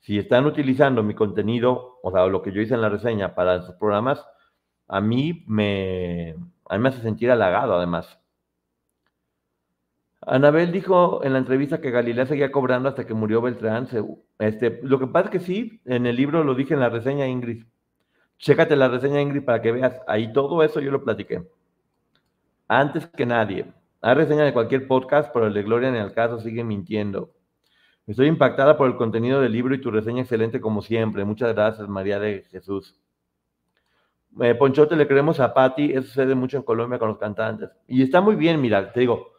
si 0.00 0.18
están 0.18 0.46
utilizando 0.46 1.02
mi 1.02 1.14
contenido, 1.14 2.00
o 2.02 2.10
sea, 2.10 2.26
lo 2.26 2.42
que 2.42 2.52
yo 2.52 2.60
hice 2.60 2.74
en 2.74 2.80
la 2.80 2.88
reseña 2.88 3.34
para 3.34 3.56
esos 3.56 3.76
programas, 3.76 4.24
a 4.88 5.00
mí 5.00 5.44
me, 5.46 6.34
a 6.68 6.76
mí 6.76 6.82
me 6.82 6.88
hace 6.88 7.00
sentir 7.00 7.30
halagado, 7.30 7.76
además. 7.76 8.18
Anabel 10.20 10.72
dijo 10.72 11.22
en 11.24 11.32
la 11.32 11.38
entrevista 11.38 11.80
que 11.80 11.90
Galilea 11.90 12.26
seguía 12.26 12.52
cobrando 12.52 12.88
hasta 12.88 13.06
que 13.06 13.14
murió 13.14 13.40
Beltrán. 13.40 13.88
Este, 14.38 14.80
lo 14.82 14.98
que 14.98 15.06
pasa 15.06 15.26
es 15.26 15.30
que 15.32 15.40
sí, 15.40 15.80
en 15.84 16.06
el 16.06 16.16
libro 16.16 16.44
lo 16.44 16.54
dije 16.54 16.74
en 16.74 16.80
la 16.80 16.88
reseña, 16.88 17.26
Ingrid. 17.26 17.64
Chécate 18.42 18.74
la 18.74 18.88
reseña, 18.88 19.20
Ingrid, 19.20 19.44
para 19.44 19.62
que 19.62 19.70
veas. 19.70 20.00
Ahí 20.08 20.32
todo 20.32 20.64
eso 20.64 20.80
yo 20.80 20.90
lo 20.90 21.04
platiqué. 21.04 21.46
Antes 22.66 23.06
que 23.06 23.24
nadie. 23.24 23.72
Hay 24.00 24.14
reseña 24.16 24.42
de 24.42 24.52
cualquier 24.52 24.88
podcast, 24.88 25.32
pero 25.32 25.46
el 25.46 25.54
de 25.54 25.62
Gloria 25.62 25.88
en 25.88 25.94
el 25.94 26.12
caso 26.12 26.40
sigue 26.40 26.64
mintiendo. 26.64 27.32
Estoy 28.04 28.26
impactada 28.26 28.76
por 28.76 28.88
el 28.88 28.96
contenido 28.96 29.40
del 29.40 29.52
libro 29.52 29.76
y 29.76 29.80
tu 29.80 29.92
reseña 29.92 30.22
excelente 30.22 30.60
como 30.60 30.82
siempre. 30.82 31.24
Muchas 31.24 31.54
gracias, 31.54 31.88
María 31.88 32.18
de 32.18 32.44
Jesús. 32.50 32.98
Eh, 34.40 34.56
Ponchote, 34.56 34.96
le 34.96 35.06
creemos 35.06 35.38
a 35.38 35.54
Patti, 35.54 35.92
eso 35.92 36.02
sucede 36.08 36.34
mucho 36.34 36.56
en 36.56 36.64
Colombia 36.64 36.98
con 36.98 37.10
los 37.10 37.18
cantantes. 37.18 37.70
Y 37.86 38.02
está 38.02 38.20
muy 38.20 38.34
bien, 38.34 38.60
mira, 38.60 38.92
te 38.92 38.98
digo, 38.98 39.31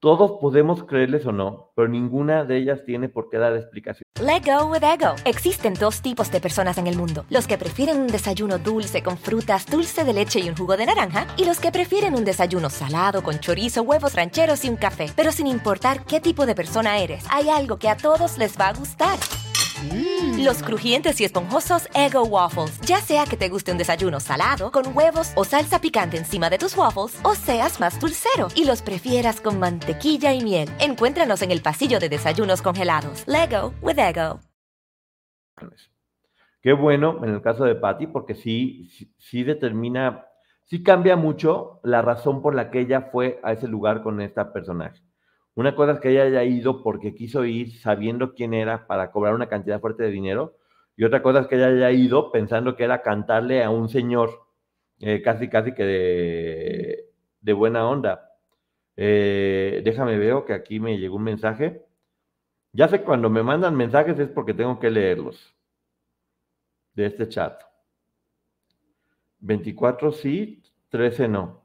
todos 0.00 0.40
podemos 0.40 0.84
creerles 0.84 1.26
o 1.26 1.32
no, 1.32 1.72
pero 1.76 1.86
ninguna 1.86 2.44
de 2.44 2.56
ellas 2.56 2.80
tiene 2.84 3.08
por 3.08 3.28
qué 3.28 3.38
dar 3.38 3.54
explicación. 3.54 4.02
Let 4.20 4.42
go 4.44 4.66
with 4.66 4.82
ego. 4.82 5.14
Existen 5.24 5.74
dos 5.74 6.00
tipos 6.00 6.30
de 6.30 6.40
personas 6.40 6.78
en 6.78 6.86
el 6.86 6.96
mundo: 6.96 7.24
los 7.30 7.46
que 7.46 7.58
prefieren 7.58 8.00
un 8.00 8.06
desayuno 8.06 8.58
dulce 8.58 9.02
con 9.02 9.18
frutas, 9.18 9.66
dulce 9.66 10.04
de 10.04 10.12
leche 10.12 10.40
y 10.40 10.48
un 10.48 10.56
jugo 10.56 10.76
de 10.76 10.86
naranja, 10.86 11.26
y 11.36 11.44
los 11.44 11.60
que 11.60 11.70
prefieren 11.70 12.14
un 12.14 12.24
desayuno 12.24 12.70
salado 12.70 13.22
con 13.22 13.38
chorizo, 13.40 13.82
huevos 13.82 14.14
rancheros 14.14 14.64
y 14.64 14.70
un 14.70 14.76
café. 14.76 15.06
Pero 15.14 15.32
sin 15.32 15.46
importar 15.46 16.04
qué 16.04 16.20
tipo 16.20 16.46
de 16.46 16.54
persona 16.54 16.98
eres, 16.98 17.24
hay 17.30 17.48
algo 17.50 17.78
que 17.78 17.88
a 17.88 17.96
todos 17.96 18.38
les 18.38 18.58
va 18.58 18.68
a 18.68 18.72
gustar. 18.72 19.18
Mm. 19.82 20.44
Los 20.44 20.62
crujientes 20.62 21.20
y 21.20 21.24
esponjosos 21.24 21.88
Ego 21.94 22.24
Waffles. 22.24 22.80
Ya 22.82 23.00
sea 23.00 23.24
que 23.24 23.36
te 23.36 23.48
guste 23.48 23.72
un 23.72 23.78
desayuno 23.78 24.20
salado, 24.20 24.70
con 24.70 24.96
huevos 24.96 25.32
o 25.36 25.44
salsa 25.44 25.80
picante 25.80 26.16
encima 26.16 26.50
de 26.50 26.58
tus 26.58 26.76
waffles, 26.76 27.18
o 27.22 27.34
seas 27.34 27.80
más 27.80 28.00
dulcero 28.00 28.48
y 28.54 28.64
los 28.64 28.82
prefieras 28.82 29.40
con 29.40 29.58
mantequilla 29.58 30.32
y 30.34 30.42
miel. 30.42 30.68
Encuéntranos 30.80 31.42
en 31.42 31.50
el 31.50 31.62
pasillo 31.62 31.98
de 31.98 32.08
desayunos 32.08 32.62
congelados. 32.62 33.24
Lego 33.26 33.72
with 33.82 33.98
Ego. 33.98 34.40
Qué 36.62 36.72
bueno 36.72 37.24
en 37.24 37.34
el 37.34 37.42
caso 37.42 37.64
de 37.64 37.74
Patty, 37.74 38.06
porque 38.06 38.34
sí, 38.34 38.90
sí, 39.18 39.42
determina, 39.44 40.26
sí 40.66 40.82
cambia 40.82 41.16
mucho 41.16 41.80
la 41.82 42.02
razón 42.02 42.42
por 42.42 42.54
la 42.54 42.70
que 42.70 42.80
ella 42.80 43.08
fue 43.12 43.40
a 43.42 43.52
ese 43.52 43.66
lugar 43.66 44.02
con 44.02 44.20
esta 44.20 44.52
personaje. 44.52 45.00
Una 45.54 45.74
cosa 45.74 45.92
es 45.92 46.00
que 46.00 46.10
ella 46.10 46.22
haya 46.24 46.44
ido 46.44 46.82
porque 46.82 47.14
quiso 47.14 47.44
ir 47.44 47.78
sabiendo 47.78 48.34
quién 48.34 48.54
era 48.54 48.86
para 48.86 49.10
cobrar 49.10 49.34
una 49.34 49.48
cantidad 49.48 49.80
fuerte 49.80 50.04
de 50.04 50.10
dinero. 50.10 50.56
Y 50.96 51.04
otra 51.04 51.22
cosa 51.22 51.40
es 51.40 51.46
que 51.48 51.56
ella 51.56 51.68
haya 51.68 51.90
ido 51.90 52.30
pensando 52.32 52.76
que 52.76 52.84
era 52.84 53.02
cantarle 53.02 53.64
a 53.64 53.70
un 53.70 53.88
señor, 53.88 54.30
eh, 55.00 55.22
casi, 55.22 55.48
casi 55.48 55.74
que 55.74 55.84
de, 57.40 57.52
buena 57.52 57.88
onda. 57.88 58.30
Eh, 58.96 59.82
déjame 59.84 60.18
veo 60.18 60.44
que 60.44 60.52
aquí 60.52 60.78
me 60.80 60.98
llegó 60.98 61.16
un 61.16 61.24
mensaje. 61.24 61.84
Ya 62.72 62.88
sé 62.88 63.02
cuando 63.02 63.30
me 63.30 63.42
mandan 63.42 63.76
mensajes 63.76 64.18
es 64.18 64.28
porque 64.28 64.54
tengo 64.54 64.78
que 64.78 64.90
leerlos 64.90 65.54
de 66.94 67.06
este 67.06 67.28
chat. 67.28 67.62
24 69.40 70.12
sí, 70.12 70.62
13 70.90 71.28
no. 71.28 71.64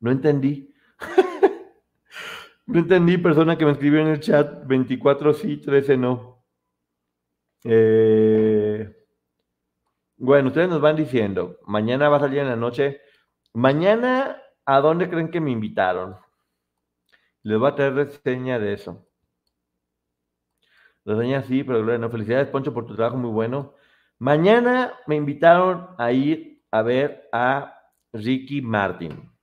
No 0.00 0.10
entendí. 0.10 0.72
No 2.68 2.80
entendí, 2.80 3.16
persona 3.16 3.56
que 3.56 3.64
me 3.64 3.72
escribió 3.72 4.00
en 4.00 4.08
el 4.08 4.20
chat. 4.20 4.66
24 4.66 5.32
sí, 5.32 5.56
13 5.56 5.96
no. 5.96 6.44
Eh, 7.64 8.94
bueno, 10.18 10.48
ustedes 10.48 10.68
nos 10.68 10.80
van 10.80 10.96
diciendo. 10.96 11.58
Mañana 11.66 12.10
va 12.10 12.18
a 12.18 12.20
salir 12.20 12.40
en 12.40 12.48
la 12.48 12.56
noche. 12.56 13.00
Mañana, 13.54 14.42
¿a 14.66 14.80
dónde 14.80 15.08
creen 15.08 15.30
que 15.30 15.40
me 15.40 15.50
invitaron? 15.50 16.16
Les 17.42 17.58
voy 17.58 17.70
a 17.70 17.74
traer 17.74 17.94
reseña 17.94 18.58
de 18.58 18.74
eso. 18.74 19.08
Reseña 21.06 21.42
sí, 21.44 21.64
pero 21.64 21.98
no. 21.98 22.10
Felicidades, 22.10 22.48
Poncho, 22.48 22.74
por 22.74 22.86
tu 22.86 22.94
trabajo 22.94 23.16
muy 23.16 23.30
bueno. 23.30 23.74
Mañana 24.18 24.92
me 25.06 25.16
invitaron 25.16 25.88
a 25.96 26.12
ir 26.12 26.62
a 26.70 26.82
ver 26.82 27.30
a 27.32 27.80
Ricky 28.12 28.60
Martin. 28.60 29.37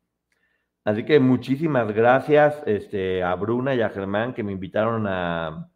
Así 0.85 1.03
que 1.03 1.19
muchísimas 1.19 1.91
gracias 1.91 2.61
este, 2.67 3.23
a 3.23 3.33
Bruna 3.33 3.73
y 3.73 3.81
a 3.81 3.89
Germán 3.89 4.35
que 4.35 4.43
me 4.43 4.51
invitaron 4.51 5.07
a, 5.07 5.67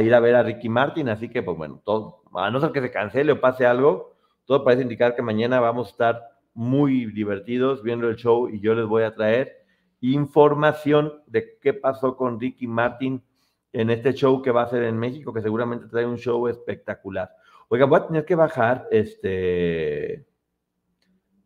ir 0.00 0.14
a 0.14 0.20
ver 0.20 0.36
a 0.36 0.44
Ricky 0.44 0.68
Martin. 0.68 1.08
Así 1.08 1.28
que, 1.28 1.42
pues 1.42 1.56
bueno, 1.56 1.82
todo, 1.84 2.22
a 2.34 2.48
no 2.48 2.60
ser 2.60 2.70
que 2.70 2.80
se 2.80 2.92
cancele 2.92 3.32
o 3.32 3.40
pase 3.40 3.66
algo, 3.66 4.14
todo 4.44 4.62
parece 4.62 4.82
indicar 4.82 5.16
que 5.16 5.22
mañana 5.22 5.58
vamos 5.58 5.88
a 5.88 5.90
estar 5.90 6.28
muy 6.54 7.06
divertidos 7.06 7.82
viendo 7.82 8.08
el 8.08 8.14
show 8.14 8.48
y 8.48 8.60
yo 8.60 8.74
les 8.74 8.86
voy 8.86 9.02
a 9.02 9.16
traer 9.16 9.64
información 10.00 11.12
de 11.26 11.58
qué 11.60 11.74
pasó 11.74 12.16
con 12.16 12.38
Ricky 12.38 12.68
Martin 12.68 13.24
en 13.72 13.90
este 13.90 14.12
show 14.12 14.42
que 14.42 14.52
va 14.52 14.62
a 14.62 14.70
ser 14.70 14.84
en 14.84 14.96
México, 14.96 15.34
que 15.34 15.42
seguramente 15.42 15.88
trae 15.88 16.06
un 16.06 16.18
show 16.18 16.46
espectacular. 16.46 17.30
Oiga, 17.68 17.84
voy 17.84 17.98
a 17.98 18.06
tener 18.06 18.24
que 18.24 18.36
bajar, 18.36 18.86
este, 18.92 20.24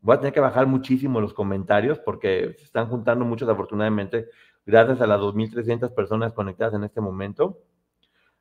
voy 0.04 0.14
a 0.14 0.18
tener 0.18 0.34
que 0.34 0.40
bajar 0.40 0.66
muchísimo 0.66 1.18
los 1.18 1.32
comentarios 1.32 1.98
porque 1.98 2.54
se 2.58 2.64
están 2.64 2.88
juntando 2.88 3.24
muchos, 3.24 3.48
afortunadamente, 3.48 4.28
gracias 4.66 5.00
a 5.00 5.06
las 5.06 5.18
2.300 5.18 5.94
personas 5.94 6.34
conectadas 6.34 6.74
en 6.74 6.84
este 6.84 7.00
momento. 7.00 7.58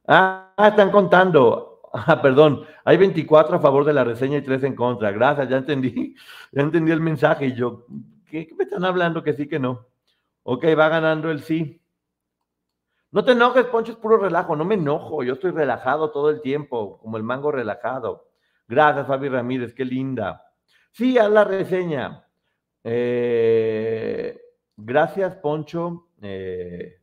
Ah, 0.05 0.53
están 0.57 0.91
contando. 0.91 1.69
Ah, 1.95 2.23
perdón, 2.23 2.63
hay 2.85 2.97
24 2.97 3.57
a 3.57 3.59
favor 3.59 3.85
de 3.85 3.93
la 3.93 4.03
reseña 4.03 4.39
y 4.39 4.41
3 4.41 4.63
en 4.63 4.75
contra. 4.75 5.11
Gracias, 5.11 5.47
ya 5.47 5.57
entendí, 5.57 6.15
ya 6.51 6.63
entendí 6.63 6.91
el 6.91 7.01
mensaje. 7.01 7.45
Y 7.45 7.53
yo, 7.53 7.85
¿qué, 8.25 8.47
qué 8.47 8.55
me 8.55 8.63
están 8.63 8.83
hablando? 8.83 9.21
Que 9.21 9.33
sí, 9.33 9.47
que 9.47 9.59
no. 9.59 9.85
Ok, 10.41 10.65
va 10.75 10.89
ganando 10.89 11.29
el 11.29 11.43
sí. 11.43 11.79
No 13.11 13.23
te 13.23 13.33
enojes, 13.33 13.65
Poncho, 13.65 13.91
es 13.91 13.97
puro 13.99 14.17
relajo. 14.17 14.55
No 14.55 14.65
me 14.65 14.73
enojo, 14.73 15.23
yo 15.23 15.33
estoy 15.33 15.51
relajado 15.51 16.09
todo 16.09 16.31
el 16.31 16.41
tiempo, 16.41 16.97
como 16.97 17.17
el 17.17 17.21
mango 17.21 17.51
relajado. 17.51 18.27
Gracias, 18.67 19.05
Fabi 19.05 19.29
Ramírez, 19.29 19.75
qué 19.75 19.85
linda. 19.85 20.42
Sí, 20.93 21.17
haz 21.17 21.29
la 21.31 21.43
reseña. 21.43 22.25
Eh, 22.83 24.39
gracias, 24.77 25.35
Poncho, 25.35 26.07
eh, 26.21 26.99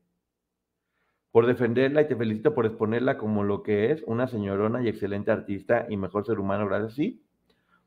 por 1.33 1.46
defenderla 1.46 2.03
y 2.03 2.09
te 2.09 2.16
felicito 2.16 2.55
por 2.55 2.66
exponerla 2.66 3.18
como 3.18 3.44
lo 3.44 3.62
que 3.62 3.92
es, 3.92 4.03
una 4.07 4.26
señorona 4.29 4.83
y 4.83 4.88
excelente 4.88 5.31
artista 5.31 5.87
y 5.88 5.96
mejor 5.96 6.24
ser 6.26 6.38
humano. 6.40 6.66
Gracias, 6.66 6.94
sí. 6.94 7.22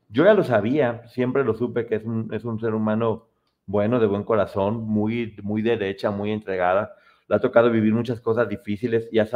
Yo 0.08 0.24
ya 0.24 0.34
lo 0.34 0.44
sabía, 0.44 1.06
siempre 1.08 1.44
lo 1.44 1.54
supe 1.54 1.86
que 1.86 1.96
es 1.96 2.04
un, 2.04 2.32
es 2.34 2.44
un 2.44 2.60
ser 2.60 2.74
humano 2.74 3.28
bueno, 3.66 4.00
de 4.00 4.06
buen 4.06 4.24
corazón, 4.24 4.84
muy, 4.84 5.36
muy 5.42 5.62
derecha, 5.62 6.10
muy 6.10 6.32
entregada 6.32 6.94
le 7.28 7.36
ha 7.36 7.40
tocado 7.40 7.70
vivir 7.70 7.94
muchas 7.94 8.20
cosas 8.20 8.48
difíciles 8.48 9.08
y 9.10 9.18
ha, 9.18 9.28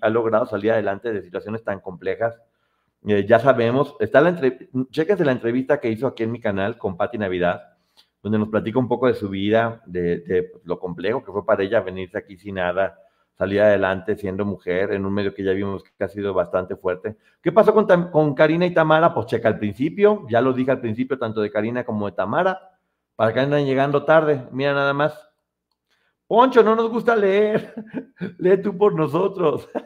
ha 0.00 0.08
logrado 0.10 0.46
salir 0.46 0.72
adelante 0.72 1.12
de 1.12 1.22
situaciones 1.22 1.64
tan 1.64 1.80
complejas. 1.80 2.38
Eh, 3.06 3.26
ya 3.26 3.38
sabemos, 3.38 3.94
está 4.00 4.20
la 4.20 4.30
la 4.32 5.32
entrevista 5.32 5.78
que 5.78 5.90
hizo 5.90 6.06
aquí 6.06 6.22
en 6.22 6.32
mi 6.32 6.40
canal 6.40 6.78
con 6.78 6.96
Patti 6.96 7.18
Navidad, 7.18 7.76
donde 8.22 8.38
nos 8.38 8.48
platica 8.48 8.78
un 8.78 8.88
poco 8.88 9.06
de 9.06 9.14
su 9.14 9.28
vida, 9.28 9.82
de, 9.84 10.52
lo 10.64 10.78
complejo 10.78 11.22
que 11.22 11.30
fue 11.30 11.44
para 11.44 11.62
ella 11.62 11.80
venirse 11.80 12.16
aquí 12.16 12.38
sin 12.38 12.54
nada, 12.54 12.98
salir 13.36 13.60
adelante 13.60 14.16
siendo 14.16 14.46
mujer 14.46 14.92
en 14.92 15.04
un 15.04 15.12
medio 15.12 15.34
que 15.34 15.44
ya 15.44 15.52
vimos 15.52 15.84
que 15.84 16.04
ha 16.04 16.08
sido 16.08 16.32
bastante 16.32 16.76
fuerte. 16.76 17.16
¿Qué 17.42 17.52
pasó 17.52 17.74
con, 17.74 17.86
con 18.10 18.34
Karina 18.34 18.64
y 18.64 18.72
Tamara? 18.72 19.12
Pues 19.12 19.26
checa 19.26 19.48
al 19.48 19.58
principio, 19.58 20.26
ya 20.30 20.40
lo 20.40 20.54
dije 20.54 20.70
al 20.70 20.80
principio, 20.80 21.18
tanto 21.18 21.42
de 21.42 21.50
Karina 21.50 21.84
como 21.84 22.06
de 22.06 22.12
Tamara, 22.12 22.78
para 23.16 23.34
que 23.34 23.40
andan 23.40 23.66
llegando 23.66 24.04
tarde. 24.04 24.48
Mira 24.50 24.72
nada 24.72 24.94
más, 24.94 25.30
Poncho, 26.26 26.62
no 26.62 26.74
nos 26.74 26.88
gusta 26.88 27.14
leer. 27.14 27.74
Lee 28.38 28.62
tú 28.62 28.76
por 28.76 28.94
nosotros. 28.94 29.68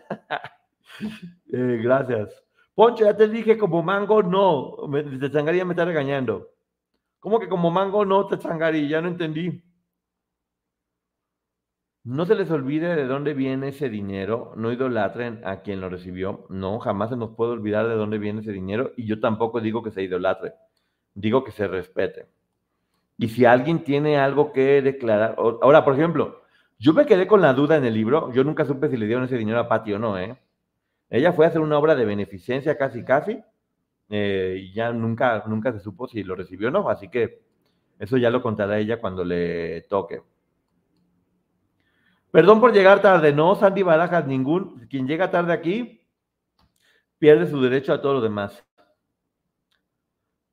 Eh, 1.51 1.81
gracias. 1.81 2.48
Poncho, 2.79 3.07
ya 3.07 3.17
te 3.17 3.27
dije 3.27 3.59
como 3.59 3.83
mango 3.83 4.23
no. 4.23 4.77
Te 5.19 5.33
changaría 5.33 5.65
me 5.65 5.73
está 5.73 5.85
regañando. 5.85 6.53
¿Cómo 7.19 7.41
que 7.41 7.49
como 7.49 7.73
mango 7.73 8.05
no 8.05 8.29
te 8.29 8.39
changaría? 8.39 8.89
Ya 8.89 9.01
no 9.01 9.09
entendí. 9.09 9.65
No 12.05 12.25
se 12.25 12.37
les 12.37 12.49
olvide 12.53 12.95
de 12.95 13.09
dónde 13.09 13.35
viene 13.35 13.71
ese 13.71 13.89
dinero, 13.89 14.53
no 14.55 14.71
idolatren 14.71 15.41
a 15.45 15.63
quien 15.63 15.81
lo 15.81 15.89
recibió. 15.89 16.47
No, 16.51 16.79
jamás 16.79 17.11
se 17.11 17.17
nos 17.17 17.35
puede 17.35 17.51
olvidar 17.51 17.89
de 17.89 17.97
dónde 17.97 18.19
viene 18.19 18.43
ese 18.43 18.53
dinero 18.53 18.93
y 18.97 19.07
yo 19.07 19.19
tampoco 19.19 19.61
digo 19.61 19.83
que 19.83 19.91
se 19.91 20.05
idolatre, 20.05 20.53
digo 21.15 21.43
que 21.43 21.51
se 21.51 21.67
respete. 21.67 22.29
Y 23.17 23.27
si 23.31 23.45
alguien 23.45 23.83
tiene 23.83 24.19
algo 24.19 24.53
que 24.53 24.83
declarar, 24.83 25.35
ahora, 25.37 25.85
por 25.85 25.95
ejemplo, 25.95 26.43
yo 26.79 26.95
me 26.95 27.07
quedé 27.07 27.27
con 27.27 27.41
la 27.41 27.55
duda 27.55 27.77
en 27.77 27.85
el 27.85 27.95
libro, 27.95 28.33
yo 28.33 28.45
nunca 28.45 28.65
supe 28.65 28.89
si 28.89 28.97
le 28.97 29.07
dieron 29.07 29.25
ese 29.25 29.37
dinero 29.37 29.59
a 29.59 29.69
Pati 29.69 29.95
o 29.95 29.99
no, 29.99 30.17
¿eh? 30.17 30.39
Ella 31.11 31.33
fue 31.33 31.47
a 31.47 31.49
hacer 31.49 31.61
una 31.61 31.79
obra 31.79 31.95
de 31.95 32.05
beneficencia 32.05 32.77
casi, 32.77 33.05
casi, 33.05 33.41
eh, 34.11 34.57
y 34.61 34.73
ya 34.73 34.93
nunca, 34.93 35.45
nunca 35.47 35.73
se 35.73 35.81
supo 35.81 36.07
si 36.07 36.23
lo 36.23 36.35
recibió 36.35 36.69
o 36.69 36.71
no, 36.71 36.89
así 36.89 37.09
que 37.09 37.43
eso 37.99 38.17
ya 38.17 38.31
lo 38.31 38.43
contará 38.43 38.79
ella 38.79 39.01
cuando 39.01 39.25
le 39.25 39.83
toque. 39.83 40.23
Perdón 42.31 42.61
por 42.61 42.73
llegar 42.73 43.01
tarde, 43.01 43.33
no, 43.33 43.55
Sandy 43.55 43.83
Barajas, 43.83 44.27
ningún, 44.27 44.87
quien 44.89 45.07
llega 45.07 45.31
tarde 45.31 45.53
aquí 45.53 46.01
pierde 47.19 47.49
su 47.49 47.61
derecho 47.61 47.93
a 47.93 48.01
todo 48.01 48.15
lo 48.15 48.21
demás. 48.21 48.65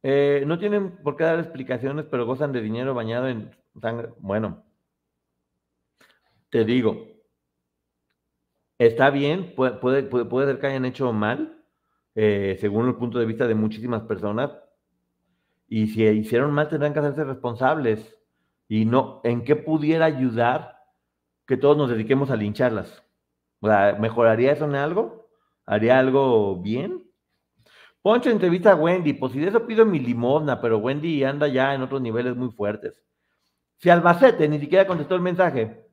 Eh, 0.01 0.43
no 0.45 0.57
tienen 0.57 0.97
por 0.97 1.17
qué 1.17 1.23
dar 1.23 1.39
explicaciones, 1.39 2.05
pero 2.09 2.25
gozan 2.25 2.51
de 2.51 2.61
dinero 2.61 2.93
bañado 2.93 3.27
en 3.27 3.55
sangre. 3.81 4.09
Bueno, 4.19 4.63
te 6.49 6.63
digo, 6.63 7.14
está 8.77 9.09
bien, 9.09 9.53
puede, 9.55 10.03
puede, 10.03 10.47
ser 10.47 10.59
que 10.59 10.67
hayan 10.67 10.85
hecho 10.85 11.11
mal, 11.13 11.63
eh, 12.15 12.57
según 12.59 12.87
el 12.87 12.95
punto 12.95 13.19
de 13.19 13.25
vista 13.25 13.47
de 13.47 13.55
muchísimas 13.55 14.03
personas, 14.03 14.51
y 15.67 15.87
si 15.87 16.03
hicieron 16.03 16.51
mal 16.53 16.69
tendrán 16.69 16.93
que 16.93 16.99
hacerse 16.99 17.23
responsables. 17.23 18.17
Y 18.67 18.85
no, 18.85 19.21
¿en 19.23 19.43
qué 19.43 19.55
pudiera 19.55 20.05
ayudar 20.05 20.79
que 21.45 21.57
todos 21.57 21.77
nos 21.77 21.89
dediquemos 21.89 22.29
a 22.29 22.35
lincharlas? 22.35 23.03
¿Mejoraría 23.61 24.51
eso 24.51 24.65
en 24.65 24.75
algo? 24.75 25.27
¿Haría 25.65 25.99
algo 25.99 26.57
bien? 26.61 27.03
Poncho 28.01 28.29
entrevista 28.29 28.71
a 28.71 28.75
Wendy, 28.75 29.13
pues 29.13 29.33
si 29.33 29.39
de 29.39 29.47
eso 29.47 29.65
pido 29.65 29.85
mi 29.85 29.99
limosna, 29.99 30.61
pero 30.61 30.77
Wendy 30.77 31.23
anda 31.23 31.47
ya 31.47 31.73
en 31.73 31.81
otros 31.81 32.01
niveles 32.01 32.35
muy 32.35 32.51
fuertes. 32.51 33.01
Si 33.77 33.89
Albacete 33.89 34.47
ni 34.47 34.59
siquiera 34.59 34.85
contestó 34.85 35.15
el 35.15 35.21
mensaje, 35.21 35.84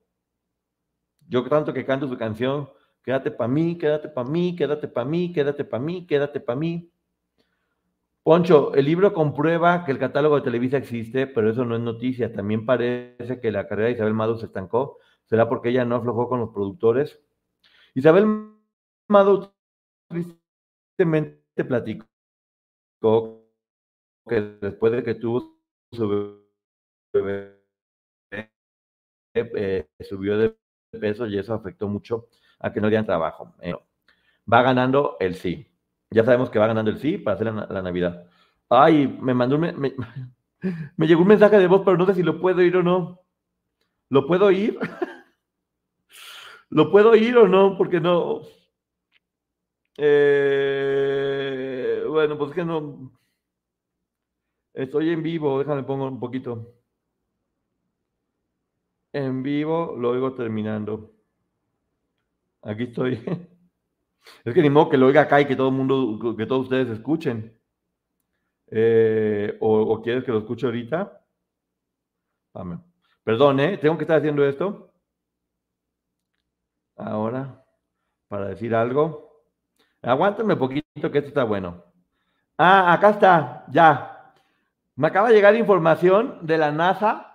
yo 1.28 1.48
tanto 1.48 1.72
que 1.72 1.84
canto 1.84 2.08
su 2.08 2.16
canción, 2.16 2.68
quédate 3.02 3.30
para 3.30 3.48
mí, 3.48 3.78
quédate 3.78 4.08
para 4.08 4.28
mí, 4.28 4.56
quédate 4.56 4.88
para 4.88 5.08
mí, 5.08 5.32
quédate 5.32 5.64
para 5.64 5.82
mí, 5.82 6.06
quédate 6.06 6.40
para 6.40 6.58
mí. 6.58 6.90
Poncho, 8.22 8.72
el 8.74 8.84
libro 8.84 9.12
comprueba 9.12 9.84
que 9.84 9.90
el 9.90 9.98
catálogo 9.98 10.36
de 10.36 10.42
Televisa 10.42 10.76
existe, 10.76 11.26
pero 11.26 11.50
eso 11.50 11.64
no 11.64 11.74
es 11.74 11.80
noticia. 11.80 12.32
También 12.32 12.64
parece 12.64 13.40
que 13.40 13.50
la 13.50 13.66
carrera 13.66 13.88
de 13.88 13.94
Isabel 13.94 14.14
Madu 14.14 14.36
se 14.38 14.46
estancó. 14.46 14.98
¿Será 15.24 15.48
porque 15.48 15.70
ella 15.70 15.84
no 15.84 15.96
aflojó 15.96 16.28
con 16.28 16.38
los 16.38 16.50
productores? 16.50 17.18
Isabel 17.94 18.52
Madu 19.08 19.50
tristemente 20.08 21.42
te 21.54 21.64
platico 21.64 22.06
que 24.28 24.40
después 24.60 24.92
de 24.92 25.02
que 25.02 25.14
tuvo 25.14 25.58
su 25.90 26.40
bebé, 27.12 27.60
eh, 29.34 29.88
subió 30.00 30.38
de 30.38 30.56
peso 30.98 31.26
y 31.26 31.38
eso 31.38 31.54
afectó 31.54 31.88
mucho 31.88 32.28
a 32.58 32.72
que 32.72 32.80
no 32.80 32.88
dieran 32.88 33.06
trabajo. 33.06 33.54
Eh, 33.60 33.74
va 34.50 34.62
ganando 34.62 35.16
el 35.20 35.34
sí. 35.34 35.66
Ya 36.10 36.24
sabemos 36.24 36.50
que 36.50 36.58
va 36.58 36.66
ganando 36.66 36.90
el 36.90 36.98
sí 36.98 37.18
para 37.18 37.34
hacer 37.34 37.52
la, 37.52 37.82
Navidad. 37.82 38.26
Ay, 38.68 39.06
me 39.20 39.34
mandó 39.34 39.58
me, 39.58 39.72
me, 40.96 41.06
llegó 41.06 41.22
un 41.22 41.28
mensaje 41.28 41.58
de 41.58 41.66
voz, 41.66 41.82
pero 41.84 41.96
no 41.96 42.06
sé 42.06 42.14
si 42.14 42.22
lo 42.22 42.40
puedo 42.40 42.62
ir 42.62 42.76
o 42.76 42.82
no. 42.82 43.20
¿Lo 44.08 44.26
puedo 44.26 44.50
ir? 44.50 44.78
¿Lo 46.68 46.90
puedo 46.90 47.14
ir 47.16 47.36
o 47.36 47.48
no? 47.48 47.76
Porque 47.76 48.00
no. 48.00 48.42
Eh, 49.96 51.24
bueno, 52.08 52.36
pues 52.38 52.50
es 52.50 52.56
que 52.56 52.64
no. 52.64 53.12
Estoy 54.74 55.10
en 55.10 55.22
vivo, 55.22 55.58
déjame 55.58 55.82
pongo 55.82 56.06
un 56.06 56.20
poquito. 56.20 56.81
En 59.12 59.42
vivo 59.42 59.94
lo 59.96 60.10
oigo 60.10 60.32
terminando. 60.34 61.12
Aquí 62.62 62.84
estoy. 62.84 63.22
Es 64.44 64.54
que 64.54 64.62
ni 64.62 64.70
modo 64.70 64.88
que 64.88 64.96
lo 64.96 65.06
oiga 65.06 65.22
acá 65.22 65.40
y 65.40 65.46
que 65.46 65.56
todo 65.56 65.68
el 65.68 65.74
mundo, 65.74 66.36
que 66.36 66.46
todos 66.46 66.62
ustedes 66.62 66.88
escuchen. 66.90 67.58
Eh, 68.68 69.58
o, 69.60 70.00
quieres 70.00 70.22
que 70.22 70.30
lo 70.30 70.38
escuche 70.38 70.64
ahorita? 70.64 71.20
Perdón, 73.24 73.60
¿eh? 73.60 73.78
Tengo 73.78 73.98
que 73.98 74.04
estar 74.04 74.18
haciendo 74.18 74.44
esto. 74.44 74.94
Ahora, 76.96 77.64
para 78.28 78.48
decir 78.48 78.74
algo. 78.74 79.42
Aguántame 80.02 80.54
un 80.54 80.58
poquito 80.58 81.10
que 81.10 81.18
esto 81.18 81.28
está 81.28 81.44
bueno. 81.44 81.84
Ah, 82.56 82.92
acá 82.92 83.10
está, 83.10 83.64
ya. 83.68 84.32
Me 84.96 85.08
acaba 85.08 85.28
de 85.28 85.34
llegar 85.34 85.54
información 85.56 86.38
de 86.42 86.58
la 86.58 86.70
NASA. 86.70 87.31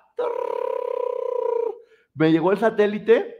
Me 2.17 2.31
llegó 2.31 2.51
el 2.51 2.57
satélite 2.57 3.37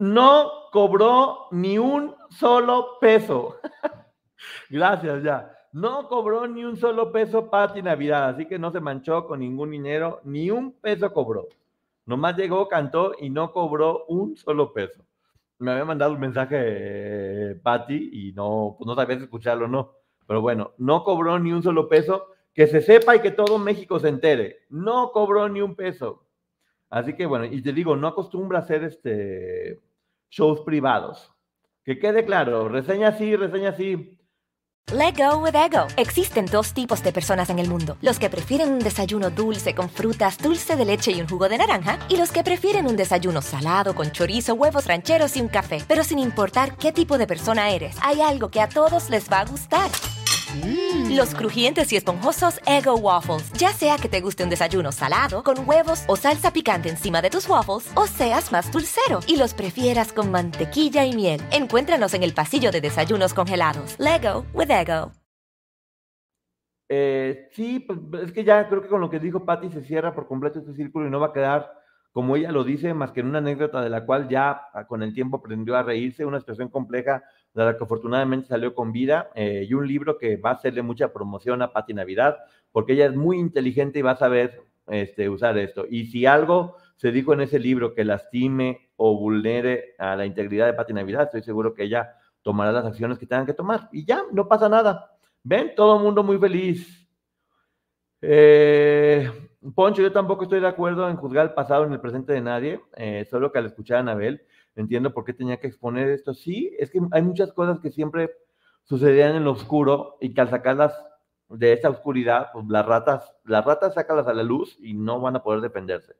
no 0.00 0.50
cobró 0.72 1.48
ni 1.50 1.76
un 1.76 2.14
solo 2.30 2.96
peso. 3.02 3.58
Gracias, 4.70 5.22
ya. 5.22 5.54
No 5.72 6.08
cobró 6.08 6.46
ni 6.46 6.64
un 6.64 6.78
solo 6.78 7.12
peso 7.12 7.50
Pati 7.50 7.82
Navidad, 7.82 8.30
así 8.30 8.46
que 8.46 8.58
no 8.58 8.72
se 8.72 8.80
manchó 8.80 9.26
con 9.26 9.40
ningún 9.40 9.70
dinero, 9.70 10.22
ni 10.24 10.50
un 10.50 10.72
peso 10.72 11.12
cobró. 11.12 11.48
Nomás 12.06 12.34
llegó, 12.34 12.66
cantó 12.66 13.12
y 13.20 13.28
no 13.28 13.52
cobró 13.52 14.06
un 14.06 14.36
solo 14.38 14.72
peso. 14.72 15.04
Me 15.58 15.72
había 15.72 15.84
mandado 15.84 16.14
un 16.14 16.20
mensaje 16.20 16.56
eh, 16.58 17.60
Patti 17.62 18.10
y 18.10 18.32
no, 18.32 18.76
pues 18.78 18.86
no 18.86 18.94
sabía 18.94 19.18
si 19.18 19.24
escucharlo 19.24 19.66
o 19.66 19.68
no. 19.68 19.92
Pero 20.26 20.40
bueno, 20.40 20.72
no 20.78 21.04
cobró 21.04 21.38
ni 21.38 21.52
un 21.52 21.62
solo 21.62 21.90
peso. 21.90 22.28
Que 22.54 22.66
se 22.66 22.80
sepa 22.80 23.14
y 23.16 23.20
que 23.20 23.30
todo 23.30 23.58
México 23.58 24.00
se 24.00 24.08
entere. 24.08 24.60
No 24.70 25.12
cobró 25.12 25.46
ni 25.50 25.60
un 25.60 25.76
peso. 25.76 26.24
Así 26.90 27.14
que 27.14 27.24
bueno, 27.24 27.44
y 27.44 27.62
te 27.62 27.72
digo, 27.72 27.96
no 27.96 28.08
acostumbra 28.08 28.58
a 28.58 28.62
hacer 28.62 28.84
este 28.84 29.80
shows 30.28 30.60
privados. 30.62 31.32
Que 31.84 31.98
quede 31.98 32.24
claro, 32.24 32.68
reseña 32.68 33.12
sí, 33.12 33.36
reseña 33.36 33.72
sí. 33.72 34.16
Let 34.92 35.14
go 35.16 35.38
with 35.38 35.54
ego. 35.54 35.86
Existen 35.96 36.46
dos 36.46 36.74
tipos 36.74 37.02
de 37.04 37.12
personas 37.12 37.48
en 37.48 37.60
el 37.60 37.68
mundo: 37.68 37.96
los 38.02 38.18
que 38.18 38.28
prefieren 38.28 38.72
un 38.72 38.80
desayuno 38.80 39.30
dulce 39.30 39.72
con 39.72 39.88
frutas, 39.88 40.36
dulce 40.38 40.74
de 40.74 40.84
leche 40.84 41.12
y 41.12 41.20
un 41.20 41.28
jugo 41.28 41.48
de 41.48 41.58
naranja, 41.58 42.00
y 42.08 42.16
los 42.16 42.32
que 42.32 42.42
prefieren 42.42 42.86
un 42.86 42.96
desayuno 42.96 43.40
salado 43.40 43.94
con 43.94 44.10
chorizo, 44.10 44.54
huevos 44.54 44.86
rancheros 44.86 45.36
y 45.36 45.42
un 45.42 45.48
café. 45.48 45.78
Pero 45.86 46.02
sin 46.02 46.18
importar 46.18 46.76
qué 46.76 46.90
tipo 46.90 47.18
de 47.18 47.28
persona 47.28 47.70
eres, 47.70 47.96
hay 48.02 48.20
algo 48.20 48.50
que 48.50 48.60
a 48.60 48.68
todos 48.68 49.10
les 49.10 49.30
va 49.30 49.40
a 49.40 49.44
gustar. 49.44 49.90
Mm. 50.56 51.16
Los 51.16 51.34
crujientes 51.34 51.92
y 51.92 51.96
esponjosos 51.96 52.60
Ego 52.66 52.96
Waffles. 52.96 53.52
Ya 53.52 53.70
sea 53.70 53.96
que 53.96 54.08
te 54.08 54.20
guste 54.20 54.44
un 54.44 54.50
desayuno 54.50 54.92
salado, 54.92 55.42
con 55.42 55.68
huevos 55.68 56.04
o 56.08 56.16
salsa 56.16 56.52
picante 56.52 56.88
encima 56.88 57.22
de 57.22 57.30
tus 57.30 57.48
waffles, 57.48 57.90
o 57.94 58.06
seas 58.06 58.52
más 58.52 58.70
dulcero 58.72 59.20
y 59.26 59.36
los 59.36 59.54
prefieras 59.54 60.12
con 60.12 60.30
mantequilla 60.30 61.04
y 61.04 61.14
miel. 61.14 61.40
Encuéntranos 61.52 62.14
en 62.14 62.22
el 62.22 62.34
pasillo 62.34 62.70
de 62.70 62.80
desayunos 62.80 63.34
congelados. 63.34 63.96
Lego 63.98 64.44
with 64.52 64.70
Ego. 64.70 65.12
Eh, 66.88 67.48
sí, 67.52 67.80
pues 67.80 68.24
es 68.24 68.32
que 68.32 68.42
ya 68.42 68.68
creo 68.68 68.82
que 68.82 68.88
con 68.88 69.00
lo 69.00 69.10
que 69.10 69.20
dijo 69.20 69.44
Patty 69.44 69.70
se 69.70 69.84
cierra 69.84 70.12
por 70.12 70.26
completo 70.26 70.58
este 70.58 70.74
círculo 70.74 71.06
y 71.06 71.10
no 71.10 71.20
va 71.20 71.28
a 71.28 71.32
quedar 71.32 71.80
como 72.12 72.36
ella 72.36 72.50
lo 72.50 72.64
dice, 72.64 72.92
más 72.94 73.12
que 73.12 73.20
en 73.20 73.26
una 73.26 73.38
anécdota 73.38 73.80
de 73.80 73.88
la 73.88 74.04
cual 74.04 74.28
ya 74.28 74.62
ah, 74.74 74.86
con 74.86 75.02
el 75.02 75.14
tiempo 75.14 75.36
aprendió 75.36 75.76
a 75.76 75.82
reírse, 75.82 76.24
una 76.24 76.40
situación 76.40 76.68
compleja 76.68 77.22
de 77.54 77.64
la 77.64 77.76
que 77.76 77.84
afortunadamente 77.84 78.48
salió 78.48 78.74
con 78.74 78.92
vida, 78.92 79.30
eh, 79.34 79.66
y 79.68 79.74
un 79.74 79.86
libro 79.86 80.18
que 80.18 80.36
va 80.36 80.50
a 80.50 80.54
hacerle 80.54 80.82
mucha 80.82 81.12
promoción 81.12 81.62
a 81.62 81.72
Pati 81.72 81.94
Navidad, 81.94 82.38
porque 82.72 82.92
ella 82.92 83.06
es 83.06 83.14
muy 83.14 83.38
inteligente 83.38 83.98
y 83.98 84.02
va 84.02 84.12
a 84.12 84.16
saber 84.16 84.62
este, 84.86 85.28
usar 85.28 85.58
esto. 85.58 85.84
Y 85.88 86.06
si 86.06 86.26
algo 86.26 86.76
se 86.96 87.12
dijo 87.12 87.32
en 87.32 87.40
ese 87.40 87.58
libro 87.58 87.94
que 87.94 88.04
lastime 88.04 88.90
o 88.96 89.18
vulnere 89.18 89.94
a 89.98 90.16
la 90.16 90.26
integridad 90.26 90.66
de 90.66 90.74
Pati 90.74 90.92
Navidad, 90.92 91.24
estoy 91.24 91.42
seguro 91.42 91.74
que 91.74 91.84
ella 91.84 92.14
tomará 92.42 92.72
las 92.72 92.84
acciones 92.84 93.18
que 93.18 93.26
tengan 93.26 93.46
que 93.46 93.54
tomar. 93.54 93.88
Y 93.92 94.04
ya, 94.04 94.22
no 94.32 94.48
pasa 94.48 94.68
nada. 94.68 95.10
Ven, 95.42 95.72
todo 95.74 95.96
el 95.96 96.02
mundo 96.02 96.22
muy 96.22 96.38
feliz. 96.38 97.08
Eh, 98.22 99.30
Poncho, 99.74 100.02
yo 100.02 100.12
tampoco 100.12 100.44
estoy 100.44 100.60
de 100.60 100.66
acuerdo 100.66 101.08
en 101.08 101.16
juzgar 101.16 101.46
el 101.46 101.54
pasado 101.54 101.84
en 101.84 101.92
el 101.92 102.00
presente 102.00 102.32
de 102.32 102.40
nadie, 102.40 102.80
eh, 102.96 103.26
solo 103.30 103.50
que 103.50 103.58
al 103.58 103.66
escuchar 103.66 103.98
a 103.98 104.00
Anabel 104.00 104.42
entiendo 104.76 105.12
por 105.12 105.24
qué 105.24 105.32
tenía 105.32 105.58
que 105.58 105.66
exponer 105.66 106.08
esto. 106.10 106.34
Sí, 106.34 106.74
es 106.78 106.90
que 106.90 107.00
hay 107.12 107.22
muchas 107.22 107.52
cosas 107.52 107.80
que 107.80 107.90
siempre 107.90 108.30
sucedían 108.84 109.36
en 109.36 109.44
lo 109.44 109.52
oscuro 109.52 110.16
y 110.20 110.34
que 110.34 110.40
al 110.40 110.50
sacarlas 110.50 110.92
de 111.48 111.72
esa 111.72 111.90
oscuridad, 111.90 112.48
pues 112.52 112.66
las 112.68 112.86
ratas, 112.86 113.34
las 113.44 113.64
ratas 113.64 113.94
sácalas 113.94 114.26
a 114.26 114.34
la 114.34 114.42
luz 114.42 114.76
y 114.80 114.94
no 114.94 115.20
van 115.20 115.36
a 115.36 115.42
poder 115.42 115.60
defenderse. 115.60 116.14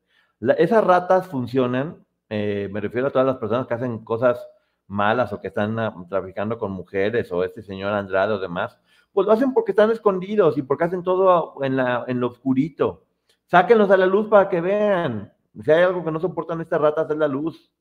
esas 0.59 0.85
ratas 0.85 1.29
funcionan, 1.29 2.05
eh, 2.29 2.69
me 2.73 2.81
refiero 2.81 3.09
a 3.09 3.11
todas 3.11 3.27
las 3.27 3.37
personas 3.37 3.67
que 3.67 3.75
hacen 3.75 4.05
cosas 4.05 4.45
malas 4.87 5.33
o 5.33 5.41
que 5.41 5.49
están 5.49 5.79
ah, 5.79 5.95
traficando 6.09 6.59
con 6.59 6.73
mujeres 6.73 7.31
o 7.33 7.45
este 7.45 7.63
señor 7.63 7.93
Andrade 7.93 8.35
o 8.35 8.39
demás, 8.39 8.79
pues 9.13 9.27
lo 9.27 9.33
hacen 9.33 9.55
porque 9.55 9.73
están 9.73 9.91
escondidos 9.91 10.59
y 10.59 10.63
porque 10.63 10.85
hacen 10.85 11.03
todo 11.03 11.63
en, 11.63 11.77
la, 11.77 12.05
en 12.07 12.21
lo 12.21 12.29
oscurito. 12.29 13.05
Sáquenlos 13.47 13.91
a 13.91 13.97
la 13.97 14.07
luz 14.07 14.29
para 14.29 14.49
que 14.49 14.61
vean. 14.61 15.33
Si 15.63 15.71
hay 15.71 15.83
algo 15.83 16.05
que 16.05 16.13
no 16.13 16.21
soportan 16.21 16.61
estas 16.61 16.81
ratas 16.81 17.11
es 17.11 17.17
la 17.17 17.29
luz. 17.29 17.73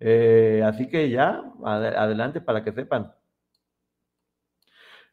Eh, 0.00 0.62
así 0.64 0.88
que 0.88 1.10
ya, 1.10 1.42
adelante 1.64 2.40
para 2.40 2.62
que 2.62 2.72
sepan. 2.72 3.12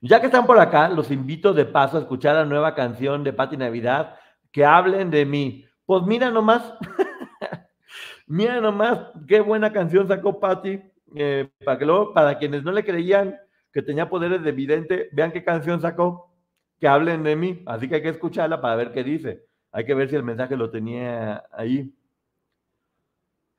Ya 0.02 0.20
que 0.20 0.26
están 0.26 0.48
por 0.48 0.60
acá, 0.60 0.90
los 0.90 1.12
invito 1.12 1.54
de 1.54 1.66
paso 1.66 1.98
a 1.98 2.02
escuchar 2.02 2.36
la 2.36 2.46
nueva 2.46 2.74
canción 2.74 3.24
de 3.24 3.34
Patti 3.34 3.56
Navidad, 3.56 4.16
que 4.52 4.66
hablen 4.66 5.12
de 5.12 5.26
mí. 5.26 5.66
Pues 5.86 6.04
mira 6.04 6.32
nomás, 6.32 6.74
mira 8.28 8.60
nomás 8.60 9.00
qué 9.28 9.42
buena 9.42 9.72
canción 9.72 10.08
sacó 10.08 10.40
Patti, 10.40 10.82
eh, 11.16 11.50
para 11.64 11.78
que 11.78 11.86
para 12.16 12.38
quienes 12.40 12.64
no 12.64 12.72
le 12.72 12.84
creían 12.84 13.38
que 13.72 13.82
tenía 13.82 14.10
poderes 14.10 14.44
de 14.44 14.52
vidente, 14.52 15.10
vean 15.12 15.32
qué 15.32 15.44
canción 15.44 15.80
sacó, 15.82 16.34
que 16.80 16.88
hablen 16.88 17.24
de 17.24 17.36
mí. 17.36 17.64
Así 17.66 17.88
que 17.88 17.96
hay 17.96 18.02
que 18.02 18.10
escucharla 18.10 18.60
para 18.60 18.76
ver 18.76 18.92
qué 18.92 19.04
dice. 19.04 19.46
Hay 19.72 19.86
que 19.86 19.94
ver 19.94 20.10
si 20.10 20.16
el 20.16 20.24
mensaje 20.24 20.58
lo 20.58 20.70
tenía 20.70 21.44
ahí. 21.52 21.94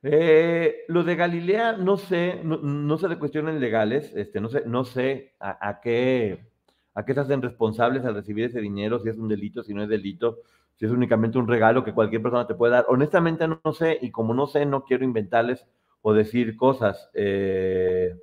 Eh, 0.05 0.83
lo 0.89 1.03
de 1.05 1.15
Galilea, 1.15 1.77
no 1.77 1.95
sé, 1.95 2.41
no, 2.43 2.97
se 2.97 3.07
le 3.07 3.17
cuestionan 3.17 3.61
legales, 3.61 4.13
este, 4.15 4.41
no 4.41 4.49
sé, 4.49 4.63
no 4.65 4.83
sé 4.83 5.33
a, 5.39 5.79
qué, 5.81 6.51
a 6.93 7.05
qué 7.05 7.13
se 7.13 7.21
hacen 7.21 7.41
responsables 7.41 8.03
al 8.03 8.15
recibir 8.15 8.45
ese 8.45 8.59
dinero, 8.59 8.99
si 8.99 9.07
es 9.07 9.17
un 9.17 9.29
delito, 9.29 9.63
si 9.63 9.73
no 9.73 9.81
es 9.81 9.87
delito, 9.87 10.39
si 10.75 10.85
es 10.85 10.91
únicamente 10.91 11.37
un 11.37 11.47
regalo 11.47 11.85
que 11.85 11.93
cualquier 11.93 12.21
persona 12.21 12.45
te 12.45 12.53
puede 12.53 12.73
dar. 12.73 12.85
Honestamente 12.89 13.47
no, 13.47 13.73
sé, 13.73 13.97
y 14.01 14.11
como 14.11 14.33
no 14.33 14.45
sé, 14.45 14.65
no 14.65 14.83
quiero 14.83 15.05
inventarles 15.05 15.65
o 16.01 16.13
decir 16.13 16.57
cosas. 16.57 17.09
Eh, 17.13 18.13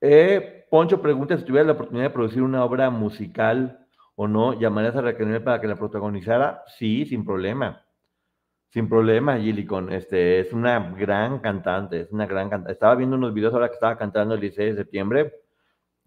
eh, 0.00 0.66
Poncho 0.70 1.00
pregunta 1.00 1.36
si 1.38 1.44
tuviera 1.44 1.66
la 1.66 1.72
oportunidad 1.74 2.06
de 2.06 2.10
producir 2.10 2.42
una 2.42 2.64
obra 2.64 2.90
musical 2.90 3.86
o 4.16 4.26
no, 4.26 4.58
¿llamarías 4.58 4.96
a 4.96 5.02
Raquel 5.02 5.42
para 5.42 5.60
que 5.60 5.68
la 5.68 5.76
protagonizara? 5.76 6.62
Sí, 6.78 7.06
sin 7.06 7.24
problema. 7.24 7.84
Sin 8.70 8.88
problema, 8.88 9.36
Gillicon. 9.36 9.92
Este, 9.92 10.40
es 10.40 10.52
una 10.52 10.78
gran 10.92 11.40
cantante, 11.40 12.02
es 12.02 12.12
una 12.12 12.26
gran 12.26 12.48
cantante. 12.48 12.72
Estaba 12.72 12.94
viendo 12.94 13.16
unos 13.16 13.34
videos 13.34 13.52
ahora 13.52 13.68
que 13.68 13.74
estaba 13.74 13.98
cantando 13.98 14.34
el 14.34 14.40
16 14.40 14.76
de 14.76 14.82
septiembre. 14.82 15.34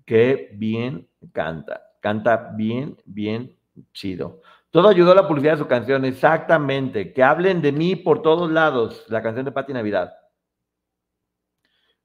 Qué 0.06 0.50
bien 0.54 1.08
canta. 1.34 1.82
Canta 2.00 2.54
bien, 2.56 2.98
bien 3.06 3.58
chido. 3.92 4.42
Todo 4.72 4.88
ayudó 4.90 5.12
a 5.12 5.16
la 5.16 5.28
publicidad 5.28 5.54
de 5.54 5.60
su 5.60 5.68
canción, 5.68 6.06
exactamente. 6.06 7.14
Que 7.14 7.22
hablen 7.22 7.62
de 7.62 7.72
mí 7.74 7.96
por 7.96 8.22
todos 8.22 8.50
lados, 8.52 9.06
la 9.10 9.22
canción 9.22 9.46
de 9.46 9.52
Pati 9.52 9.74
Navidad. 9.74 10.14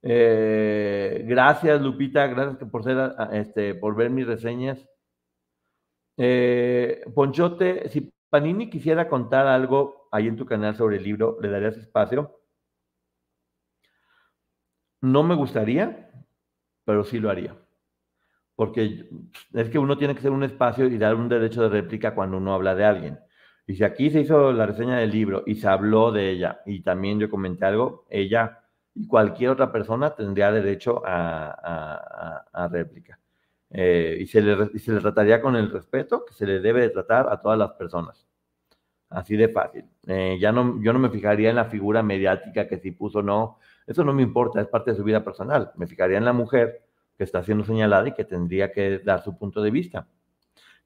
Eh, 0.01 1.23
gracias, 1.25 1.81
Lupita, 1.81 2.27
gracias 2.27 2.69
por, 2.69 2.83
ser, 2.83 3.13
este, 3.31 3.75
por 3.75 3.95
ver 3.95 4.09
mis 4.09 4.27
reseñas. 4.27 4.87
Eh, 6.17 7.01
Ponchote, 7.15 7.87
si 7.89 8.11
Panini 8.29 8.69
quisiera 8.69 9.07
contar 9.07 9.47
algo 9.47 9.98
ahí 10.11 10.27
en 10.27 10.37
tu 10.37 10.45
canal 10.45 10.75
sobre 10.75 10.97
el 10.97 11.03
libro, 11.03 11.37
¿le 11.41 11.49
darías 11.49 11.77
espacio? 11.77 12.39
No 15.01 15.23
me 15.23 15.35
gustaría, 15.35 16.11
pero 16.85 17.03
sí 17.03 17.19
lo 17.19 17.29
haría. 17.29 17.55
Porque 18.55 19.09
es 19.53 19.69
que 19.69 19.79
uno 19.79 19.97
tiene 19.97 20.15
que 20.15 20.21
ser 20.21 20.31
un 20.31 20.43
espacio 20.43 20.87
y 20.87 20.97
dar 20.97 21.15
un 21.15 21.29
derecho 21.29 21.61
de 21.63 21.69
réplica 21.69 22.13
cuando 22.13 22.37
uno 22.37 22.53
habla 22.53 22.75
de 22.75 22.85
alguien. 22.85 23.19
Y 23.67 23.75
si 23.75 23.83
aquí 23.83 24.09
se 24.09 24.21
hizo 24.21 24.51
la 24.51 24.65
reseña 24.65 24.97
del 24.97 25.11
libro 25.11 25.43
y 25.45 25.55
se 25.55 25.67
habló 25.67 26.11
de 26.11 26.29
ella 26.31 26.61
y 26.65 26.81
también 26.81 27.19
yo 27.19 27.29
comenté 27.29 27.65
algo, 27.65 28.05
ella 28.09 28.59
y 28.95 29.07
cualquier 29.07 29.51
otra 29.51 29.71
persona 29.71 30.15
tendría 30.15 30.51
derecho 30.51 31.01
a 31.05 32.67
réplica. 32.71 33.19
Eh, 33.71 34.17
y, 34.21 34.27
se 34.27 34.41
le, 34.41 34.79
se 34.79 34.91
le 34.91 34.99
trataría 34.99 35.41
con 35.41 35.55
el 35.55 35.69
respeto 35.71 36.25
que 36.25 36.33
se 36.33 36.45
le 36.47 36.59
debe 36.59 36.81
de 36.81 36.89
tratar 36.89 37.31
a 37.31 37.39
todas 37.39 37.57
las 37.57 37.71
personas. 37.73 38.28
Así 39.09 39.35
de 39.35 39.49
fácil. 39.49 39.85
Eh, 40.07 40.37
ya 40.39 40.51
no, 40.51 40.79
yo 40.81 40.93
no 40.93 40.99
me 40.99 41.09
fijaría 41.09 41.49
en 41.49 41.55
la 41.55 41.65
figura 41.65 42.03
mediática 42.03 42.67
que 42.67 42.77
si 42.77 42.91
puso 42.91 43.19
o 43.19 43.23
no. 43.23 43.57
Eso 43.87 44.03
no 44.03 44.13
me 44.13 44.21
importa, 44.21 44.61
es 44.61 44.67
parte 44.67 44.91
de 44.91 44.97
su 44.97 45.03
vida 45.03 45.23
personal. 45.23 45.71
Me 45.75 45.87
fijaría 45.87 46.17
en 46.17 46.25
la 46.25 46.33
mujer 46.33 46.83
que 47.17 47.23
está 47.23 47.43
siendo 47.43 47.63
señalada 47.63 48.07
y 48.07 48.13
que 48.13 48.23
tendría 48.23 48.71
que 48.71 48.99
dar 48.99 49.23
su 49.23 49.37
punto 49.37 49.61
de 49.61 49.71
vista. 49.71 50.07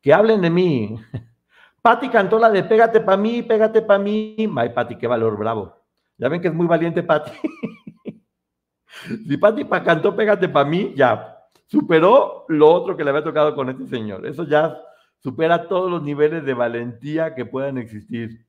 Que 0.02 0.14
hablen 0.14 0.42
de 0.42 0.50
mí. 0.50 0.96
Patti 1.82 2.08
cantó 2.08 2.40
la 2.40 2.50
de 2.50 2.64
pégate 2.64 3.02
pa' 3.02 3.18
mí, 3.18 3.42
pégate 3.42 3.82
pa' 3.82 4.00
mí. 4.00 4.50
Ay, 4.56 4.70
Patti, 4.70 4.96
qué 4.96 5.06
valor, 5.06 5.38
bravo. 5.38 5.76
Ya 6.18 6.30
ven 6.30 6.42
que 6.42 6.48
es 6.48 6.54
muy 6.54 6.66
valiente 6.66 7.04
Patti. 7.04 7.32
si 9.28 9.38
Patti 9.38 9.66
cantó 9.66 10.16
pégate 10.16 10.48
pa' 10.48 10.64
mí, 10.64 10.94
ya. 10.96 11.30
Superó 11.68 12.46
lo 12.48 12.72
otro 12.72 12.96
que 12.96 13.04
le 13.04 13.10
había 13.10 13.24
tocado 13.24 13.54
con 13.54 13.70
este 13.70 13.86
señor. 13.88 14.26
Eso 14.26 14.46
ya 14.46 14.78
supera 15.24 15.68
todos 15.68 15.90
los 15.90 16.04
niveles 16.04 16.44
de 16.44 16.54
valentía 16.54 17.34
que 17.34 17.46
puedan 17.46 17.78
existir. 17.78 18.46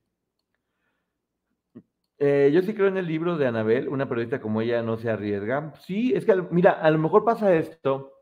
Eh, 2.17 2.51
yo 2.53 2.61
sí 2.61 2.73
creo 2.73 2.87
en 2.87 2.97
el 2.97 3.07
libro 3.07 3.37
de 3.37 3.47
Anabel, 3.47 3.87
una 3.87 4.07
periodista 4.07 4.41
como 4.41 4.61
ella 4.61 4.81
no 4.81 4.97
se 4.97 5.09
arriesga. 5.09 5.73
Sí, 5.79 6.13
es 6.13 6.25
que, 6.25 6.35
mira, 6.51 6.71
a 6.71 6.91
lo 6.91 6.99
mejor 6.99 7.23
pasa 7.23 7.53
esto. 7.55 8.13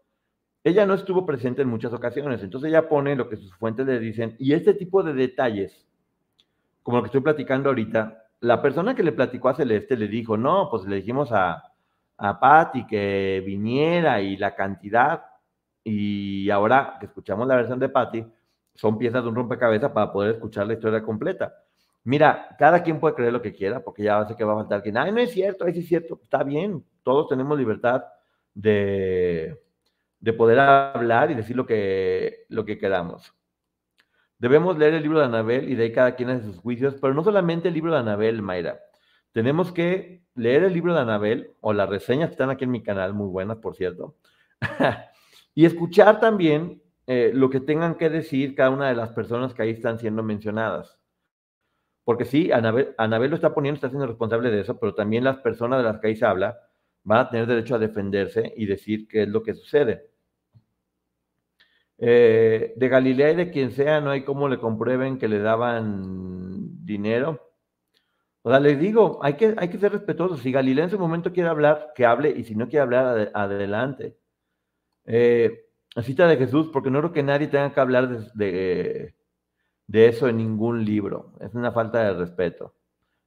Ella 0.64 0.86
no 0.86 0.94
estuvo 0.94 1.26
presente 1.26 1.62
en 1.62 1.68
muchas 1.68 1.92
ocasiones, 1.94 2.42
entonces 2.42 2.70
ella 2.70 2.88
pone 2.88 3.16
lo 3.16 3.28
que 3.28 3.36
sus 3.36 3.54
fuentes 3.56 3.86
le 3.86 4.00
dicen 4.00 4.36
y 4.40 4.54
este 4.54 4.74
tipo 4.74 5.04
de 5.04 5.14
detalles, 5.14 5.86
como 6.84 6.98
lo 6.98 7.04
que 7.04 7.08
estoy 7.08 7.20
platicando 7.20 7.68
ahorita, 7.68 8.24
la 8.40 8.62
persona 8.62 8.96
que 8.96 9.04
le 9.04 9.12
platicó 9.12 9.50
a 9.50 9.56
Celeste 9.56 9.98
le 9.98 10.08
dijo, 10.08 10.38
no, 10.38 10.70
pues 10.70 10.86
le 10.86 10.98
dijimos 10.98 11.34
a, 11.34 11.64
a 12.18 12.40
Patty 12.40 12.88
que 12.88 13.44
viniera 13.46 14.22
y 14.22 14.38
la 14.38 14.56
cantidad, 14.56 15.26
y 15.84 16.50
ahora 16.50 16.96
que 16.98 17.08
escuchamos 17.08 17.46
la 17.46 17.58
versión 17.58 17.80
de 17.80 17.90
Patty, 17.90 18.26
son 18.76 18.98
piezas 18.98 19.24
de 19.24 19.30
un 19.30 19.36
rompecabezas 19.36 19.92
para 19.92 20.12
poder 20.12 20.36
escuchar 20.36 20.68
la 20.68 20.74
historia 20.74 21.04
completa. 21.04 21.54
Mira, 22.04 22.56
cada 22.60 22.84
quien 22.84 23.00
puede 23.00 23.16
creer 23.16 23.32
lo 23.32 23.42
que 23.42 23.54
quiera, 23.54 23.82
porque 23.82 24.04
ya 24.04 24.26
sé 24.28 24.36
que 24.36 24.44
va 24.44 24.54
a 24.54 24.58
faltar 24.58 24.84
quien, 24.84 24.98
ay, 24.98 25.12
no 25.12 25.20
es 25.20 25.32
cierto, 25.32 25.66
es 25.66 25.88
cierto, 25.88 26.20
está 26.22 26.44
bien, 26.44 26.84
todos 27.02 27.30
tenemos 27.30 27.58
libertad 27.58 28.04
de, 28.54 29.62
de 30.20 30.34
poder 30.34 30.60
hablar 30.60 31.32
y 31.32 31.36
decir 31.36 31.56
lo 31.56 31.66
que, 31.66 32.46
lo 32.50 32.66
que 32.66 32.78
queramos. 32.78 33.34
Debemos 34.38 34.78
leer 34.78 34.96
el 34.96 35.04
libro 35.04 35.20
de 35.20 35.26
Anabel 35.26 35.70
y 35.70 35.76
de 35.76 35.84
ahí 35.84 35.94
cada 35.94 36.16
quien 36.16 36.30
hace 36.30 36.44
sus 36.44 36.60
juicios, 36.60 36.96
pero 37.00 37.14
no 37.14 37.24
solamente 37.24 37.70
el 37.70 37.74
libro 37.74 37.94
de 37.94 38.00
Anabel, 38.00 38.42
Mayra. 38.42 38.80
Tenemos 39.32 39.72
que 39.72 40.26
leer 40.36 40.66
el 40.66 40.74
libro 40.74 40.94
de 40.94 41.00
Anabel 41.00 41.52
o 41.62 41.72
las 41.72 41.88
reseñas 41.88 42.28
que 42.28 42.34
están 42.34 42.50
aquí 42.50 42.66
en 42.66 42.72
mi 42.72 42.84
canal, 42.84 43.14
muy 43.14 43.30
buenas, 43.30 43.58
por 43.58 43.76
cierto, 43.76 44.18
y 45.56 45.66
escuchar 45.66 46.20
también 46.20 46.83
eh, 47.08 47.32
lo 47.34 47.50
que 47.50 47.60
tengan 47.60 47.96
que 47.96 48.10
decir 48.10 48.56
cada 48.56 48.70
una 48.70 48.90
de 48.90 48.96
las 48.96 49.10
personas 49.12 49.54
que 49.54 49.64
ahí 49.64 49.72
están 49.72 50.00
siendo 50.00 50.24
mencionadas. 50.24 51.00
Porque 52.04 52.26
sí, 52.26 52.52
Anabel, 52.52 53.30
lo 53.30 53.36
está 53.36 53.54
poniendo, 53.54 53.76
está 53.78 53.90
siendo 53.90 54.08
responsable 54.08 54.52
de 54.52 54.62
eso, 54.62 54.80
pero 54.80 54.94
también 54.94 55.24
las 55.24 55.38
personas 55.38 55.80
de 55.80 55.84
las 55.86 56.00
que 56.00 56.08
ahí 56.08 56.16
se 56.16 56.26
habla 56.26 56.60
van 57.04 57.20
a 57.20 57.30
tener 57.30 57.48
derecho 57.48 57.76
a 57.76 57.80
defenderse 57.80 58.54
y 58.58 58.66
decir 58.66 59.08
qué 59.08 59.24
es 59.24 59.30
lo 59.30 59.44
que 59.44 59.54
sucede. 59.54 60.10
Eh, 61.98 62.74
de 62.76 62.90
Galilea 62.90 63.32
y 63.32 63.36
de 63.36 63.52
quien 63.52 63.72
sea, 63.72 64.02
no 64.02 64.10
hay 64.10 64.24
cómo 64.24 64.50
le 64.50 64.60
comprueben 64.60 65.18
que 65.18 65.28
le 65.28 65.40
daban 65.40 66.84
dinero. 66.86 67.54
O 68.42 68.50
sea, 68.50 68.60
les 68.60 68.78
digo, 68.80 69.20
hay 69.24 69.36
que, 69.36 69.56
hay 69.58 69.70
que 69.70 69.78
ser 69.78 69.94
respetuosos. 69.94 70.42
Si 70.42 70.52
Galilea 70.52 70.86
en 70.86 70.90
su 70.92 71.00
momento 71.00 71.32
quiere 71.32 71.50
hablar, 71.50 71.94
que 71.96 72.06
hable, 72.06 72.30
y 72.30 72.44
si 72.44 72.56
no 72.56 72.68
quiere 72.68 72.84
hablar, 72.84 73.32
adelante. 73.34 74.18
Eh, 75.06 75.66
cita 76.02 76.28
de 76.28 76.38
Jesús, 76.38 76.70
porque 76.74 76.90
no 76.90 77.00
creo 77.00 77.12
que 77.12 77.24
nadie 77.24 77.48
tenga 77.48 77.72
que 77.74 77.80
hablar 77.80 78.10
de, 78.34 79.14
eso 79.88 80.28
en 80.28 80.38
ningún 80.38 80.84
libro. 80.84 81.34
Es 81.40 81.54
una 81.54 81.72
falta 81.72 82.00
de 82.04 82.14
respeto 82.14 82.74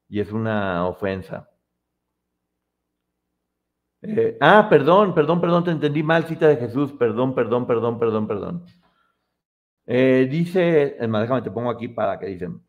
y 0.09 0.21
es 0.21 0.33
una 0.33 0.87
ofensa. 0.87 1.49
Eh, 4.03 4.37
ah, 4.41 4.67
perdón, 4.69 5.15
perdón, 5.15 5.41
perdón, 5.41 5.65
te 5.65 5.71
entendí 5.71 6.03
mal, 6.03 6.25
cita 6.25 6.49
de 6.49 6.57
Jesús, 6.57 6.93
perdón, 6.93 7.35
perdón, 7.35 7.67
perdón, 7.67 7.99
perdón, 7.99 8.27
perdón. 8.27 8.65
Eh, 9.87 10.27
dice, 10.31 10.97
más, 11.09 11.23
déjame 11.23 11.43
te 11.43 11.51
pongo 11.51 11.71
aquí 11.71 11.89
para 11.89 12.19
que 12.19 12.27
dicen, 12.27 12.63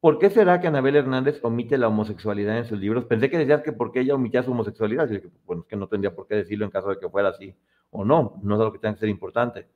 ¿por 0.00 0.18
qué 0.18 0.30
será 0.30 0.60
que 0.60 0.66
Anabel 0.66 0.96
Hernández 0.96 1.40
omite 1.42 1.78
la 1.78 1.88
homosexualidad 1.88 2.58
en 2.58 2.64
sus 2.66 2.78
libros? 2.78 3.04
Pensé 3.06 3.30
que 3.30 3.38
decías 3.38 3.62
que 3.62 3.72
porque 3.72 4.00
ella 4.00 4.14
omitía 4.14 4.42
su 4.42 4.50
homosexualidad, 4.50 5.08
y 5.10 5.22
bueno, 5.46 5.62
es 5.62 5.68
que 5.68 5.76
no 5.76 5.88
tendría 5.88 6.14
por 6.14 6.26
qué 6.26 6.36
decirlo 6.36 6.64
en 6.64 6.70
caso 6.72 6.90
de 6.90 6.98
que 6.98 7.08
fuera 7.08 7.28
así 7.30 7.54
o 7.94 8.04
no, 8.04 8.40
no 8.42 8.54
es 8.54 8.60
algo 8.60 8.72
que 8.72 8.80
tenga 8.80 8.94
que 8.94 9.00
ser 9.00 9.08
importante. 9.08 9.68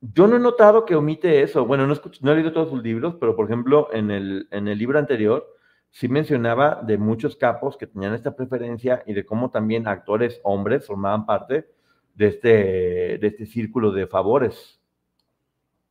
Yo 0.00 0.26
no 0.26 0.36
he 0.36 0.40
notado 0.40 0.84
que 0.84 0.94
omite 0.94 1.42
eso. 1.42 1.64
Bueno, 1.64 1.86
no, 1.86 1.94
no 2.20 2.32
he 2.32 2.34
leído 2.34 2.52
todos 2.52 2.68
sus 2.68 2.82
libros, 2.82 3.16
pero 3.18 3.34
por 3.34 3.46
ejemplo, 3.46 3.88
en 3.92 4.10
el, 4.10 4.46
en 4.50 4.68
el 4.68 4.78
libro 4.78 4.98
anterior 4.98 5.50
sí 5.90 6.08
mencionaba 6.08 6.82
de 6.82 6.98
muchos 6.98 7.36
capos 7.36 7.78
que 7.78 7.86
tenían 7.86 8.12
esta 8.12 8.36
preferencia 8.36 9.02
y 9.06 9.14
de 9.14 9.24
cómo 9.24 9.50
también 9.50 9.88
actores 9.88 10.40
hombres 10.44 10.86
formaban 10.86 11.24
parte 11.24 11.70
de 12.14 12.26
este, 12.26 12.48
de 13.18 13.26
este 13.26 13.46
círculo 13.46 13.90
de 13.92 14.06
favores. 14.06 14.78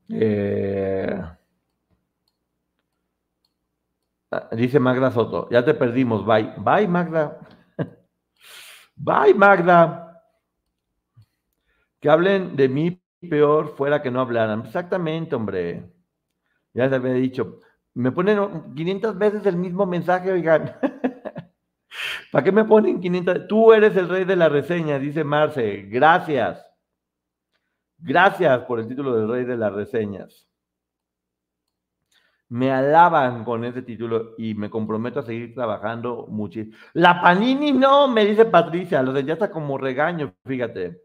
Eh, 0.09 1.21
ah, 4.31 4.49
dice 4.51 4.79
Magda 4.79 5.09
Soto, 5.09 5.49
ya 5.49 5.65
te 5.65 5.73
perdimos, 5.73 6.23
bye. 6.23 6.53
Bye, 6.57 6.87
Magda. 6.87 7.39
bye, 8.95 9.33
Magda. 9.33 10.12
Que 12.03 12.09
hablen 12.09 12.57
de 12.57 12.67
mí 12.67 13.01
peor 13.29 13.77
fuera 13.77 14.01
que 14.01 14.11
no 14.11 14.19
hablaran. 14.19 14.65
Exactamente, 14.65 15.35
hombre. 15.35 15.89
Ya 16.73 16.83
les 16.83 16.91
había 16.91 17.13
dicho. 17.13 17.61
Me 17.93 18.11
ponen 18.11 18.73
500 18.75 19.17
veces 19.17 19.45
el 19.45 19.55
mismo 19.55 19.85
mensaje, 19.85 20.29
oigan. 20.29 20.75
¿Para 22.33 22.43
qué 22.43 22.51
me 22.51 22.65
ponen 22.65 22.99
500? 22.99 23.47
Tú 23.47 23.71
eres 23.71 23.95
el 23.95 24.09
rey 24.09 24.25
de 24.25 24.35
la 24.35 24.49
reseña, 24.49 24.99
dice 24.99 25.23
Marce. 25.23 25.83
Gracias. 25.83 26.69
Gracias 27.99 28.65
por 28.65 28.81
el 28.81 28.89
título 28.89 29.15
del 29.15 29.29
rey 29.29 29.45
de 29.45 29.55
las 29.55 29.71
reseñas. 29.71 30.49
Me 32.49 32.69
alaban 32.69 33.45
con 33.45 33.63
ese 33.63 33.81
título 33.81 34.35
y 34.37 34.55
me 34.55 34.69
comprometo 34.69 35.21
a 35.21 35.23
seguir 35.23 35.55
trabajando 35.55 36.27
muchísimo. 36.27 36.75
La 36.95 37.21
Panini 37.21 37.71
no, 37.71 38.09
me 38.09 38.25
dice 38.25 38.43
Patricia, 38.43 39.01
lo 39.01 39.13
de 39.13 39.23
ya 39.23 39.33
está 39.35 39.49
como 39.49 39.77
regaño, 39.77 40.35
fíjate. 40.45 41.02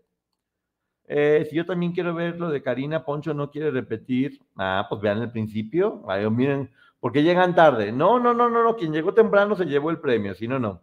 Eh, 1.08 1.46
si 1.48 1.56
yo 1.56 1.64
también 1.64 1.92
quiero 1.92 2.14
ver 2.14 2.38
lo 2.38 2.50
de 2.50 2.62
Karina, 2.62 3.04
Poncho 3.04 3.32
no 3.34 3.50
quiere 3.50 3.70
repetir. 3.70 4.40
Ah, 4.56 4.86
pues 4.88 5.00
vean 5.00 5.22
el 5.22 5.30
principio. 5.30 6.02
miren, 6.30 6.70
porque 7.00 7.22
llegan 7.22 7.54
tarde. 7.54 7.92
No, 7.92 8.20
no, 8.20 8.34
no, 8.34 8.48
no, 8.48 8.62
no. 8.62 8.76
Quien 8.76 8.92
llegó 8.92 9.14
temprano 9.14 9.56
se 9.56 9.64
llevó 9.64 9.90
el 9.90 10.00
premio, 10.00 10.34
si 10.34 10.46
no, 10.46 10.58
no. 10.58 10.82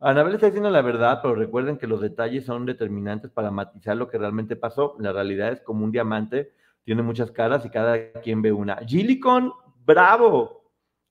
Anabel 0.00 0.34
está 0.34 0.46
diciendo 0.46 0.70
la 0.70 0.82
verdad, 0.82 1.20
pero 1.22 1.34
recuerden 1.34 1.78
que 1.78 1.86
los 1.86 2.00
detalles 2.00 2.44
son 2.44 2.66
determinantes 2.66 3.30
para 3.30 3.50
matizar 3.50 3.96
lo 3.96 4.08
que 4.08 4.18
realmente 4.18 4.56
pasó. 4.56 4.96
La 4.98 5.12
realidad 5.12 5.52
es 5.52 5.62
como 5.62 5.84
un 5.84 5.92
diamante, 5.92 6.52
tiene 6.84 7.02
muchas 7.02 7.30
caras 7.30 7.64
y 7.64 7.70
cada 7.70 8.12
quien 8.20 8.42
ve 8.42 8.52
una. 8.52 8.76
Gillicon, 8.86 9.52
bravo. 9.86 10.64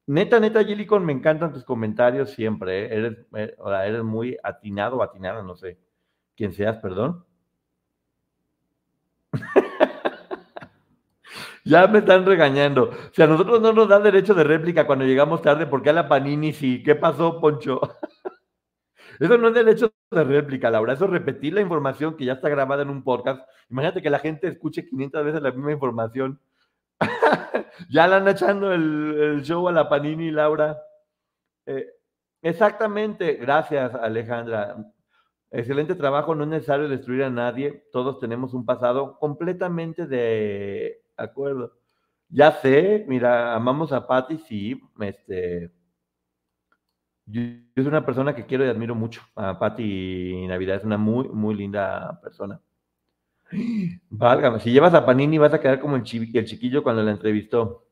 Neta, 0.06 0.40
neta, 0.40 0.64
Gillicon, 0.64 1.06
me 1.06 1.14
encantan 1.14 1.54
tus 1.54 1.64
comentarios 1.64 2.32
siempre. 2.32 2.86
¿eh? 2.86 2.98
Eres, 2.98 3.18
eh, 3.36 3.56
eres 3.86 4.04
muy 4.04 4.38
atinado 4.44 5.02
atinada, 5.02 5.42
no 5.42 5.56
sé 5.56 5.80
quién 6.36 6.52
seas, 6.54 6.78
perdón. 6.78 7.26
Ya 11.64 11.88
me 11.88 12.00
están 12.00 12.26
regañando. 12.26 12.92
Si 13.12 13.22
a 13.22 13.28
nosotros 13.28 13.62
no 13.62 13.74
nos 13.74 13.88
dan 13.88 14.04
derecho 14.04 14.34
de 14.34 14.44
réplica 14.44 14.86
cuando 14.86 15.06
llegamos 15.06 15.42
tarde, 15.42 15.68
¿por 15.68 15.82
qué 15.82 15.92
a 15.92 15.94
la 15.94 16.08
Panini 16.08 16.54
sí? 16.54 16.84
¿Qué 16.84 16.96
pasó, 16.96 17.40
Poncho? 17.40 17.82
Eso 19.20 19.38
no 19.38 19.50
es 19.50 19.54
derecho 19.54 19.94
de 20.12 20.24
réplica, 20.24 20.70
Laura. 20.72 20.94
Eso 20.94 21.06
es 21.06 21.12
repetir 21.12 21.54
la 21.54 21.62
información 21.62 22.18
que 22.18 22.26
ya 22.26 22.34
está 22.34 22.50
grabada 22.50 22.82
en 22.82 22.90
un 22.90 23.04
podcast. 23.04 23.48
Imagínate 23.70 24.02
que 24.02 24.10
la 24.10 24.20
gente 24.20 24.48
escuche 24.48 24.88
500 24.88 25.26
veces 25.26 25.42
la 25.42 25.52
misma 25.52 25.72
información. 25.72 26.40
ya 27.90 28.08
le 28.08 28.16
han 28.16 28.28
echando 28.28 28.74
el, 28.74 29.42
show 29.44 29.68
a 29.68 29.72
la 29.72 29.88
Panini, 29.88 30.32
Laura. 30.32 30.80
Eh, 31.66 31.88
exactamente. 32.42 33.36
Gracias, 33.36 33.94
Alejandra. 33.96 34.78
Excelente 35.52 35.94
trabajo, 35.94 36.34
no 36.34 36.46
es 36.46 36.50
necesario 36.50 36.90
destruir 36.90 37.24
a 37.24 37.30
nadie, 37.30 37.86
todos 37.92 38.18
tenemos 38.18 38.56
un 38.56 38.66
pasado 38.66 39.20
completamente 39.20 40.08
de 40.08 41.03
acuerdo. 41.18 41.74
Ya 42.30 42.52
sé, 42.54 43.06
mira, 43.08 43.56
amamos 43.56 43.92
a 43.92 44.08
Patty, 44.08 44.38
sí, 44.40 44.82
este, 45.00 45.72
yo, 47.26 47.42
soy 47.76 47.88
una 47.88 48.06
persona 48.06 48.36
que 48.36 48.46
quiero 48.46 48.66
y 48.66 48.70
admiro 48.70 48.96
mucho 48.96 49.22
a 49.36 49.58
Patty 49.58 50.46
Navidad, 50.48 50.78
es 50.78 50.84
una 50.84 50.98
muy, 50.98 51.28
muy 51.30 51.56
linda 51.56 52.20
persona. 52.22 52.60
Válgame, 54.10 54.60
si 54.60 54.72
llevas 54.72 54.94
a 54.94 55.06
Panini 55.06 55.38
vas 55.38 55.54
a 55.54 55.60
quedar 55.60 55.80
como 55.80 55.96
el, 55.96 56.04
el 56.34 56.46
chiquillo 56.46 56.84
cuando 56.84 57.04
la 57.04 57.12
entrevistó. 57.12 57.88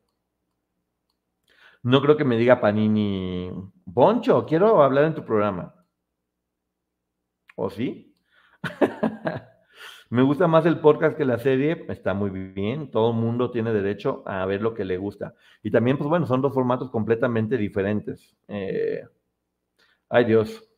No 1.82 2.00
creo 2.00 2.16
que 2.16 2.24
me 2.24 2.36
diga 2.36 2.60
Panini, 2.60 3.50
Boncho, 3.84 4.46
quiero 4.46 4.82
hablar 4.82 5.04
en 5.04 5.14
tu 5.14 5.24
programa. 5.24 5.74
¿O 7.56 7.70
sí? 7.70 8.14
Me 10.12 10.20
gusta 10.20 10.46
más 10.46 10.66
el 10.66 10.78
podcast 10.78 11.16
que 11.16 11.24
la 11.24 11.38
serie, 11.38 11.86
está 11.88 12.12
muy 12.12 12.28
bien, 12.28 12.90
todo 12.90 13.12
el 13.12 13.16
mundo 13.16 13.50
tiene 13.50 13.72
derecho 13.72 14.22
a 14.26 14.44
ver 14.44 14.60
lo 14.60 14.74
que 14.74 14.84
le 14.84 14.98
gusta. 14.98 15.34
Y 15.62 15.70
también, 15.70 15.96
pues 15.96 16.06
bueno, 16.06 16.26
son 16.26 16.42
dos 16.42 16.52
formatos 16.52 16.90
completamente 16.90 17.56
diferentes. 17.56 18.36
Eh, 18.46 19.06
ay 20.10 20.26
Dios. 20.26 20.68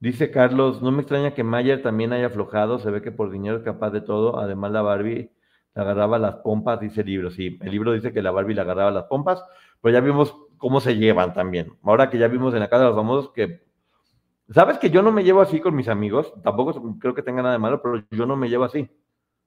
Dice 0.00 0.32
Carlos, 0.32 0.82
no 0.82 0.90
me 0.90 1.02
extraña 1.02 1.32
que 1.32 1.44
Mayer 1.44 1.80
también 1.80 2.12
haya 2.12 2.26
aflojado, 2.26 2.80
se 2.80 2.90
ve 2.90 3.02
que 3.02 3.12
por 3.12 3.30
dinero 3.30 3.56
es 3.56 3.62
capaz 3.62 3.90
de 3.90 4.00
todo, 4.00 4.40
además 4.40 4.72
la 4.72 4.82
Barbie 4.82 5.30
le 5.76 5.80
agarraba 5.80 6.18
las 6.18 6.38
pompas, 6.38 6.80
dice 6.80 7.02
el 7.02 7.06
libro, 7.06 7.30
sí, 7.30 7.56
el 7.62 7.70
libro 7.70 7.92
dice 7.92 8.12
que 8.12 8.20
la 8.20 8.32
Barbie 8.32 8.54
le 8.54 8.62
agarraba 8.62 8.90
las 8.90 9.04
pompas, 9.04 9.44
pero 9.80 9.94
ya 9.94 10.00
vimos 10.00 10.34
cómo 10.56 10.80
se 10.80 10.96
llevan 10.96 11.34
también. 11.34 11.72
Ahora 11.84 12.10
que 12.10 12.18
ya 12.18 12.26
vimos 12.26 12.52
en 12.52 12.58
la 12.58 12.68
casa 12.68 12.82
de 12.82 12.88
los 12.88 12.96
famosos 12.96 13.30
que 13.30 13.67
Sabes 14.50 14.78
que 14.78 14.88
yo 14.88 15.02
no 15.02 15.12
me 15.12 15.24
llevo 15.24 15.42
así 15.42 15.60
con 15.60 15.74
mis 15.74 15.88
amigos, 15.88 16.32
tampoco 16.42 16.96
creo 16.98 17.14
que 17.14 17.22
tenga 17.22 17.42
nada 17.42 17.52
de 17.52 17.58
malo, 17.58 17.82
pero 17.82 18.02
yo 18.10 18.24
no 18.24 18.34
me 18.34 18.48
llevo 18.48 18.64
así, 18.64 18.88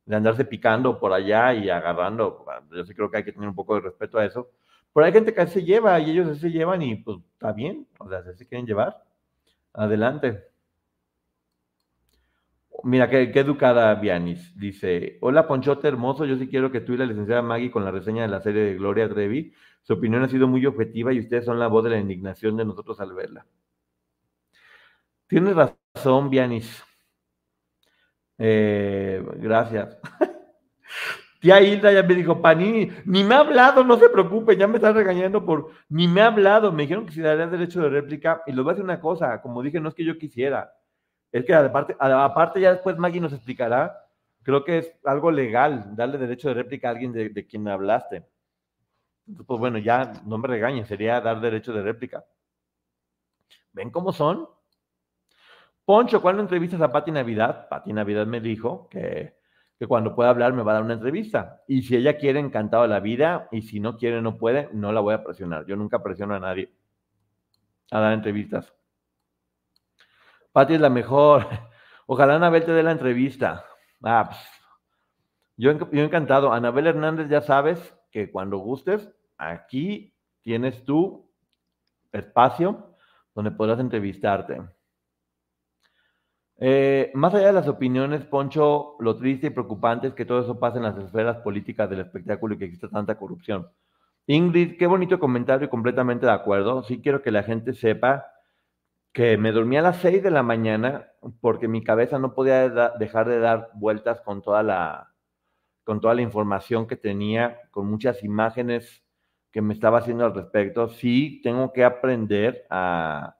de 0.06 0.16
andarse 0.16 0.46
picando 0.46 1.00
por 1.00 1.12
allá 1.12 1.54
y 1.56 1.70
agarrando. 1.72 2.46
Yo 2.72 2.86
sí 2.86 2.94
creo 2.94 3.10
que 3.10 3.18
hay 3.18 3.24
que 3.24 3.32
tener 3.32 3.50
un 3.50 3.56
poco 3.56 3.76
de 3.76 3.82
respeto 3.82 4.20
a 4.20 4.26
eso. 4.26 4.52
Pero 4.94 5.06
hay 5.06 5.12
gente 5.14 5.34
que 5.34 5.48
se 5.48 5.64
lleva 5.64 6.00
y 6.00 6.12
ellos 6.12 6.38
se 6.38 6.52
llevan 6.52 6.82
y 6.82 6.96
pues 6.98 7.18
está 7.34 7.52
bien, 7.54 7.88
o 7.98 8.10
sea, 8.10 8.22
se 8.24 8.48
quieren 8.48 8.68
llevar, 8.68 9.04
adelante. 9.74 10.44
Mira, 12.84 13.10
qué 13.10 13.32
educada 13.40 13.94
Vianis. 13.96 14.56
Dice, 14.58 15.18
hola 15.22 15.48
Ponchote 15.48 15.88
hermoso, 15.88 16.26
yo 16.26 16.36
sí 16.38 16.48
quiero 16.48 16.72
que 16.72 16.82
tú 16.82 16.94
y 16.94 16.98
la 16.98 17.06
licenciada 17.06 17.42
Maggie 17.42 17.72
con 17.72 17.86
la 17.86 17.92
reseña 17.92 18.24
de 18.24 18.28
la 18.28 18.42
serie 18.42 18.64
de 18.64 18.76
Gloria 18.76 19.10
Trevi, 19.10 19.54
su 19.82 19.94
opinión 19.94 20.24
ha 20.24 20.30
sido 20.30 20.48
muy 20.48 20.66
objetiva 20.66 21.14
y 21.14 21.20
ustedes 21.20 21.46
son 21.46 21.58
la 21.60 21.68
voz 21.68 21.84
de 21.86 21.92
la 21.92 22.00
indignación 22.00 22.58
de 22.58 22.66
nosotros 22.66 23.00
al 23.00 23.14
verla. 23.14 23.46
Tienes 25.32 25.56
razón, 25.56 26.30
Vianis. 26.30 26.84
Eh, 28.38 29.24
gracias. 29.38 29.98
Tía 31.40 31.62
Hilda 31.62 31.90
ya 31.94 32.04
me 32.04 32.16
dijo, 32.16 32.42
Panini, 32.42 32.92
ni 33.06 33.24
me 33.24 33.36
ha 33.36 33.40
hablado, 33.40 33.82
no 33.86 33.98
se 33.98 34.10
preocupe, 34.10 34.58
ya 34.58 34.68
me 34.68 34.76
están 34.76 34.94
regañando 34.94 35.46
por, 35.46 35.72
ni 35.88 36.06
me 36.10 36.20
ha 36.20 36.28
hablado, 36.28 36.74
me 36.74 36.84
dijeron 36.84 37.06
que 37.06 37.14
si 37.14 37.22
daría 37.22 37.48
derecho 37.48 37.82
de 37.82 37.88
réplica, 37.88 38.44
y 38.46 38.52
les 38.52 38.62
voy 38.62 38.72
a 38.72 38.74
decir 38.74 38.84
una 38.84 39.00
cosa, 39.00 39.42
como 39.42 39.64
dije, 39.64 39.80
no 39.80 39.88
es 39.88 39.96
que 39.96 40.04
yo 40.04 40.18
quisiera, 40.18 40.74
es 41.32 41.46
que 41.46 41.56
aparte, 41.56 41.96
aparte 41.98 42.60
ya 42.60 42.74
después 42.74 42.98
Maggie 42.98 43.22
nos 43.22 43.32
explicará, 43.32 44.06
creo 44.44 44.66
que 44.66 44.80
es 44.80 44.94
algo 45.06 45.32
legal 45.32 45.96
darle 45.96 46.18
derecho 46.18 46.50
de 46.50 46.56
réplica 46.56 46.90
a 46.90 46.92
alguien 46.92 47.14
de, 47.14 47.30
de 47.30 47.48
quien 47.48 47.70
hablaste. 47.70 48.18
Entonces, 49.28 49.46
pues 49.48 49.60
bueno, 49.62 49.78
ya 49.78 50.12
no 50.26 50.38
me 50.38 50.50
regañen, 50.50 50.86
sería 50.86 51.22
dar 51.22 51.40
derecho 51.40 51.72
de 51.72 51.84
réplica. 51.84 52.26
¿Ven 53.72 53.92
cómo 53.92 54.12
son? 54.12 54.46
Poncho, 55.92 56.22
¿cuándo 56.22 56.42
entrevistas 56.42 56.80
a 56.80 56.90
Pati 56.90 57.12
Navidad? 57.12 57.68
Pati 57.68 57.92
Navidad 57.92 58.26
me 58.26 58.40
dijo 58.40 58.88
que, 58.90 59.36
cuando 59.90 60.16
pueda 60.16 60.30
hablar 60.30 60.54
me 60.54 60.64
va 60.64 60.72
a 60.72 60.76
dar 60.76 60.84
una 60.84 60.94
entrevista. 60.94 61.64
Y 61.68 61.82
si 61.82 61.98
ella 61.98 62.16
quiere, 62.16 62.40
encantado 62.40 62.88
la 62.88 63.02
vida. 63.02 63.50
Y 63.52 63.64
si 63.64 63.82
no 63.82 63.98
quiere, 63.98 64.22
no 64.22 64.38
puede, 64.38 64.70
no 64.72 64.94
la 64.94 65.02
voy 65.02 65.16
a 65.16 65.22
presionar. 65.22 65.66
Yo 65.66 65.76
nunca 65.76 66.02
presiono 66.02 66.34
a 66.34 66.40
nadie 66.40 66.72
a 67.92 68.00
dar 68.00 68.14
entrevistas. 68.14 68.74
Pati 70.54 70.76
es 70.76 70.80
la 70.80 70.90
mejor. 70.90 71.46
Ojalá 72.06 72.36
Anabel 72.36 72.64
te 72.64 72.72
dé 72.72 72.84
la 72.84 72.94
entrevista. 72.94 73.66
Ah, 74.02 74.30
pues, 74.30 74.40
yo, 75.58 75.92
yo 75.92 76.04
encantado. 76.04 76.54
Anabel 76.54 76.88
Hernández, 76.88 77.28
ya 77.28 77.42
sabes 77.42 77.94
que 78.12 78.32
cuando 78.32 78.60
gustes, 78.60 79.14
aquí 79.38 80.16
tienes 80.42 80.86
tu 80.86 81.30
espacio 82.14 82.96
donde 83.36 83.52
podrás 83.52 83.82
entrevistarte. 83.82 84.62
Eh, 86.64 87.10
más 87.16 87.34
allá 87.34 87.48
de 87.48 87.54
las 87.54 87.68
opiniones, 87.68 88.24
Poncho, 88.24 88.96
lo 89.00 89.18
triste 89.18 89.48
y 89.48 89.50
preocupante 89.50 90.08
es 90.08 90.14
que 90.14 90.26
todo 90.26 90.42
eso 90.42 90.60
pasa 90.60 90.78
en 90.78 90.84
las 90.84 90.96
esferas 90.96 91.38
políticas 91.38 91.90
del 91.90 92.02
espectáculo 92.02 92.54
y 92.54 92.60
que 92.60 92.66
exista 92.66 92.88
tanta 92.88 93.18
corrupción. 93.18 93.68
Ingrid, 94.28 94.78
qué 94.78 94.86
bonito 94.86 95.20
comentario 95.20 95.66
y 95.66 95.70
completamente 95.72 96.28
de 96.28 96.32
acuerdo. 96.32 96.84
Sí 96.84 97.02
quiero 97.02 97.24
que 97.24 97.32
la 97.32 97.42
gente 97.42 97.74
sepa 97.74 98.28
que 99.12 99.38
me 99.38 99.52
dormí 99.52 99.78
a 99.78 99.82
las 99.82 99.98
6 99.98 100.22
de 100.22 100.30
la 100.30 100.44
mañana 100.44 101.08
porque 101.42 101.68
mi 101.68 101.84
cabeza 101.84 102.20
no 102.20 102.36
podía 102.36 102.70
dejar 102.70 103.28
de 103.28 103.40
dar 103.40 103.72
vueltas 103.74 104.22
con 104.22 104.44
toda 104.44 104.62
la 104.64 105.08
con 105.84 106.00
toda 106.00 106.14
la 106.14 106.22
información 106.22 106.86
que 106.88 106.96
tenía, 106.96 107.60
con 107.72 107.88
muchas 107.88 108.24
imágenes 108.24 109.04
que 109.52 109.62
me 109.64 109.74
estaba 109.74 109.98
haciendo 109.98 110.26
al 110.26 110.36
respecto. 110.36 110.90
Sí, 110.90 111.42
tengo 111.44 111.74
que 111.74 111.84
aprender 111.84 112.68
a, 112.70 113.36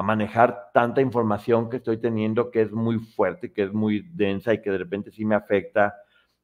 a 0.00 0.02
manejar 0.02 0.70
tanta 0.72 1.02
información 1.02 1.68
que 1.68 1.76
estoy 1.76 1.98
teniendo 1.98 2.50
que 2.50 2.62
es 2.62 2.72
muy 2.72 2.98
fuerte, 2.98 3.52
que 3.52 3.64
es 3.64 3.72
muy 3.74 4.00
densa 4.14 4.54
y 4.54 4.62
que 4.62 4.70
de 4.70 4.78
repente 4.78 5.10
sí 5.10 5.26
me 5.26 5.34
afecta 5.34 5.94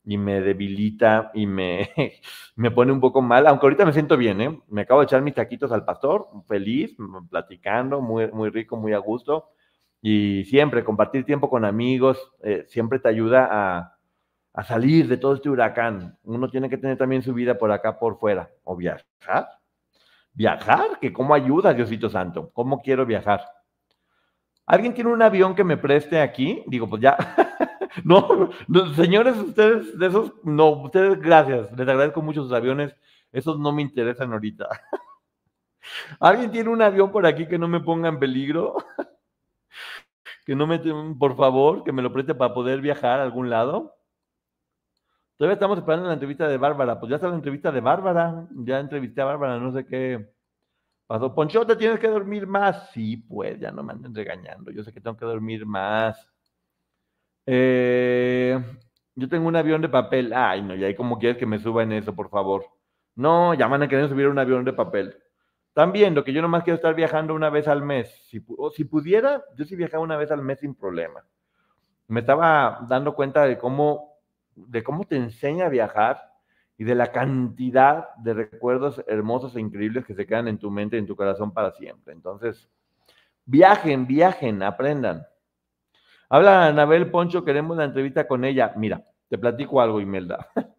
y 0.04 0.18
me 0.18 0.42
debilita 0.42 1.30
y 1.32 1.46
me, 1.46 1.88
me 2.56 2.70
pone 2.70 2.92
un 2.92 3.00
poco 3.00 3.22
mal, 3.22 3.46
aunque 3.46 3.64
ahorita 3.64 3.86
me 3.86 3.94
siento 3.94 4.18
bien, 4.18 4.40
¿eh? 4.42 4.60
Me 4.68 4.82
acabo 4.82 5.00
de 5.00 5.04
echar 5.04 5.22
mis 5.22 5.32
taquitos 5.32 5.72
al 5.72 5.86
pastor, 5.86 6.28
feliz, 6.46 6.94
platicando, 7.30 8.02
muy, 8.02 8.30
muy 8.30 8.50
rico, 8.50 8.76
muy 8.76 8.92
a 8.92 8.98
gusto. 8.98 9.48
Y 10.02 10.44
siempre 10.44 10.84
compartir 10.84 11.24
tiempo 11.24 11.48
con 11.48 11.64
amigos, 11.64 12.30
eh, 12.42 12.66
siempre 12.68 12.98
te 12.98 13.08
ayuda 13.08 13.48
a, 13.50 13.96
a 14.52 14.64
salir 14.64 15.08
de 15.08 15.16
todo 15.16 15.34
este 15.34 15.48
huracán. 15.48 16.18
Uno 16.24 16.50
tiene 16.50 16.68
que 16.68 16.76
tener 16.76 16.98
también 16.98 17.22
su 17.22 17.32
vida 17.32 17.56
por 17.56 17.72
acá, 17.72 17.98
por 17.98 18.18
fuera, 18.18 18.50
o 18.64 18.76
viajar 18.76 19.48
Viajar, 20.36 21.00
que 21.00 21.14
cómo 21.14 21.32
ayuda, 21.32 21.72
Diosito 21.72 22.10
Santo, 22.10 22.50
cómo 22.52 22.82
quiero 22.82 23.06
viajar. 23.06 23.40
¿Alguien 24.66 24.92
tiene 24.92 25.10
un 25.10 25.22
avión 25.22 25.54
que 25.54 25.64
me 25.64 25.78
preste 25.78 26.20
aquí? 26.20 26.62
Digo, 26.66 26.86
pues 26.86 27.00
ya. 27.00 27.16
no, 28.04 28.50
señores, 28.94 29.34
ustedes 29.38 29.98
de 29.98 30.06
esos, 30.06 30.34
no, 30.44 30.68
ustedes 30.82 31.18
gracias, 31.20 31.72
les 31.72 31.88
agradezco 31.88 32.20
mucho 32.20 32.42
sus 32.42 32.52
aviones, 32.52 32.94
esos 33.32 33.58
no 33.58 33.72
me 33.72 33.80
interesan 33.80 34.30
ahorita. 34.30 34.68
¿Alguien 36.20 36.50
tiene 36.50 36.68
un 36.68 36.82
avión 36.82 37.10
por 37.10 37.26
aquí 37.26 37.48
que 37.48 37.58
no 37.58 37.66
me 37.66 37.80
ponga 37.80 38.10
en 38.10 38.18
peligro? 38.18 38.76
que 40.44 40.54
no 40.54 40.66
me, 40.66 40.78
por 41.18 41.34
favor, 41.34 41.82
que 41.82 41.92
me 41.92 42.02
lo 42.02 42.12
preste 42.12 42.34
para 42.34 42.52
poder 42.52 42.82
viajar 42.82 43.20
a 43.20 43.22
algún 43.22 43.48
lado. 43.48 43.95
Todavía 45.36 45.54
estamos 45.54 45.78
esperando 45.78 46.06
la 46.06 46.14
entrevista 46.14 46.48
de 46.48 46.56
Bárbara. 46.56 46.98
Pues 46.98 47.10
ya 47.10 47.16
está 47.16 47.28
la 47.28 47.34
entrevista 47.34 47.70
de 47.70 47.80
Bárbara. 47.80 48.46
Ya 48.64 48.80
entrevisté 48.80 49.20
a 49.20 49.26
Bárbara, 49.26 49.58
no 49.58 49.72
sé 49.72 49.84
qué 49.84 50.32
pasó. 51.06 51.34
Ponchote, 51.34 51.76
tienes 51.76 52.00
que 52.00 52.08
dormir 52.08 52.46
más. 52.46 52.90
Sí, 52.90 53.18
pues, 53.18 53.60
ya 53.60 53.70
no 53.70 53.82
me 53.82 53.92
anden 53.92 54.14
regañando. 54.14 54.70
Yo 54.70 54.82
sé 54.82 54.92
que 54.92 55.00
tengo 55.00 55.16
que 55.16 55.26
dormir 55.26 55.66
más. 55.66 56.30
Eh, 57.44 58.58
yo 59.14 59.28
tengo 59.28 59.46
un 59.46 59.56
avión 59.56 59.82
de 59.82 59.90
papel. 59.90 60.32
Ay, 60.32 60.62
no, 60.62 60.74
ya 60.74 60.86
hay 60.86 60.94
como 60.94 61.18
quieres 61.18 61.36
que 61.36 61.46
me 61.46 61.58
suba 61.58 61.82
en 61.82 61.92
eso, 61.92 62.14
por 62.14 62.30
favor. 62.30 62.64
No, 63.14 63.54
ya 63.54 63.66
van 63.66 63.82
a 63.82 63.88
querer 63.88 64.08
subir 64.08 64.28
un 64.28 64.38
avión 64.38 64.64
de 64.64 64.72
papel. 64.72 65.16
También, 65.74 66.14
lo 66.14 66.24
que 66.24 66.32
yo 66.32 66.40
nomás 66.40 66.64
quiero 66.64 66.76
estar 66.76 66.94
viajando 66.94 67.34
una 67.34 67.50
vez 67.50 67.68
al 67.68 67.82
mes. 67.82 68.10
Si, 68.30 68.42
si 68.74 68.84
pudiera, 68.84 69.44
yo 69.54 69.66
sí 69.66 69.76
viajaba 69.76 70.02
una 70.02 70.16
vez 70.16 70.30
al 70.30 70.42
mes 70.42 70.60
sin 70.60 70.74
problema. 70.74 71.22
Me 72.08 72.20
estaba 72.20 72.86
dando 72.88 73.14
cuenta 73.14 73.44
de 73.44 73.58
cómo 73.58 74.15
de 74.56 74.82
cómo 74.82 75.04
te 75.04 75.16
enseña 75.16 75.66
a 75.66 75.70
viajar 75.70 76.32
y 76.78 76.84
de 76.84 76.94
la 76.94 77.12
cantidad 77.12 78.14
de 78.16 78.34
recuerdos 78.34 79.02
hermosos 79.06 79.56
e 79.56 79.60
increíbles 79.60 80.04
que 80.04 80.14
se 80.14 80.26
quedan 80.26 80.48
en 80.48 80.58
tu 80.58 80.70
mente 80.70 80.96
y 80.96 80.98
en 80.98 81.06
tu 81.06 81.16
corazón 81.16 81.52
para 81.52 81.72
siempre. 81.72 82.12
Entonces, 82.12 82.68
viajen, 83.44 84.06
viajen, 84.06 84.62
aprendan. 84.62 85.26
Habla 86.28 86.66
Anabel 86.66 87.10
Poncho, 87.10 87.44
queremos 87.44 87.76
la 87.76 87.84
entrevista 87.84 88.26
con 88.26 88.44
ella. 88.44 88.74
Mira, 88.76 89.04
te 89.28 89.38
platico 89.38 89.80
algo, 89.80 90.00
Imelda. 90.00 90.50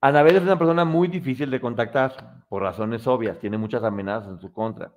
Anabel 0.00 0.36
es 0.36 0.42
una 0.42 0.58
persona 0.58 0.84
muy 0.84 1.08
difícil 1.08 1.50
de 1.50 1.60
contactar, 1.60 2.44
por 2.48 2.62
razones 2.62 3.06
obvias, 3.06 3.38
tiene 3.38 3.58
muchas 3.58 3.82
amenazas 3.82 4.30
en 4.30 4.38
su 4.38 4.52
contra. 4.52 4.92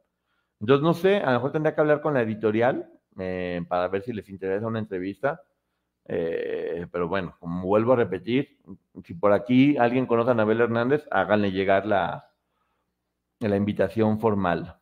Entonces, 0.59 0.84
no 0.84 0.93
sé, 0.93 1.18
a 1.18 1.28
lo 1.28 1.34
mejor 1.34 1.51
tendría 1.51 1.74
que 1.74 1.82
hablar 1.82 2.01
con 2.01 2.14
la 2.14 2.22
editorial 2.22 2.88
eh, 3.18 3.66
para 3.68 3.88
ver 3.88 4.03
si 4.03 4.14
les 4.14 4.30
interesa 4.30 4.68
una 4.68 4.80
entrevista 4.80 5.41
eh, 6.14 6.88
pero 6.91 7.07
bueno, 7.07 7.38
vuelvo 7.39 7.93
a 7.93 7.95
repetir, 7.95 8.57
si 9.05 9.14
por 9.14 9.32
aquí 9.32 9.78
alguien 9.78 10.05
conoce 10.05 10.28
a 10.28 10.34
Anabel 10.34 10.59
Hernández, 10.59 11.07
háganle 11.09 11.53
llegar 11.53 11.86
la, 11.86 12.30
la 13.39 13.55
invitación 13.55 14.20
formal. 14.20 14.76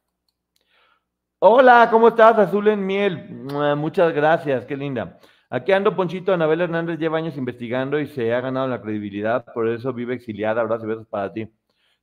Hola, 1.38 1.88
¿cómo 1.92 2.08
estás? 2.08 2.36
Azul 2.40 2.68
en 2.70 2.84
miel. 2.84 3.46
Muchas 3.78 4.12
gracias, 4.12 4.66
qué 4.66 4.76
linda. 4.76 5.20
Aquí 5.52 5.72
ando, 5.72 5.96
Ponchito. 5.96 6.34
Anabel 6.34 6.62
Hernández 6.62 6.98
lleva 6.98 7.20
años 7.20 7.38
investigando 7.38 8.00
y 8.00 8.08
se 8.08 8.34
ha 8.34 8.42
ganado 8.42 8.68
la 8.68 8.82
credibilidad, 8.82 9.46
por 9.54 9.70
eso 9.70 9.94
vive 9.94 10.16
exiliada. 10.16 10.62
Abrazos 10.62 10.86
y 10.86 10.88
besos 10.88 11.08
para 11.08 11.32
ti. 11.32 11.48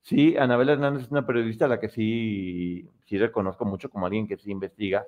Sí, 0.03 0.37
Anabel 0.37 0.69
Hernández 0.69 1.03
es 1.03 1.11
una 1.11 1.27
periodista 1.27 1.65
a 1.65 1.69
la 1.69 1.81
que 1.81 1.89
sí, 1.89 2.89
sí 3.07 3.19
reconozco 3.19 3.65
mucho 3.65 3.91
como 3.91 4.07
alguien 4.07 4.29
que 4.29 4.37
sí 4.37 4.53
investiga. 4.53 5.05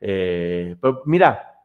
Eh, 0.00 0.76
pero 0.80 1.02
mira, 1.04 1.55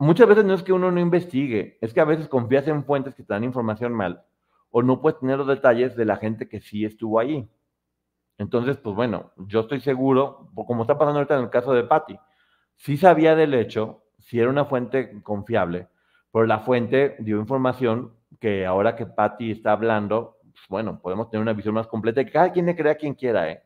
muchas 0.00 0.26
veces 0.26 0.44
no 0.44 0.54
es 0.54 0.62
que 0.62 0.72
uno 0.72 0.90
no 0.90 0.98
investigue, 0.98 1.78
es 1.80 1.92
que 1.92 2.00
a 2.00 2.04
veces 2.04 2.26
confías 2.26 2.66
en 2.66 2.84
fuentes 2.84 3.14
que 3.14 3.22
te 3.22 3.32
dan 3.32 3.44
información 3.44 3.92
mal 3.92 4.24
o 4.70 4.82
no 4.82 5.00
puedes 5.00 5.20
tener 5.20 5.38
los 5.38 5.46
detalles 5.46 5.94
de 5.94 6.04
la 6.04 6.16
gente 6.16 6.48
que 6.48 6.60
sí 6.60 6.84
estuvo 6.84 7.18
ahí. 7.18 7.48
Entonces, 8.38 8.78
pues 8.78 8.96
bueno, 8.96 9.32
yo 9.36 9.60
estoy 9.60 9.80
seguro, 9.80 10.50
como 10.66 10.82
está 10.82 10.96
pasando 10.96 11.18
ahorita 11.18 11.36
en 11.36 11.44
el 11.44 11.50
caso 11.50 11.74
de 11.74 11.84
Patty, 11.84 12.18
sí 12.76 12.96
sabía 12.96 13.36
del 13.36 13.52
hecho, 13.52 14.04
si 14.18 14.40
era 14.40 14.48
una 14.48 14.64
fuente 14.64 15.22
confiable, 15.22 15.88
pero 16.32 16.46
la 16.46 16.60
fuente 16.60 17.16
dio 17.18 17.38
información 17.38 18.14
que 18.40 18.64
ahora 18.64 18.96
que 18.96 19.04
Patty 19.04 19.50
está 19.50 19.72
hablando, 19.72 20.38
pues, 20.42 20.66
bueno, 20.68 21.00
podemos 21.00 21.28
tener 21.28 21.42
una 21.42 21.52
visión 21.52 21.74
más 21.74 21.86
completa 21.86 22.22
y 22.22 22.26
que 22.26 22.32
cada 22.32 22.52
quien 22.52 22.66
le 22.66 22.76
crea 22.76 22.94
quien 22.94 23.14
quiera, 23.14 23.50
¿eh? 23.50 23.62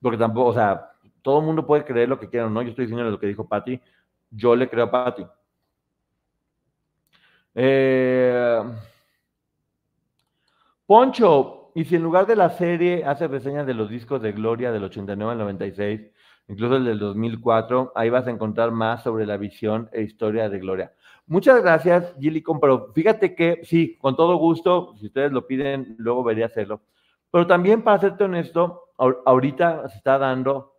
Porque 0.00 0.18
tampoco, 0.18 0.50
o 0.50 0.54
sea, 0.54 0.92
todo 1.22 1.40
el 1.40 1.46
mundo 1.46 1.66
puede 1.66 1.84
creer 1.84 2.08
lo 2.08 2.20
que 2.20 2.28
quiera, 2.28 2.48
¿no? 2.48 2.62
Yo 2.62 2.68
estoy 2.68 2.84
diciendo 2.84 3.10
lo 3.10 3.18
que 3.18 3.26
dijo 3.26 3.48
Patty, 3.48 3.80
yo 4.34 4.56
le 4.56 4.68
creo 4.68 4.84
a 4.84 4.90
Patty. 4.90 5.26
Eh, 7.54 8.62
Poncho, 10.86 11.70
y 11.74 11.84
si 11.84 11.96
en 11.96 12.02
lugar 12.02 12.26
de 12.26 12.36
la 12.36 12.50
serie 12.50 13.04
hace 13.04 13.28
reseñas 13.28 13.66
de 13.66 13.74
los 13.74 13.88
discos 13.88 14.20
de 14.20 14.32
Gloria 14.32 14.72
del 14.72 14.84
89 14.84 15.32
al 15.32 15.38
96, 15.38 16.00
incluso 16.48 16.76
el 16.76 16.84
del 16.84 16.98
2004, 16.98 17.92
ahí 17.94 18.10
vas 18.10 18.26
a 18.26 18.30
encontrar 18.30 18.70
más 18.70 19.02
sobre 19.02 19.26
la 19.26 19.36
visión 19.36 19.88
e 19.92 20.02
historia 20.02 20.48
de 20.48 20.58
Gloria. 20.58 20.92
Muchas 21.26 21.62
gracias, 21.62 22.14
Gillicon, 22.20 22.60
pero 22.60 22.92
fíjate 22.92 23.34
que 23.34 23.60
sí, 23.64 23.96
con 23.98 24.14
todo 24.14 24.36
gusto, 24.36 24.94
si 24.98 25.06
ustedes 25.06 25.32
lo 25.32 25.46
piden, 25.46 25.94
luego 25.98 26.22
vería 26.22 26.46
hacerlo. 26.46 26.82
Pero 27.30 27.46
también, 27.46 27.82
para 27.82 27.98
serte 27.98 28.24
honesto, 28.24 28.90
ahorita 28.98 29.88
se 29.88 29.96
está 29.96 30.18
dando 30.18 30.73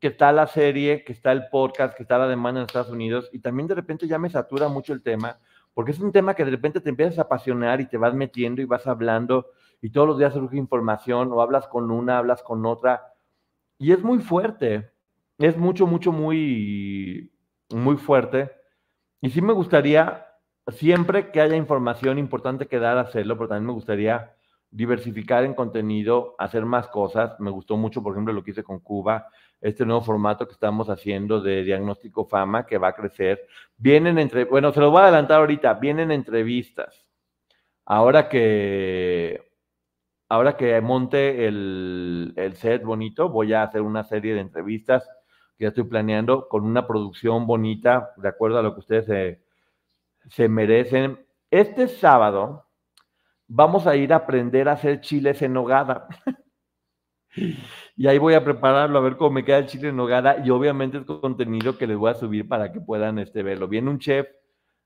que 0.00 0.08
está 0.08 0.32
la 0.32 0.46
serie, 0.46 1.04
que 1.04 1.12
está 1.12 1.32
el 1.32 1.48
podcast, 1.48 1.96
que 1.96 2.02
está 2.02 2.18
la 2.18 2.28
demanda 2.28 2.60
en 2.60 2.66
Estados 2.66 2.90
Unidos, 2.90 3.28
y 3.32 3.40
también 3.40 3.66
de 3.68 3.74
repente 3.74 4.06
ya 4.06 4.18
me 4.18 4.30
satura 4.30 4.68
mucho 4.68 4.92
el 4.92 5.02
tema, 5.02 5.38
porque 5.74 5.92
es 5.92 6.00
un 6.00 6.12
tema 6.12 6.34
que 6.34 6.44
de 6.44 6.50
repente 6.50 6.80
te 6.80 6.90
empiezas 6.90 7.18
a 7.18 7.22
apasionar 7.22 7.80
y 7.80 7.86
te 7.86 7.98
vas 7.98 8.14
metiendo 8.14 8.62
y 8.62 8.64
vas 8.64 8.86
hablando, 8.86 9.50
y 9.80 9.90
todos 9.90 10.08
los 10.08 10.18
días 10.18 10.32
surge 10.32 10.56
información, 10.56 11.32
o 11.32 11.40
hablas 11.40 11.66
con 11.68 11.90
una, 11.90 12.18
hablas 12.18 12.42
con 12.42 12.64
otra, 12.66 13.14
y 13.78 13.92
es 13.92 14.02
muy 14.02 14.20
fuerte, 14.20 14.90
es 15.38 15.56
mucho, 15.56 15.86
mucho, 15.86 16.12
muy, 16.12 17.32
muy 17.70 17.96
fuerte. 17.96 18.52
Y 19.20 19.30
sí 19.30 19.42
me 19.42 19.52
gustaría, 19.52 20.26
siempre 20.68 21.30
que 21.30 21.40
haya 21.40 21.56
información 21.56 22.18
importante 22.18 22.66
que 22.66 22.78
dar, 22.78 22.98
hacerlo, 22.98 23.36
pero 23.36 23.48
también 23.48 23.66
me 23.66 23.72
gustaría 23.72 24.34
diversificar 24.74 25.44
en 25.44 25.54
contenido, 25.54 26.34
hacer 26.36 26.64
más 26.66 26.88
cosas. 26.88 27.38
Me 27.38 27.50
gustó 27.50 27.76
mucho, 27.76 28.02
por 28.02 28.12
ejemplo, 28.12 28.32
lo 28.32 28.42
que 28.42 28.50
hice 28.50 28.64
con 28.64 28.80
Cuba, 28.80 29.28
este 29.60 29.86
nuevo 29.86 30.02
formato 30.02 30.46
que 30.46 30.52
estamos 30.52 30.90
haciendo 30.90 31.40
de 31.40 31.62
diagnóstico 31.62 32.26
fama 32.26 32.66
que 32.66 32.76
va 32.76 32.88
a 32.88 32.92
crecer. 32.94 33.46
Vienen 33.76 34.18
entre, 34.18 34.44
bueno, 34.46 34.72
se 34.72 34.80
lo 34.80 34.90
voy 34.90 35.00
a 35.00 35.04
adelantar 35.04 35.38
ahorita, 35.40 35.74
vienen 35.74 36.10
entrevistas. 36.10 37.06
Ahora 37.84 38.28
que, 38.28 39.48
ahora 40.28 40.56
que 40.56 40.80
monte 40.80 41.46
el, 41.46 42.32
el 42.34 42.56
set 42.56 42.82
bonito, 42.82 43.28
voy 43.28 43.52
a 43.52 43.62
hacer 43.62 43.80
una 43.80 44.02
serie 44.02 44.34
de 44.34 44.40
entrevistas 44.40 45.08
que 45.56 45.64
ya 45.64 45.68
estoy 45.68 45.84
planeando 45.84 46.48
con 46.48 46.64
una 46.64 46.84
producción 46.88 47.46
bonita, 47.46 48.12
de 48.16 48.28
acuerdo 48.28 48.58
a 48.58 48.62
lo 48.62 48.74
que 48.74 48.80
ustedes 48.80 49.06
se, 49.06 49.40
se 50.30 50.48
merecen. 50.48 51.24
Este 51.48 51.86
sábado, 51.86 52.63
vamos 53.48 53.86
a 53.86 53.96
ir 53.96 54.12
a 54.12 54.16
aprender 54.16 54.68
a 54.68 54.72
hacer 54.72 55.00
chiles 55.00 55.40
en 55.42 55.52
nogada. 55.52 56.08
y 57.96 58.06
ahí 58.06 58.18
voy 58.18 58.34
a 58.34 58.44
prepararlo, 58.44 58.98
a 58.98 59.02
ver 59.02 59.16
cómo 59.16 59.30
me 59.30 59.44
queda 59.44 59.58
el 59.58 59.66
chile 59.66 59.88
en 59.88 59.96
nogada. 59.96 60.42
Y 60.44 60.50
obviamente 60.50 60.98
es 60.98 61.04
contenido 61.04 61.76
que 61.78 61.86
les 61.86 61.96
voy 61.96 62.10
a 62.10 62.14
subir 62.14 62.48
para 62.48 62.72
que 62.72 62.80
puedan 62.80 63.18
este, 63.18 63.42
verlo. 63.42 63.68
Viene 63.68 63.90
un 63.90 63.98
chef 63.98 64.26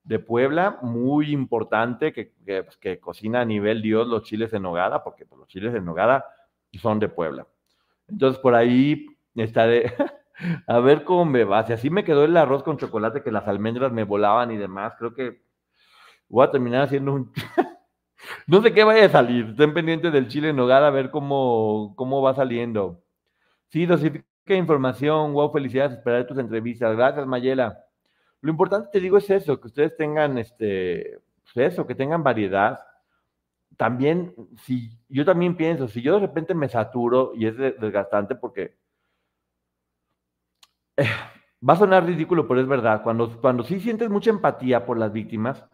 de 0.05 0.19
Puebla 0.19 0.79
muy 0.83 1.33
importante 1.33 2.13
que, 2.13 2.33
que, 2.45 2.65
pues, 2.65 2.99
cocina 3.01 3.43
a 3.43 3.45
nivel 3.45 3.83
Dios 3.83 4.07
los 4.07 4.23
chiles 4.23 4.53
en 4.55 4.63
nogada, 4.63 5.05
porque 5.05 5.27
pues, 5.27 5.39
los 5.39 5.49
chiles 5.49 5.75
en 5.75 5.85
nogada 5.85 6.25
son 6.81 6.99
de 6.99 7.09
Puebla. 7.09 7.47
Entonces 8.09 8.41
por 8.41 8.55
ahí 8.55 9.07
estaré 9.35 9.93
a 10.67 10.79
ver 10.81 11.05
cómo 11.05 11.25
me 11.25 11.45
va. 11.45 11.67
Si 11.67 11.73
así 11.73 11.91
me 11.91 12.05
quedó 12.05 12.25
el 12.25 12.37
arroz 12.37 12.63
con 12.63 12.79
chocolate, 12.79 13.23
que 13.23 13.31
las 13.31 13.47
almendras 13.47 13.93
me 13.93 14.05
volaban 14.05 14.51
y 14.51 14.57
demás, 14.57 14.95
creo 14.99 15.15
que 15.15 15.43
voy 16.29 16.47
a 16.47 16.51
terminar 16.51 16.83
haciendo 16.83 17.13
un... 17.13 17.33
No 18.49 18.63
sé 18.63 18.73
qué 18.73 18.83
vaya 18.83 19.05
a 19.05 19.11
salir. 19.11 19.51
Estén 19.51 19.75
pendientes 19.75 20.11
del 20.11 20.27
chile 20.27 20.49
en 20.49 20.57
nogada 20.57 20.89
a 20.89 20.91
ver 20.91 21.11
cómo, 21.11 21.93
cómo 21.97 22.23
va 22.23 22.35
saliendo. 22.35 23.05
Sí, 23.69 23.85
dosifica 23.85 24.25
información. 24.55 25.35
Wow, 25.35 25.53
felicidades. 25.53 25.99
Esperaré 25.99 26.25
tus 26.25 26.39
entrevistas. 26.39 26.97
Gracias, 26.97 27.27
Mayela. 27.27 27.85
Lo 28.41 28.51
importante, 28.51 28.89
te 28.91 29.01
digo, 29.01 29.19
es 29.19 29.29
eso, 29.29 29.61
que 29.61 29.67
ustedes 29.67 29.95
tengan, 29.99 30.39
este, 30.39 31.21
pues 31.53 31.73
eso, 31.75 31.87
que 31.87 31.95
tengan 31.95 32.23
variedad. 32.23 32.79
También, 33.77 34.35
si 34.65 34.91
yo 35.11 35.27
también 35.27 35.55
pienso, 35.55 35.87
si 35.87 36.01
yo 36.01 36.15
de 36.15 36.21
repente 36.21 36.55
me 36.55 36.71
saturo 36.71 37.33
y 37.35 37.47
es 37.47 37.57
desgastante 37.57 38.35
porque 38.35 38.79
eh, 40.97 41.07
va 41.69 41.75
a 41.75 41.77
sonar 41.77 42.07
ridículo, 42.07 42.49
pero 42.49 42.61
es 42.61 42.67
verdad, 42.67 43.03
cuando, 43.03 43.41
cuando 43.41 43.63
sí 43.63 43.79
sientes 43.79 44.09
mucha 44.09 44.31
empatía 44.31 44.87
por 44.87 44.99
las 44.99 45.13
víctimas, 45.13 45.67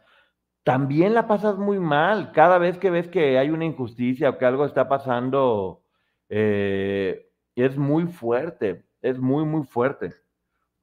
también 0.65 1.15
la 1.15 1.29
pasas 1.29 1.57
muy 1.59 1.79
mal. 1.79 2.33
Cada 2.33 2.59
vez 2.59 2.79
que 2.79 2.91
ves 2.91 3.09
que 3.09 3.39
hay 3.39 3.51
una 3.51 3.67
injusticia 3.67 4.31
o 4.31 4.39
que 4.39 4.47
algo 4.47 4.65
está 4.65 4.89
pasando, 4.89 5.83
eh, 6.29 7.31
es 7.55 7.77
muy 7.77 8.07
fuerte, 8.07 8.85
es 9.03 9.19
muy, 9.19 9.45
muy 9.45 9.65
fuerte 9.65 10.15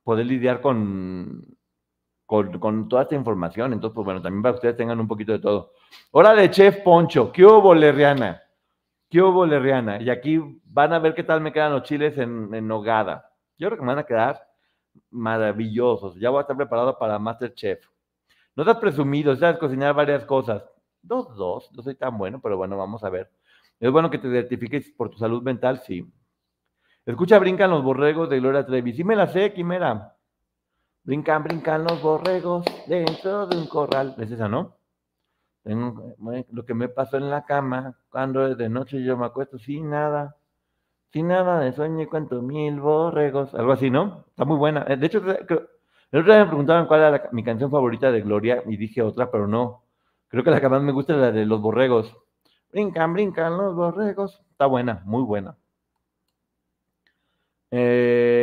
poder 0.04 0.26
lidiar 0.26 0.62
con, 0.62 1.58
con, 2.26 2.88
toda 2.88 3.04
esta 3.04 3.16
información. 3.16 3.74
Entonces, 3.74 3.96
pues 3.96 4.06
bueno, 4.06 4.22
también 4.22 4.44
para 4.44 4.54
que 4.54 4.58
ustedes 4.58 4.78
tengan 4.78 5.00
un 5.00 5.08
poquito 5.08 5.32
de 5.32 5.40
todo. 5.40 5.74
Hora 6.12 6.34
de 6.34 6.50
Chef 6.50 6.78
Poncho, 6.84 7.32
¿qué 7.32 7.44
hubo, 7.44 7.74
Lerriana? 7.74 8.42
¿Qué 9.10 9.22
hubo, 9.22 9.46
Lerriana? 9.46 10.02
Y 10.02 10.10
aquí 10.10 10.40
van 10.64 10.94
a 10.94 11.00
ver 11.00 11.14
qué 11.16 11.24
tal 11.24 11.42
me 11.42 11.52
quedan 11.52 11.74
los 11.74 11.84
chiles 11.84 12.18
en, 12.18 12.54
en 12.54 12.68
nogada. 12.68 13.30
Yo 13.58 13.68
creo 13.68 13.78
que 13.78 13.84
me 13.84 13.94
van 13.94 14.00
a 14.00 14.06
quedar 14.06 14.48
maravillosos. 15.10 16.16
Ya 16.18 16.30
voy 16.30 16.40
a 16.40 16.42
estar 16.42 16.56
preparado 16.56 16.98
para 16.98 17.20
Masterchef. 17.20 17.91
No 18.56 18.64
estás 18.64 18.78
presumido, 18.78 19.36
sabes 19.36 19.58
cocinar 19.58 19.94
varias 19.96 20.26
cosas. 20.26 20.64
Dos, 21.02 21.36
dos, 21.36 21.72
no 21.74 21.82
soy 21.82 21.96
tan 21.96 22.18
bueno, 22.18 22.40
pero 22.42 22.58
bueno, 22.58 22.78
vamos 22.78 23.04
a 23.04 23.10
ver. 23.10 23.32
Es 23.80 23.92
bueno 23.92 24.10
que 24.10 24.18
te 24.18 24.30
certifiques 24.30 24.92
por 24.92 25.10
tu 25.10 25.18
salud 25.18 25.42
mental, 25.42 25.80
sí. 25.80 26.06
Escucha, 27.06 27.40
brincan 27.40 27.72
los 27.72 27.84
borregos 27.84 28.30
de 28.30 28.40
Gloria 28.40 28.66
Trevi. 28.66 28.94
Sí 28.94 29.04
me 29.04 29.16
la 29.16 29.28
sé, 29.28 29.54
Quimera. 29.54 30.16
Brincan, 31.04 31.44
brincan 31.44 31.84
los 31.84 32.02
borregos 32.02 32.64
dentro 32.88 33.48
de 33.48 33.58
un 33.58 33.66
corral. 33.66 34.14
Es 34.20 34.30
esa, 34.30 34.48
¿no? 34.48 34.78
Tengo, 35.64 36.16
lo 36.52 36.66
que 36.66 36.74
me 36.74 36.90
pasó 36.90 37.18
en 37.18 37.30
la 37.30 37.46
cama, 37.46 37.98
cuando 38.10 38.48
es 38.48 38.58
de 38.58 38.70
noche 38.70 39.04
yo 39.04 39.18
me 39.18 39.26
acuesto 39.26 39.58
sin 39.58 39.90
nada, 39.90 40.36
sin 41.12 41.28
nada 41.28 41.60
de 41.60 41.72
sueño 41.72 42.02
y 42.02 42.08
cuento 42.08 42.42
mil 42.42 42.80
borregos, 42.80 43.54
algo 43.54 43.72
así, 43.72 43.90
¿no? 43.90 44.26
Está 44.30 44.46
muy 44.46 44.58
buena. 44.58 44.84
De 44.86 45.06
hecho, 45.06 45.22
el 46.12 46.20
otro 46.20 46.34
día 46.34 46.44
me 46.44 46.50
preguntaban 46.50 46.88
cuál 46.88 47.02
era 47.02 47.30
mi 47.32 47.44
canción 47.44 47.72
favorita 47.72 48.12
de 48.12 48.22
Gloria 48.22 48.64
y 48.66 48.78
dije 48.78 49.02
otra, 49.02 49.32
pero 49.32 49.48
no. 49.48 49.84
Creo 50.28 50.44
que 50.44 50.52
la 50.52 50.62
que 50.62 50.70
más 50.70 50.82
me 50.82 50.92
gusta 50.92 51.14
es 51.14 51.20
la 51.20 51.32
de 51.32 51.46
Los 51.46 51.62
Borregos. 51.62 52.16
Brincan, 52.72 53.14
brincan 53.14 53.58
los 53.58 53.76
borregos. 53.76 54.42
Está 54.52 54.66
buena, 54.66 55.02
muy 55.06 55.24
buena. 55.24 55.56
Eh, 57.72 58.42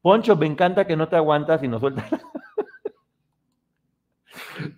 Poncho, 0.00 0.36
me 0.36 0.46
encanta 0.46 0.86
que 0.86 0.96
no 0.96 1.08
te 1.08 1.16
aguantas 1.16 1.62
y 1.62 1.68
no 1.68 1.78
sueltas. 1.78 2.10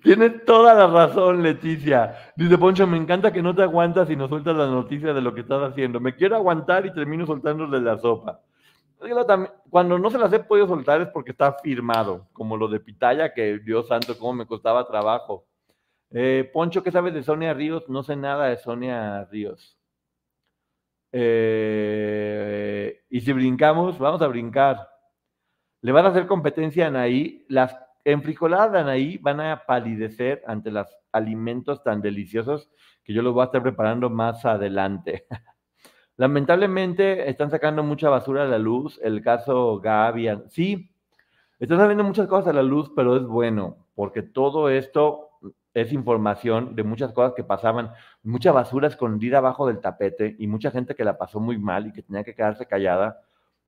Tienes 0.02 0.44
toda 0.44 0.74
la 0.74 0.86
razón, 0.86 1.42
Leticia. 1.42 2.14
Dice 2.36 2.58
Poncho, 2.58 2.86
me 2.86 2.96
encanta 2.96 3.32
que 3.32 3.42
no 3.42 3.54
te 3.54 3.62
aguantas 3.62 4.08
y 4.10 4.16
no 4.16 4.28
sueltas 4.28 4.56
la 4.56 4.66
noticia 4.66 5.12
de 5.12 5.20
lo 5.20 5.34
que 5.34 5.40
estás 5.40 5.70
haciendo. 5.70 6.00
Me 6.00 6.14
quiero 6.14 6.36
aguantar 6.36 6.86
y 6.86 6.92
termino 6.92 7.26
soltando 7.26 7.66
de 7.66 7.80
la 7.80 7.98
sopa. 7.98 8.40
Cuando 9.70 9.98
no 9.98 10.10
se 10.10 10.18
las 10.18 10.32
he 10.32 10.40
podido 10.40 10.66
soltar 10.66 11.00
es 11.00 11.08
porque 11.08 11.32
está 11.32 11.52
firmado, 11.54 12.28
como 12.32 12.56
lo 12.56 12.68
de 12.68 12.80
Pitaya, 12.80 13.32
que 13.34 13.58
Dios 13.58 13.88
santo, 13.88 14.18
cómo 14.18 14.34
me 14.34 14.46
costaba 14.46 14.86
trabajo. 14.86 15.46
Eh, 16.10 16.48
Poncho, 16.52 16.82
¿qué 16.82 16.90
sabes 16.90 17.12
de 17.14 17.22
Sonia 17.22 17.54
Ríos? 17.54 17.88
No 17.88 18.02
sé 18.02 18.16
nada 18.16 18.46
de 18.46 18.56
Sonia 18.56 19.24
Ríos. 19.24 19.78
Eh, 21.12 23.04
y 23.08 23.20
si 23.20 23.32
brincamos, 23.32 23.98
vamos 23.98 24.22
a 24.22 24.26
brincar. 24.26 24.88
Le 25.80 25.92
van 25.92 26.06
a 26.06 26.08
hacer 26.08 26.26
competencia 26.26 26.86
a 26.86 26.88
Anaí. 26.88 27.44
Las 27.48 27.76
enfrijoladas 28.04 28.72
de 28.72 28.78
Anaí 28.78 29.18
van 29.18 29.40
a 29.40 29.64
palidecer 29.66 30.42
ante 30.46 30.70
los 30.70 30.88
alimentos 31.12 31.82
tan 31.82 32.00
deliciosos 32.00 32.70
que 33.04 33.12
yo 33.12 33.22
los 33.22 33.34
voy 33.34 33.42
a 33.42 33.46
estar 33.46 33.62
preparando 33.62 34.10
más 34.10 34.44
adelante. 34.44 35.26
Lamentablemente 36.16 37.28
están 37.28 37.50
sacando 37.50 37.82
mucha 37.82 38.08
basura 38.08 38.44
a 38.44 38.46
la 38.46 38.58
luz. 38.58 39.00
El 39.02 39.22
caso 39.22 39.80
Gaby, 39.80 40.28
sí, 40.48 40.90
están 41.58 41.78
saliendo 41.78 42.04
muchas 42.04 42.28
cosas 42.28 42.48
a 42.48 42.52
la 42.52 42.62
luz, 42.62 42.90
pero 42.94 43.16
es 43.16 43.24
bueno, 43.24 43.76
porque 43.94 44.22
todo 44.22 44.68
esto 44.68 45.30
es 45.74 45.92
información 45.92 46.76
de 46.76 46.84
muchas 46.84 47.12
cosas 47.12 47.34
que 47.34 47.42
pasaban, 47.42 47.90
mucha 48.22 48.52
basura 48.52 48.86
escondida 48.86 49.38
abajo 49.38 49.66
del 49.66 49.80
tapete 49.80 50.36
y 50.38 50.46
mucha 50.46 50.70
gente 50.70 50.94
que 50.94 51.04
la 51.04 51.18
pasó 51.18 51.40
muy 51.40 51.58
mal 51.58 51.88
y 51.88 51.92
que 51.92 52.02
tenía 52.02 52.22
que 52.22 52.34
quedarse 52.34 52.66
callada. 52.66 53.20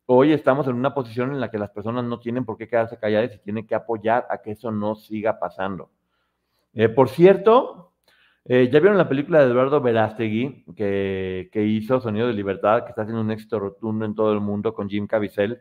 Hoy 0.06 0.32
estamos 0.32 0.68
en 0.68 0.76
una 0.76 0.94
posición 0.94 1.32
en 1.32 1.40
la 1.40 1.50
que 1.50 1.58
las 1.58 1.70
personas 1.70 2.04
no 2.04 2.20
tienen 2.20 2.44
por 2.44 2.56
qué 2.56 2.68
quedarse 2.68 2.96
calladas 2.96 3.34
y 3.34 3.38
tienen 3.38 3.66
que 3.66 3.74
apoyar 3.74 4.24
a 4.30 4.38
que 4.38 4.52
eso 4.52 4.70
no 4.70 4.94
siga 4.94 5.40
pasando. 5.40 5.90
Eh, 6.74 6.88
por 6.88 7.08
cierto, 7.08 7.92
eh, 8.48 8.70
¿Ya 8.72 8.80
vieron 8.80 8.98
la 8.98 9.08
película 9.08 9.40
de 9.40 9.50
Eduardo 9.50 9.80
Verástegui 9.80 10.64
que, 10.76 11.50
hizo 11.54 12.00
Sonido 12.00 12.28
de 12.28 12.32
Libertad, 12.32 12.84
que 12.84 12.90
está 12.90 13.02
haciendo 13.02 13.20
un 13.20 13.30
éxito 13.30 13.58
rotundo 13.58 14.04
en 14.04 14.14
todo 14.14 14.32
el 14.32 14.40
mundo 14.40 14.74
con 14.74 14.88
Jim 14.88 15.06
Caviezel? 15.06 15.60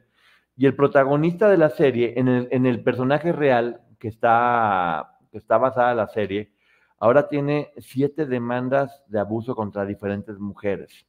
Y 0.55 0.65
el 0.65 0.75
protagonista 0.75 1.49
de 1.49 1.57
la 1.57 1.69
serie, 1.69 2.13
en 2.17 2.27
el, 2.27 2.47
en 2.51 2.65
el 2.65 2.83
personaje 2.83 3.31
real 3.31 3.81
que 3.99 4.07
está, 4.07 5.17
que 5.31 5.37
está 5.37 5.57
basada 5.57 5.93
la 5.93 6.07
serie, 6.07 6.53
ahora 6.99 7.27
tiene 7.27 7.71
siete 7.77 8.25
demandas 8.25 9.03
de 9.07 9.19
abuso 9.19 9.55
contra 9.55 9.85
diferentes 9.85 10.39
mujeres. 10.39 11.05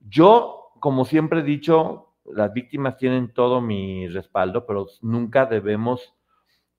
Yo, 0.00 0.72
como 0.80 1.04
siempre 1.04 1.40
he 1.40 1.42
dicho, 1.44 2.14
las 2.26 2.52
víctimas 2.52 2.96
tienen 2.96 3.32
todo 3.32 3.60
mi 3.60 4.08
respaldo, 4.08 4.66
pero 4.66 4.86
nunca 5.02 5.46
debemos 5.46 6.14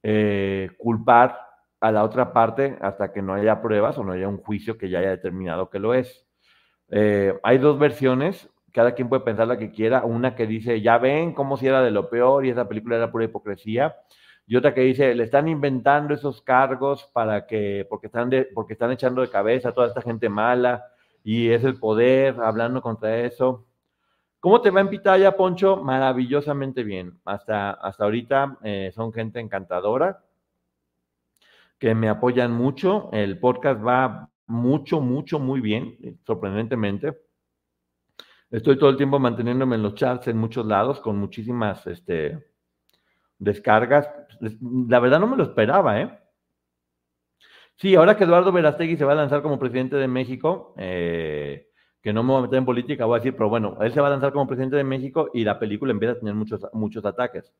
eh, 0.03 0.69
culpar 0.77 1.39
a 1.79 1.91
la 1.91 2.03
otra 2.03 2.33
parte 2.33 2.77
hasta 2.81 3.11
que 3.11 3.21
no 3.21 3.33
haya 3.33 3.61
pruebas 3.61 3.97
o 3.97 4.03
no 4.03 4.13
haya 4.13 4.27
un 4.27 4.37
juicio 4.37 4.77
que 4.77 4.89
ya 4.89 4.99
haya 4.99 5.09
determinado 5.11 5.69
que 5.69 5.79
lo 5.79 5.93
es. 5.93 6.25
Eh, 6.89 7.37
hay 7.43 7.57
dos 7.57 7.79
versiones, 7.79 8.49
cada 8.71 8.93
quien 8.93 9.09
puede 9.09 9.23
pensar 9.23 9.47
la 9.47 9.57
que 9.57 9.71
quiera, 9.71 10.03
una 10.03 10.35
que 10.35 10.47
dice, 10.47 10.81
ya 10.81 10.97
ven 10.97 11.33
cómo 11.33 11.57
si 11.57 11.67
era 11.67 11.81
de 11.81 11.91
lo 11.91 12.09
peor 12.09 12.45
y 12.45 12.49
esa 12.49 12.67
película 12.67 12.97
era 12.97 13.11
pura 13.11 13.25
hipocresía, 13.25 13.95
y 14.47 14.55
otra 14.55 14.73
que 14.73 14.81
dice, 14.81 15.15
le 15.15 15.23
están 15.23 15.47
inventando 15.47 16.13
esos 16.13 16.41
cargos 16.41 17.09
para 17.13 17.47
que, 17.47 17.85
porque 17.89 18.07
están, 18.07 18.29
porque 18.53 18.73
están 18.73 18.91
echando 18.91 19.21
de 19.21 19.29
cabeza 19.29 19.69
a 19.69 19.71
toda 19.73 19.87
esta 19.87 20.01
gente 20.01 20.29
mala 20.29 20.85
y 21.23 21.49
es 21.49 21.63
el 21.63 21.79
poder 21.79 22.35
hablando 22.39 22.81
contra 22.81 23.17
eso. 23.19 23.65
¿Cómo 24.39 24.61
te 24.61 24.69
va 24.69 24.81
en 24.81 24.89
Pitaya, 24.89 25.35
Poncho? 25.35 25.77
Maravillosamente 25.77 26.83
bien. 26.83 27.19
Hasta, 27.25 27.71
hasta 27.71 28.03
ahorita 28.03 28.59
eh, 28.63 28.91
son 28.93 29.11
gente 29.11 29.39
encantadora 29.39 30.24
que 31.79 31.95
me 31.95 32.09
apoyan 32.09 32.51
mucho. 32.51 33.09
El 33.11 33.39
podcast 33.39 33.85
va 33.85 34.29
mucho, 34.47 35.01
mucho, 35.01 35.39
muy 35.39 35.61
bien, 35.61 36.19
sorprendentemente. 36.25 37.17
Estoy 38.51 38.77
todo 38.77 38.89
el 38.89 38.97
tiempo 38.97 39.19
manteniéndome 39.19 39.75
en 39.75 39.83
los 39.83 39.95
charts 39.95 40.27
en 40.27 40.37
muchos 40.37 40.65
lados 40.65 41.01
con 41.01 41.17
muchísimas 41.17 41.85
este, 41.87 42.45
descargas. 43.39 44.09
La 44.39 44.99
verdad 44.99 45.19
no 45.19 45.27
me 45.27 45.37
lo 45.37 45.43
esperaba, 45.43 45.99
¿eh? 46.01 46.19
Sí, 47.77 47.95
ahora 47.95 48.15
que 48.15 48.23
Eduardo 48.23 48.53
Verastegui 48.53 48.95
se 48.95 49.03
va 49.03 49.11
a 49.11 49.15
lanzar 49.15 49.41
como 49.41 49.59
presidente 49.59 49.97
de 49.97 50.07
México, 50.07 50.73
eh, 50.77 51.67
que 52.01 52.13
no 52.13 52.23
me 52.23 52.31
voy 52.31 52.39
a 52.39 52.41
meter 52.43 52.59
en 52.59 52.65
política, 52.65 53.05
voy 53.05 53.17
a 53.17 53.19
decir, 53.19 53.35
pero 53.35 53.49
bueno, 53.49 53.77
él 53.81 53.91
se 53.93 53.99
va 53.99 54.07
a 54.07 54.11
lanzar 54.11 54.31
como 54.31 54.47
presidente 54.47 54.77
de 54.77 54.85
México 54.85 55.29
y 55.33 55.43
la 55.43 55.59
película 55.59 55.91
empieza 55.91 56.13
a 56.13 56.19
tener 56.19 56.35
muchos, 56.35 56.65
muchos 56.71 57.03
ataques. 57.03 57.51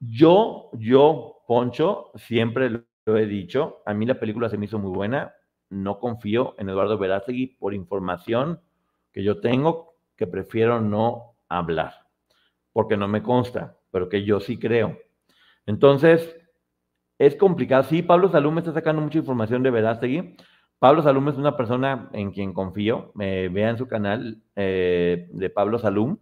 Yo, 0.00 0.70
yo, 0.74 1.42
Poncho, 1.46 2.10
siempre 2.16 2.70
lo 2.70 3.16
he 3.16 3.26
dicho, 3.26 3.82
a 3.86 3.94
mí 3.94 4.06
la 4.06 4.18
película 4.20 4.48
se 4.48 4.58
me 4.58 4.66
hizo 4.66 4.78
muy 4.78 4.90
buena, 4.90 5.34
no 5.70 5.98
confío 5.98 6.54
en 6.58 6.68
Eduardo 6.68 6.98
Verástegui 6.98 7.56
por 7.58 7.74
información 7.74 8.60
que 9.12 9.22
yo 9.22 9.40
tengo 9.40 9.94
que 10.16 10.26
prefiero 10.26 10.80
no 10.80 11.36
hablar, 11.48 11.94
porque 12.72 12.96
no 12.96 13.08
me 13.08 13.22
consta, 13.22 13.76
pero 13.90 14.08
que 14.08 14.24
yo 14.24 14.40
sí 14.40 14.58
creo. 14.58 14.98
Entonces, 15.66 16.36
es 17.18 17.34
complicado. 17.36 17.84
Sí, 17.84 18.02
Pablo 18.02 18.28
Salum 18.28 18.58
está 18.58 18.72
sacando 18.72 19.02
mucha 19.02 19.18
información 19.18 19.62
de 19.62 19.70
Verástegui, 19.70 20.36
Pablo 20.78 21.02
Salum 21.02 21.28
es 21.28 21.36
una 21.36 21.56
persona 21.56 22.10
en 22.12 22.32
quien 22.32 22.52
confío. 22.52 23.12
Eh, 23.20 23.48
vean 23.50 23.78
su 23.78 23.88
canal 23.88 24.42
eh, 24.56 25.28
de 25.32 25.50
Pablo 25.50 25.78
Salum, 25.78 26.18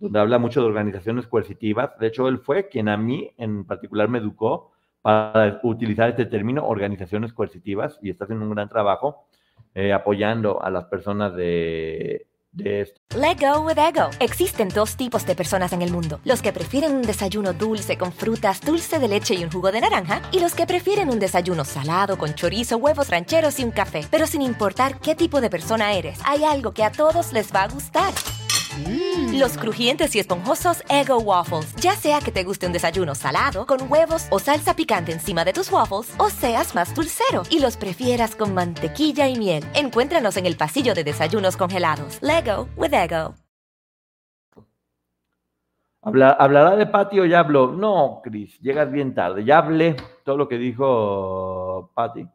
donde 0.00 0.18
habla 0.18 0.38
mucho 0.38 0.60
de 0.60 0.66
organizaciones 0.66 1.26
coercitivas. 1.28 1.96
De 1.98 2.08
hecho, 2.08 2.26
él 2.26 2.38
fue 2.38 2.68
quien 2.68 2.88
a 2.88 2.96
mí 2.96 3.30
en 3.36 3.64
particular 3.64 4.08
me 4.08 4.18
educó 4.18 4.72
para 5.02 5.60
utilizar 5.62 6.10
este 6.10 6.26
término, 6.26 6.66
organizaciones 6.66 7.32
coercitivas, 7.32 7.98
y 8.02 8.10
está 8.10 8.24
haciendo 8.24 8.44
un 8.44 8.54
gran 8.54 8.68
trabajo 8.68 9.26
eh, 9.74 9.92
apoyando 9.92 10.62
a 10.62 10.70
las 10.70 10.86
personas 10.86 11.34
de 11.34 12.26
de 12.52 12.82
esto. 12.82 13.00
Let 13.16 13.36
go 13.40 13.60
with 13.62 13.78
ego. 13.78 14.10
Existen 14.18 14.68
dos 14.68 14.96
tipos 14.96 15.26
de 15.26 15.34
personas 15.34 15.72
en 15.72 15.82
el 15.82 15.90
mundo: 15.90 16.20
los 16.24 16.42
que 16.42 16.52
prefieren 16.52 16.94
un 16.94 17.02
desayuno 17.02 17.52
dulce 17.52 17.96
con 17.96 18.12
frutas, 18.12 18.60
dulce 18.60 18.98
de 18.98 19.08
leche 19.08 19.34
y 19.34 19.44
un 19.44 19.50
jugo 19.50 19.72
de 19.72 19.80
naranja, 19.80 20.22
y 20.32 20.40
los 20.40 20.54
que 20.54 20.66
prefieren 20.66 21.10
un 21.10 21.18
desayuno 21.18 21.64
salado 21.64 22.18
con 22.18 22.34
chorizo, 22.34 22.76
huevos 22.76 23.08
rancheros 23.10 23.58
y 23.60 23.64
un 23.64 23.70
café. 23.70 24.02
Pero 24.10 24.26
sin 24.26 24.42
importar 24.42 24.98
qué 25.00 25.14
tipo 25.14 25.40
de 25.40 25.50
persona 25.50 25.92
eres, 25.92 26.20
hay 26.24 26.44
algo 26.44 26.72
que 26.72 26.84
a 26.84 26.92
todos 26.92 27.32
les 27.32 27.54
va 27.54 27.64
a 27.64 27.68
gustar. 27.68 28.12
Mm. 28.78 29.38
Los 29.38 29.58
crujientes 29.58 30.14
y 30.14 30.20
esponjosos 30.20 30.82
Ego 30.88 31.18
Waffles. 31.18 31.74
Ya 31.76 31.92
sea 31.92 32.20
que 32.20 32.32
te 32.32 32.44
guste 32.44 32.66
un 32.66 32.72
desayuno 32.72 33.14
salado, 33.14 33.66
con 33.66 33.90
huevos 33.90 34.26
o 34.30 34.38
salsa 34.38 34.74
picante 34.74 35.12
encima 35.12 35.44
de 35.44 35.52
tus 35.52 35.70
waffles, 35.72 36.14
o 36.18 36.30
seas 36.30 36.74
más 36.74 36.94
dulcero 36.94 37.42
y 37.50 37.60
los 37.60 37.76
prefieras 37.76 38.36
con 38.36 38.54
mantequilla 38.54 39.28
y 39.28 39.36
miel. 39.36 39.64
Encuéntranos 39.74 40.36
en 40.36 40.46
el 40.46 40.56
pasillo 40.56 40.94
de 40.94 41.04
desayunos 41.04 41.56
congelados. 41.56 42.20
Lego 42.22 42.68
with 42.76 42.92
Ego. 42.92 43.34
¿Hablará 46.02 46.76
de 46.76 46.86
Patty 46.86 47.20
o 47.20 47.26
ya 47.26 47.40
habló? 47.40 47.72
No, 47.72 48.22
Chris, 48.24 48.58
llegas 48.60 48.90
bien 48.90 49.14
tarde. 49.14 49.44
Ya 49.44 49.58
hablé 49.58 49.96
todo 50.24 50.38
lo 50.38 50.48
que 50.48 50.56
dijo 50.56 51.90
Patty. 51.94 52.26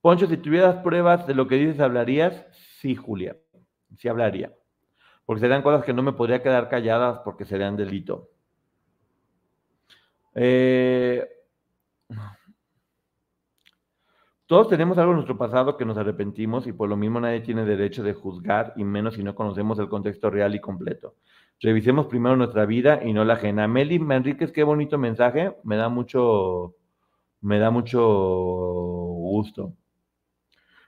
Poncho, 0.00 0.28
si 0.28 0.36
tuvieras 0.36 0.76
pruebas 0.76 1.26
de 1.26 1.34
lo 1.34 1.48
que 1.48 1.56
dices, 1.56 1.80
¿hablarías? 1.80 2.46
Sí, 2.78 2.94
Julia 2.94 3.36
sí 4.00 4.08
hablaría. 4.08 4.52
Porque 5.26 5.40
serían 5.40 5.62
cosas 5.62 5.84
que 5.84 5.92
no 5.92 6.02
me 6.02 6.14
podría 6.14 6.42
quedar 6.42 6.68
calladas 6.68 7.20
porque 7.24 7.44
serían 7.44 7.76
delito. 7.76 8.30
Eh, 10.34 11.28
todos 14.46 14.68
tenemos 14.68 14.96
algo 14.98 15.12
en 15.12 15.16
nuestro 15.16 15.36
pasado 15.36 15.76
que 15.76 15.84
nos 15.84 15.98
arrepentimos 15.98 16.66
y 16.66 16.72
por 16.72 16.88
lo 16.88 16.96
mismo 16.96 17.20
nadie 17.20 17.40
tiene 17.40 17.64
derecho 17.64 18.02
de 18.02 18.14
juzgar 18.14 18.72
y 18.76 18.84
menos 18.84 19.14
si 19.14 19.22
no 19.22 19.34
conocemos 19.34 19.78
el 19.78 19.88
contexto 19.88 20.30
real 20.30 20.54
y 20.54 20.60
completo. 20.60 21.14
Revisemos 21.60 22.06
primero 22.06 22.36
nuestra 22.36 22.64
vida 22.64 23.00
y 23.04 23.12
no 23.12 23.24
la 23.24 23.34
ajena. 23.34 23.68
Meli 23.68 23.96
Enríquez, 23.96 24.50
qué 24.50 24.64
bonito 24.64 24.96
mensaje. 24.96 25.54
Me 25.62 25.76
da 25.76 25.90
mucho, 25.90 26.74
me 27.42 27.58
da 27.58 27.70
mucho 27.70 28.00
gusto. 28.00 29.74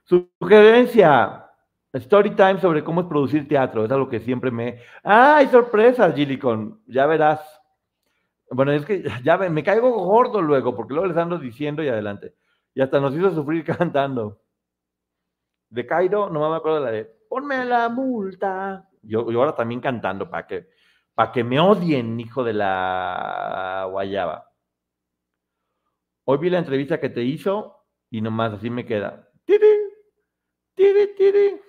Sugerencia, 0.04 1.51
Story 1.94 2.30
time 2.30 2.58
sobre 2.58 2.82
cómo 2.82 3.02
es 3.02 3.06
producir 3.06 3.46
teatro, 3.46 3.84
es 3.84 3.90
algo 3.90 4.08
que 4.08 4.20
siempre 4.20 4.50
me... 4.50 4.80
¡Ah, 5.04 5.36
hay 5.36 5.48
sorpresas! 5.48 6.14
Ya 6.86 7.06
verás. 7.06 7.62
Bueno, 8.50 8.72
es 8.72 8.84
que 8.84 9.04
ya 9.24 9.36
me 9.36 9.62
caigo 9.62 9.90
gordo 9.90 10.40
luego, 10.40 10.74
porque 10.74 10.94
luego 10.94 11.08
les 11.08 11.16
ando 11.16 11.38
diciendo 11.38 11.82
y 11.82 11.88
adelante. 11.88 12.34
Y 12.74 12.80
hasta 12.80 13.00
nos 13.00 13.14
hizo 13.14 13.34
sufrir 13.34 13.64
cantando. 13.76 14.40
De 15.68 15.86
Cairo, 15.86 16.28
no 16.30 16.50
me 16.50 16.56
acuerdo 16.56 16.80
de 16.80 16.84
la 16.84 16.90
de 16.90 17.04
ponme 17.28 17.64
la 17.64 17.88
multa. 17.88 18.88
Yo, 19.02 19.30
yo 19.30 19.40
ahora 19.40 19.54
también 19.54 19.80
cantando 19.80 20.30
para 20.30 20.46
que, 20.46 20.68
para 21.14 21.32
que 21.32 21.42
me 21.44 21.58
odien, 21.60 22.20
hijo 22.20 22.44
de 22.44 22.52
la 22.52 23.88
guayaba. 23.90 24.50
Hoy 26.24 26.38
vi 26.38 26.50
la 26.50 26.58
entrevista 26.58 27.00
que 27.00 27.08
te 27.08 27.22
hizo 27.22 27.86
y 28.10 28.20
nomás 28.20 28.52
así 28.52 28.68
me 28.68 28.84
queda. 28.84 29.28
Tiri, 29.44 29.66
tiri, 30.74 31.14
tiri. 31.16 31.61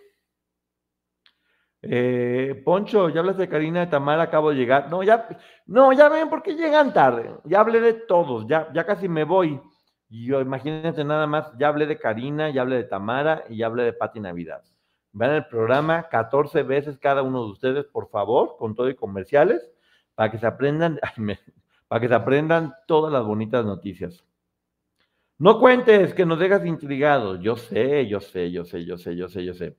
Eh, 1.85 2.61
Poncho, 2.63 3.09
ya 3.09 3.19
hablas 3.19 3.37
de 3.37 3.49
Karina 3.49 3.81
de 3.81 3.87
Tamara, 3.87 4.23
acabo 4.23 4.51
de 4.51 4.55
llegar. 4.55 4.89
No, 4.89 5.03
ya, 5.03 5.27
no, 5.65 5.91
ya 5.91 6.07
ven 6.07 6.29
por 6.29 6.41
qué 6.41 6.55
llegan 6.55 6.93
tarde. 6.93 7.29
Ya 7.43 7.59
hablé 7.59 7.81
de 7.81 7.93
todos, 7.93 8.47
ya, 8.47 8.69
ya 8.73 8.85
casi 8.85 9.09
me 9.09 9.25
voy. 9.25 9.59
Y 10.09 10.25
yo, 10.27 10.39
imagínense 10.39 11.03
nada 11.03 11.27
más, 11.27 11.51
ya 11.57 11.67
hablé 11.67 11.85
de 11.85 11.97
Karina, 11.97 12.49
ya 12.49 12.61
hablé 12.61 12.77
de 12.77 12.83
Tamara 12.85 13.43
y 13.49 13.57
ya 13.57 13.65
hablé 13.65 13.83
de 13.83 13.93
Pati 13.93 14.21
Navidad. 14.21 14.63
Vean 15.11 15.33
el 15.33 15.45
programa 15.45 16.03
14 16.03 16.63
veces 16.63 16.97
cada 16.97 17.21
uno 17.21 17.43
de 17.43 17.51
ustedes, 17.51 17.85
por 17.85 18.09
favor, 18.09 18.55
con 18.57 18.75
todo 18.75 18.89
y 18.89 18.95
comerciales, 18.95 19.69
para 20.15 20.31
que 20.31 20.37
se 20.37 20.47
aprendan, 20.47 20.99
para 21.87 22.01
que 22.01 22.07
se 22.07 22.15
aprendan 22.15 22.73
todas 22.87 23.11
las 23.11 23.25
bonitas 23.25 23.65
noticias. 23.65 24.23
No 25.37 25.59
cuentes 25.59 26.13
que 26.13 26.25
nos 26.25 26.39
dejas 26.39 26.65
intrigados. 26.65 27.41
Yo 27.41 27.57
sé, 27.57 28.07
yo 28.07 28.21
sé, 28.21 28.51
yo 28.51 28.63
sé, 28.63 28.85
yo 28.85 28.97
sé, 28.97 29.15
yo 29.15 29.27
sé, 29.27 29.43
yo 29.43 29.53
sé. 29.53 29.75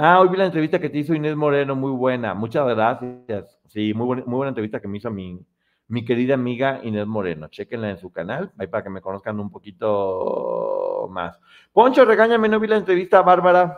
Ah, 0.00 0.20
hoy 0.20 0.28
vi 0.28 0.36
la 0.36 0.44
entrevista 0.44 0.78
que 0.78 0.90
te 0.90 0.98
hizo 0.98 1.12
Inés 1.12 1.34
Moreno, 1.34 1.74
muy 1.74 1.90
buena. 1.90 2.32
Muchas 2.32 2.64
gracias. 2.68 3.58
Sí, 3.66 3.92
muy, 3.94 4.06
buena, 4.06 4.22
muy 4.26 4.36
buena 4.36 4.50
entrevista 4.50 4.78
que 4.78 4.86
me 4.86 4.98
hizo 4.98 5.10
mi, 5.10 5.44
mi 5.88 6.04
querida 6.04 6.34
amiga 6.34 6.78
Inés 6.84 7.04
Moreno. 7.04 7.48
Chequenla 7.48 7.90
en 7.90 7.98
su 7.98 8.12
canal, 8.12 8.52
ahí 8.58 8.68
para 8.68 8.84
que 8.84 8.90
me 8.90 9.00
conozcan 9.00 9.40
un 9.40 9.50
poquito 9.50 11.08
más. 11.10 11.40
Poncho, 11.72 12.04
regáñame, 12.04 12.48
no 12.48 12.60
vi 12.60 12.68
la 12.68 12.76
entrevista 12.76 13.18
a 13.18 13.22
Bárbara. 13.22 13.76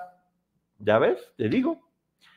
¿Ya 0.79 0.99
ves? 0.99 1.33
Te 1.39 1.49
digo. 1.49 1.79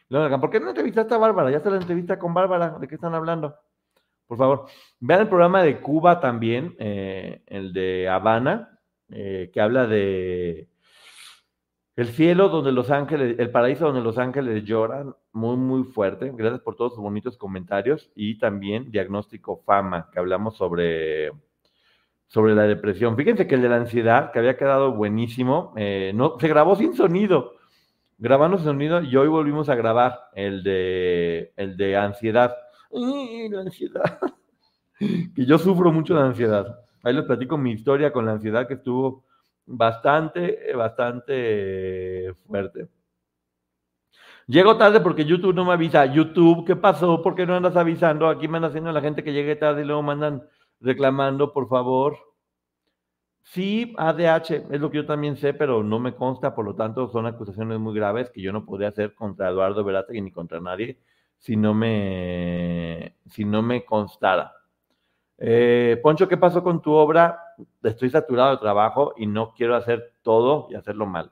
¿Por 0.07 0.49
qué 0.49 0.61
no 0.61 0.69
entrevistaste 0.69 1.13
a 1.15 1.17
Bárbara? 1.17 1.51
Ya 1.51 1.57
está 1.57 1.69
la 1.69 1.75
entrevista 1.75 2.17
con 2.17 2.33
Bárbara. 2.33 2.77
¿De 2.79 2.87
qué 2.87 2.95
están 2.95 3.15
hablando? 3.15 3.53
Por 4.27 4.37
favor, 4.37 4.65
vean 5.01 5.19
el 5.19 5.27
programa 5.27 5.61
de 5.61 5.81
Cuba 5.81 6.21
también, 6.21 6.73
eh, 6.79 7.43
el 7.47 7.73
de 7.73 8.07
Habana, 8.07 8.79
eh, 9.09 9.51
que 9.53 9.59
habla 9.59 9.87
de 9.87 10.69
el 11.95 12.07
cielo 12.07 12.49
donde 12.49 12.71
los 12.71 12.89
ángeles, 12.89 13.37
el 13.37 13.51
paraíso 13.51 13.85
donde 13.85 14.01
los 14.01 14.17
ángeles 14.17 14.63
lloran, 14.63 15.15
muy, 15.31 15.57
muy 15.57 15.83
fuerte. 15.83 16.31
Gracias 16.35 16.61
por 16.61 16.75
todos 16.75 16.93
sus 16.95 17.03
bonitos 17.03 17.37
comentarios. 17.37 18.09
Y 18.15 18.39
también 18.39 18.89
diagnóstico 18.91 19.61
fama, 19.65 20.09
que 20.11 20.19
hablamos 20.19 20.57
sobre, 20.57 21.31
sobre 22.27 22.55
la 22.55 22.63
depresión. 22.63 23.15
Fíjense 23.15 23.45
que 23.45 23.55
el 23.55 23.61
de 23.61 23.69
la 23.69 23.75
ansiedad, 23.75 24.31
que 24.31 24.39
había 24.39 24.57
quedado 24.57 24.93
buenísimo, 24.93 25.73
eh, 25.77 26.11
no, 26.15 26.37
se 26.39 26.47
grabó 26.47 26.75
sin 26.75 26.95
sonido. 26.95 27.53
grabando 28.17 28.57
sonido 28.57 29.01
y 29.01 29.15
hoy 29.15 29.27
volvimos 29.27 29.69
a 29.69 29.75
grabar 29.75 30.29
el 30.33 30.63
de, 30.63 31.53
el 31.57 31.77
de 31.77 31.95
ansiedad. 31.95 32.55
la 32.91 33.61
ansiedad. 33.61 34.19
que 35.35 35.45
yo 35.45 35.59
sufro 35.59 35.91
mucho 35.91 36.15
de 36.15 36.21
ansiedad. 36.21 36.79
Ahí 37.03 37.13
les 37.13 37.25
platico 37.25 37.55
mi 37.55 37.71
historia 37.71 38.11
con 38.11 38.25
la 38.25 38.31
ansiedad 38.31 38.67
que 38.67 38.75
estuvo 38.75 39.25
bastante, 39.65 40.73
bastante 40.75 42.33
fuerte. 42.47 42.87
Llego 44.47 44.77
tarde 44.77 44.99
porque 44.99 45.25
YouTube 45.25 45.55
no 45.55 45.65
me 45.65 45.73
avisa. 45.73 46.05
YouTube, 46.05 46.65
¿qué 46.65 46.75
pasó? 46.75 47.21
¿Por 47.21 47.35
qué 47.35 47.45
no 47.45 47.55
andas 47.55 47.75
avisando? 47.75 48.27
Aquí 48.27 48.47
me 48.47 48.57
andan 48.57 48.71
haciendo 48.71 48.91
la 48.91 49.01
gente 49.01 49.23
que 49.23 49.33
llegue 49.33 49.55
tarde 49.55 49.83
y 49.83 49.85
luego 49.85 50.01
mandan 50.03 50.43
reclamando, 50.79 51.53
por 51.53 51.69
favor. 51.69 52.17
Sí, 53.43 53.93
ADH, 53.97 54.65
es 54.71 54.81
lo 54.81 54.89
que 54.89 54.97
yo 54.97 55.05
también 55.05 55.37
sé, 55.37 55.53
pero 55.53 55.83
no 55.83 55.99
me 55.99 56.15
consta, 56.15 56.55
por 56.55 56.65
lo 56.65 56.75
tanto 56.75 57.09
son 57.09 57.25
acusaciones 57.25 57.79
muy 57.79 57.93
graves 57.93 58.29
que 58.31 58.41
yo 58.41 58.51
no 58.53 58.65
podría 58.65 58.89
hacer 58.89 59.13
contra 59.13 59.49
Eduardo 59.49 59.83
Verástegui 59.83 60.21
ni 60.21 60.31
contra 60.31 60.59
nadie 60.59 60.99
si 61.43 61.57
no 61.57 61.73
me, 61.73 63.17
si 63.29 63.43
no 63.43 63.61
me 63.61 63.83
constara. 63.83 64.53
Eh, 65.37 65.99
Poncho, 66.01 66.25
¿qué 66.25 66.37
pasó 66.37 66.63
con 66.63 66.81
tu 66.81 66.93
obra? 66.93 67.37
Estoy 67.83 68.09
saturado 68.09 68.51
de 68.51 68.57
trabajo 68.57 69.13
y 69.17 69.25
no 69.25 69.53
quiero 69.53 69.75
hacer 69.75 70.13
todo 70.21 70.67
y 70.69 70.75
hacerlo 70.75 71.05
mal. 71.05 71.31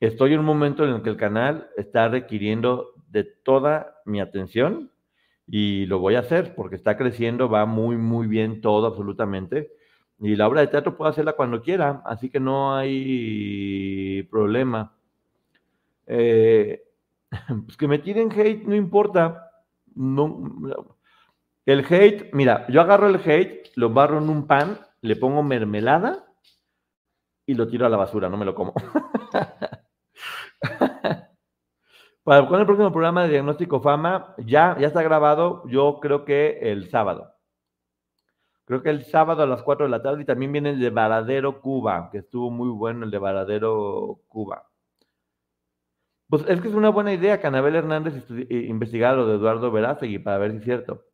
Estoy 0.00 0.34
en 0.34 0.40
un 0.40 0.46
momento 0.46 0.84
en 0.84 0.94
el 0.94 1.02
que 1.02 1.10
el 1.10 1.16
canal 1.16 1.70
está 1.76 2.08
requiriendo 2.08 2.92
de 3.08 3.24
toda 3.24 3.96
mi 4.04 4.20
atención 4.20 4.90
y 5.46 5.86
lo 5.86 6.00
voy 6.00 6.16
a 6.16 6.20
hacer 6.20 6.54
porque 6.54 6.76
está 6.76 6.96
creciendo, 6.96 7.48
va 7.48 7.66
muy, 7.66 7.96
muy 7.96 8.26
bien 8.26 8.60
todo 8.60 8.86
absolutamente. 8.86 9.72
Y 10.18 10.34
la 10.36 10.48
obra 10.48 10.62
de 10.62 10.66
teatro 10.68 10.96
puedo 10.96 11.10
hacerla 11.10 11.34
cuando 11.34 11.62
quiera, 11.62 12.02
así 12.04 12.30
que 12.30 12.40
no 12.40 12.74
hay 12.74 14.22
problema. 14.30 14.94
Eh, 16.06 16.82
pues 17.64 17.76
que 17.76 17.88
me 17.88 17.98
tiren 17.98 18.30
hate, 18.32 18.64
no 18.64 18.74
importa. 18.74 19.50
No, 19.94 20.96
el 21.64 21.84
hate, 21.88 22.32
mira, 22.32 22.66
yo 22.68 22.80
agarro 22.80 23.08
el 23.08 23.16
hate, 23.16 23.70
lo 23.76 23.90
barro 23.90 24.18
en 24.18 24.28
un 24.28 24.46
pan, 24.46 24.78
le 25.06 25.16
pongo 25.16 25.42
mermelada 25.42 26.26
y 27.46 27.54
lo 27.54 27.66
tiro 27.68 27.86
a 27.86 27.88
la 27.88 27.96
basura, 27.96 28.28
no 28.28 28.36
me 28.36 28.44
lo 28.44 28.54
como. 28.54 28.74
Para 32.24 32.46
con 32.48 32.58
el 32.58 32.66
próximo 32.66 32.90
programa 32.90 33.22
de 33.22 33.30
Diagnóstico 33.30 33.80
Fama, 33.80 34.34
ya, 34.38 34.76
ya 34.80 34.88
está 34.88 35.02
grabado, 35.02 35.62
yo 35.68 36.00
creo 36.00 36.24
que 36.24 36.58
el 36.72 36.90
sábado. 36.90 37.32
Creo 38.64 38.82
que 38.82 38.90
el 38.90 39.04
sábado 39.04 39.44
a 39.44 39.46
las 39.46 39.62
4 39.62 39.86
de 39.86 39.90
la 39.90 40.02
tarde 40.02 40.22
y 40.22 40.24
también 40.24 40.50
viene 40.50 40.70
el 40.70 40.80
de 40.80 40.90
Varadero 40.90 41.60
Cuba, 41.60 42.08
que 42.10 42.18
estuvo 42.18 42.50
muy 42.50 42.68
bueno 42.70 43.04
el 43.04 43.12
de 43.12 43.18
Varadero 43.18 44.22
Cuba. 44.26 44.68
Pues 46.28 46.44
es 46.48 46.60
que 46.60 46.68
es 46.68 46.74
una 46.74 46.88
buena 46.88 47.12
idea 47.12 47.40
que 47.40 47.46
Anabel 47.46 47.76
Hernández 47.76 48.24
eh, 48.28 48.66
investigara 48.68 49.16
lo 49.16 49.28
de 49.28 49.36
Eduardo 49.36 49.70
Verástegui 49.70 50.18
para 50.18 50.38
ver 50.38 50.50
si 50.50 50.56
es 50.58 50.64
cierto. 50.64 51.04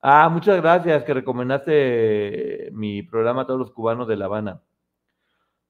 Ah, 0.00 0.28
muchas 0.28 0.60
gracias 0.62 1.02
que 1.04 1.12
recomendaste 1.14 2.70
mi 2.72 3.02
programa 3.02 3.42
a 3.42 3.46
todos 3.46 3.58
los 3.58 3.72
cubanos 3.72 4.06
de 4.06 4.16
La 4.16 4.26
Habana. 4.26 4.62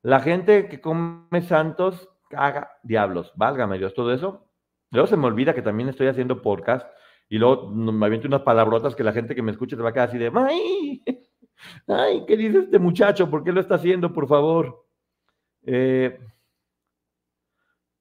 La 0.03 0.21
gente 0.21 0.69
que 0.69 0.81
come 0.81 1.43
santos 1.43 2.09
caga 2.29 2.79
diablos, 2.83 3.33
válgame 3.37 3.79
Dios, 3.79 3.95
todo 3.95 4.13
eso. 4.13 4.47
Luego 4.91 5.07
se 5.07 5.17
me 5.17 5.27
olvida 5.27 5.55
que 5.55 5.63
también 5.63 5.89
estoy 5.89 6.09
haciendo 6.09 6.43
podcast 6.43 6.87
y 7.29 7.39
luego 7.39 7.69
me 7.71 8.07
aviento 8.07 8.29
unas 8.29 8.43
palabrotas 8.43 8.95
que 8.95 9.03
la 9.05 9.13
gente 9.13 9.35
que 9.35 9.43
me 9.43 9.51
escuche 9.51 9.77
se 9.77 9.83
va 9.83 9.91
a 9.91 9.93
quedar 9.93 10.09
así 10.09 10.19
de, 10.19 10.31
¡ay! 10.35 11.03
¡Ay! 11.87 12.25
¿Qué 12.27 12.37
dice 12.37 12.59
este 12.61 12.79
muchacho? 12.79 13.31
¿Por 13.31 13.43
qué 13.45 13.53
lo 13.53 13.61
está 13.61 13.77
haciendo, 13.77 14.13
por 14.13 14.29
favor? 14.29 14.87
Eh, 15.63 16.19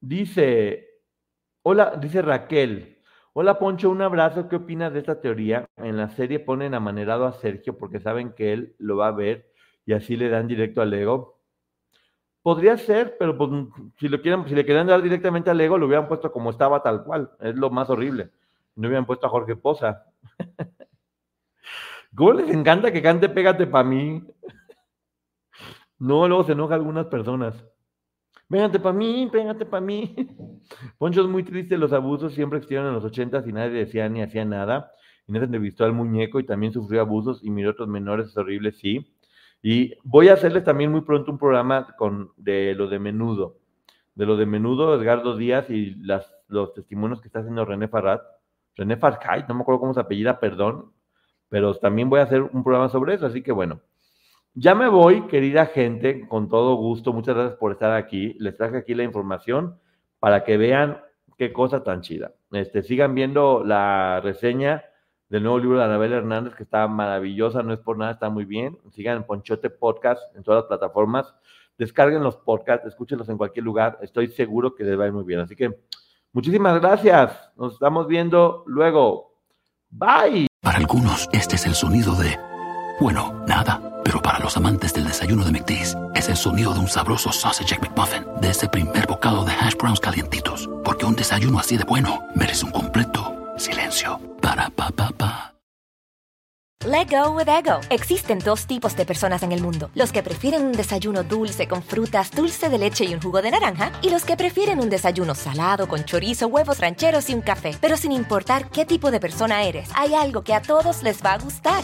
dice, 0.01 0.87
hola, 1.63 1.95
dice 1.99 2.21
Raquel. 2.21 2.96
Hola 3.39 3.59
Poncho, 3.59 3.91
un 3.91 4.01
abrazo. 4.01 4.49
¿Qué 4.49 4.55
opinas 4.55 4.91
de 4.91 4.97
esta 4.97 5.21
teoría? 5.21 5.69
En 5.75 5.95
la 5.95 6.09
serie 6.09 6.39
ponen 6.39 6.73
amanerado 6.73 7.27
a 7.27 7.33
Sergio 7.33 7.77
porque 7.77 7.99
saben 7.99 8.33
que 8.33 8.51
él 8.51 8.75
lo 8.79 8.97
va 8.97 9.09
a 9.09 9.11
ver 9.11 9.53
y 9.85 9.93
así 9.93 10.15
le 10.15 10.27
dan 10.27 10.47
directo 10.47 10.81
al 10.81 10.91
ego. 10.91 11.39
Podría 12.41 12.75
ser, 12.77 13.15
pero 13.19 13.37
pues, 13.37 13.51
si, 13.99 14.09
lo 14.09 14.23
quieren, 14.23 14.47
si 14.47 14.55
le 14.55 14.65
quieren 14.65 14.87
dar 14.87 15.03
directamente 15.03 15.51
al 15.51 15.61
ego, 15.61 15.77
lo 15.77 15.85
hubieran 15.85 16.07
puesto 16.07 16.31
como 16.31 16.49
estaba 16.49 16.81
tal 16.81 17.03
cual. 17.03 17.29
Es 17.39 17.53
lo 17.53 17.69
más 17.69 17.91
horrible. 17.91 18.31
No 18.75 18.87
hubieran 18.87 19.05
puesto 19.05 19.27
a 19.27 19.29
Jorge 19.29 19.55
Poza. 19.55 20.05
¿Cómo 22.15 22.33
les 22.33 22.49
encanta 22.49 22.91
que 22.91 23.03
cante 23.03 23.29
Pégate 23.29 23.67
para 23.67 23.87
mí? 23.87 24.23
No, 25.99 26.27
luego 26.27 26.43
se 26.43 26.53
enoja 26.53 26.73
algunas 26.73 27.05
personas. 27.05 27.53
Pégate 28.49 28.79
para 28.79 28.93
mí, 28.97 29.27
pégate 29.31 29.65
para 29.65 29.85
mí. 29.85 30.15
Poncho 30.97 31.21
es 31.21 31.27
muy 31.27 31.43
triste, 31.43 31.77
los 31.77 31.91
abusos 31.91 32.33
siempre 32.33 32.59
existieron 32.59 32.87
en 32.87 32.93
los 32.93 33.03
ochentas 33.03 33.45
y 33.47 33.51
nadie 33.51 33.71
decía 33.71 34.07
ni 34.07 34.21
hacía 34.21 34.45
nada. 34.45 34.91
Inés 35.27 35.43
entrevistó 35.43 35.83
al 35.83 35.91
muñeco 35.91 36.39
y 36.39 36.45
también 36.45 36.71
sufrió 36.71 37.01
abusos 37.01 37.43
y 37.43 37.49
miró 37.49 37.69
a 37.69 37.71
otros 37.73 37.89
menores, 37.89 38.27
es 38.27 38.37
horrible, 38.37 38.71
sí. 38.71 39.13
Y 39.61 39.95
voy 40.03 40.29
a 40.29 40.33
hacerles 40.33 40.63
también 40.63 40.91
muy 40.91 41.01
pronto 41.01 41.31
un 41.31 41.37
programa 41.37 41.87
con, 41.97 42.31
de 42.37 42.73
lo 42.75 42.87
de 42.87 42.99
menudo. 42.99 43.57
De 44.15 44.25
lo 44.25 44.37
de 44.37 44.45
menudo, 44.45 44.95
Edgardo 44.95 45.35
Díaz 45.35 45.69
y 45.69 45.95
las, 45.95 46.33
los 46.47 46.73
testimonios 46.73 47.19
que 47.19 47.27
está 47.27 47.39
haciendo 47.39 47.65
René 47.65 47.89
Farrat. 47.89 48.21
René 48.75 48.95
Farcay, 48.95 49.45
no 49.49 49.55
me 49.55 49.61
acuerdo 49.61 49.81
cómo 49.81 49.93
se 49.93 49.99
apellida, 49.99 50.39
perdón. 50.39 50.93
Pero 51.49 51.75
también 51.75 52.09
voy 52.09 52.21
a 52.21 52.23
hacer 52.23 52.43
un 52.43 52.63
programa 52.63 52.87
sobre 52.89 53.15
eso. 53.15 53.25
Así 53.25 53.41
que 53.43 53.51
bueno, 53.51 53.81
ya 54.59 54.73
me 54.73 54.87
voy, 54.87 55.27
querida 55.27 55.67
gente, 55.67 56.27
con 56.27 56.49
todo 56.49 56.75
gusto. 56.75 57.13
Muchas 57.13 57.35
gracias 57.35 57.59
por 57.59 57.73
estar 57.73 57.91
aquí. 57.93 58.35
Les 58.39 58.57
traje 58.57 58.77
aquí 58.77 58.95
la 58.95 59.03
información 59.03 59.77
para 60.19 60.43
que 60.43 60.57
vean 60.57 60.99
qué 61.37 61.53
cosa 61.53 61.83
tan 61.83 62.01
chida. 62.01 62.31
Este, 62.51 62.81
sigan 62.81 63.13
viendo 63.13 63.63
la 63.63 64.19
reseña 64.23 64.83
del 65.29 65.43
nuevo 65.43 65.59
libro 65.59 65.77
de 65.77 65.85
Anabel 65.85 66.13
Hernández, 66.13 66.55
que 66.55 66.63
está 66.63 66.87
maravillosa, 66.87 67.61
no 67.61 67.71
es 67.71 67.79
por 67.79 67.99
nada, 67.99 68.13
está 68.13 68.31
muy 68.31 68.45
bien. 68.45 68.79
Sigan 68.93 69.25
Ponchote 69.25 69.69
Podcast 69.69 70.35
en 70.35 70.41
todas 70.41 70.63
las 70.63 70.67
plataformas. 70.67 71.35
Descarguen 71.77 72.23
los 72.23 72.37
podcasts, 72.37 72.87
escúchenlos 72.87 73.29
en 73.29 73.37
cualquier 73.37 73.63
lugar. 73.63 73.99
Estoy 74.01 74.29
seguro 74.29 74.73
que 74.73 74.83
les 74.83 74.99
va 74.99 75.03
a 75.03 75.07
ir 75.07 75.13
muy 75.13 75.23
bien. 75.23 75.39
Así 75.39 75.55
que 75.55 75.71
muchísimas 76.33 76.81
gracias. 76.81 77.51
Nos 77.57 77.73
estamos 77.73 78.07
viendo 78.07 78.63
luego. 78.65 79.35
Bye. 79.91 80.47
Para 80.61 80.79
algunos, 80.79 81.29
este 81.31 81.57
es 81.57 81.67
el 81.67 81.75
sonido 81.75 82.15
de, 82.15 82.39
bueno, 82.99 83.45
nada. 83.47 83.96
Pero 84.07 84.21
para 84.21 84.39
los 84.39 84.55
amantes 84.55 84.93
del 84.93 85.05
desayuno 85.05 85.43
de 85.43 85.51
McDee's, 85.51 85.97
es 86.15 86.29
el 86.29 86.37
sonido 86.37 86.73
de 86.73 86.79
un 86.79 86.87
sabroso 86.87 87.33
sausage 87.33 87.77
McMuffin, 87.77 88.23
de 88.39 88.51
ese 88.51 88.69
primer 88.69 89.05
bocado 89.05 89.43
de 89.43 89.51
hash 89.51 89.75
browns 89.75 89.99
calientitos. 89.99 90.69
Porque 90.85 91.05
un 91.05 91.13
desayuno 91.13 91.59
así 91.59 91.75
de 91.75 91.83
bueno 91.83 92.25
merece 92.33 92.63
un 92.63 92.71
completo 92.71 93.35
silencio. 93.57 94.17
Para 94.41 94.69
pa 94.69 94.91
pa 94.91 95.09
pa. 95.09 95.53
Let 96.85 97.09
go 97.09 97.31
with 97.31 97.49
ego. 97.49 97.81
Existen 97.89 98.39
dos 98.39 98.65
tipos 98.65 98.95
de 98.95 99.05
personas 99.05 99.43
en 99.43 99.51
el 99.51 99.61
mundo: 99.61 99.89
los 99.93 100.13
que 100.13 100.23
prefieren 100.23 100.65
un 100.65 100.71
desayuno 100.71 101.23
dulce 101.23 101.67
con 101.67 101.83
frutas, 101.83 102.31
dulce 102.31 102.69
de 102.69 102.77
leche 102.77 103.03
y 103.03 103.13
un 103.13 103.21
jugo 103.21 103.41
de 103.41 103.51
naranja, 103.51 103.91
y 104.01 104.09
los 104.09 104.23
que 104.23 104.37
prefieren 104.37 104.79
un 104.79 104.89
desayuno 104.89 105.35
salado 105.35 105.89
con 105.89 106.05
chorizo, 106.05 106.47
huevos 106.47 106.79
rancheros 106.79 107.29
y 107.29 107.33
un 107.33 107.41
café. 107.41 107.75
Pero 107.81 107.97
sin 107.97 108.13
importar 108.13 108.69
qué 108.69 108.85
tipo 108.85 109.11
de 109.11 109.19
persona 109.19 109.63
eres, 109.63 109.89
hay 109.95 110.13
algo 110.13 110.45
que 110.45 110.53
a 110.53 110.61
todos 110.61 111.03
les 111.03 111.21
va 111.21 111.33
a 111.33 111.39
gustar. 111.39 111.83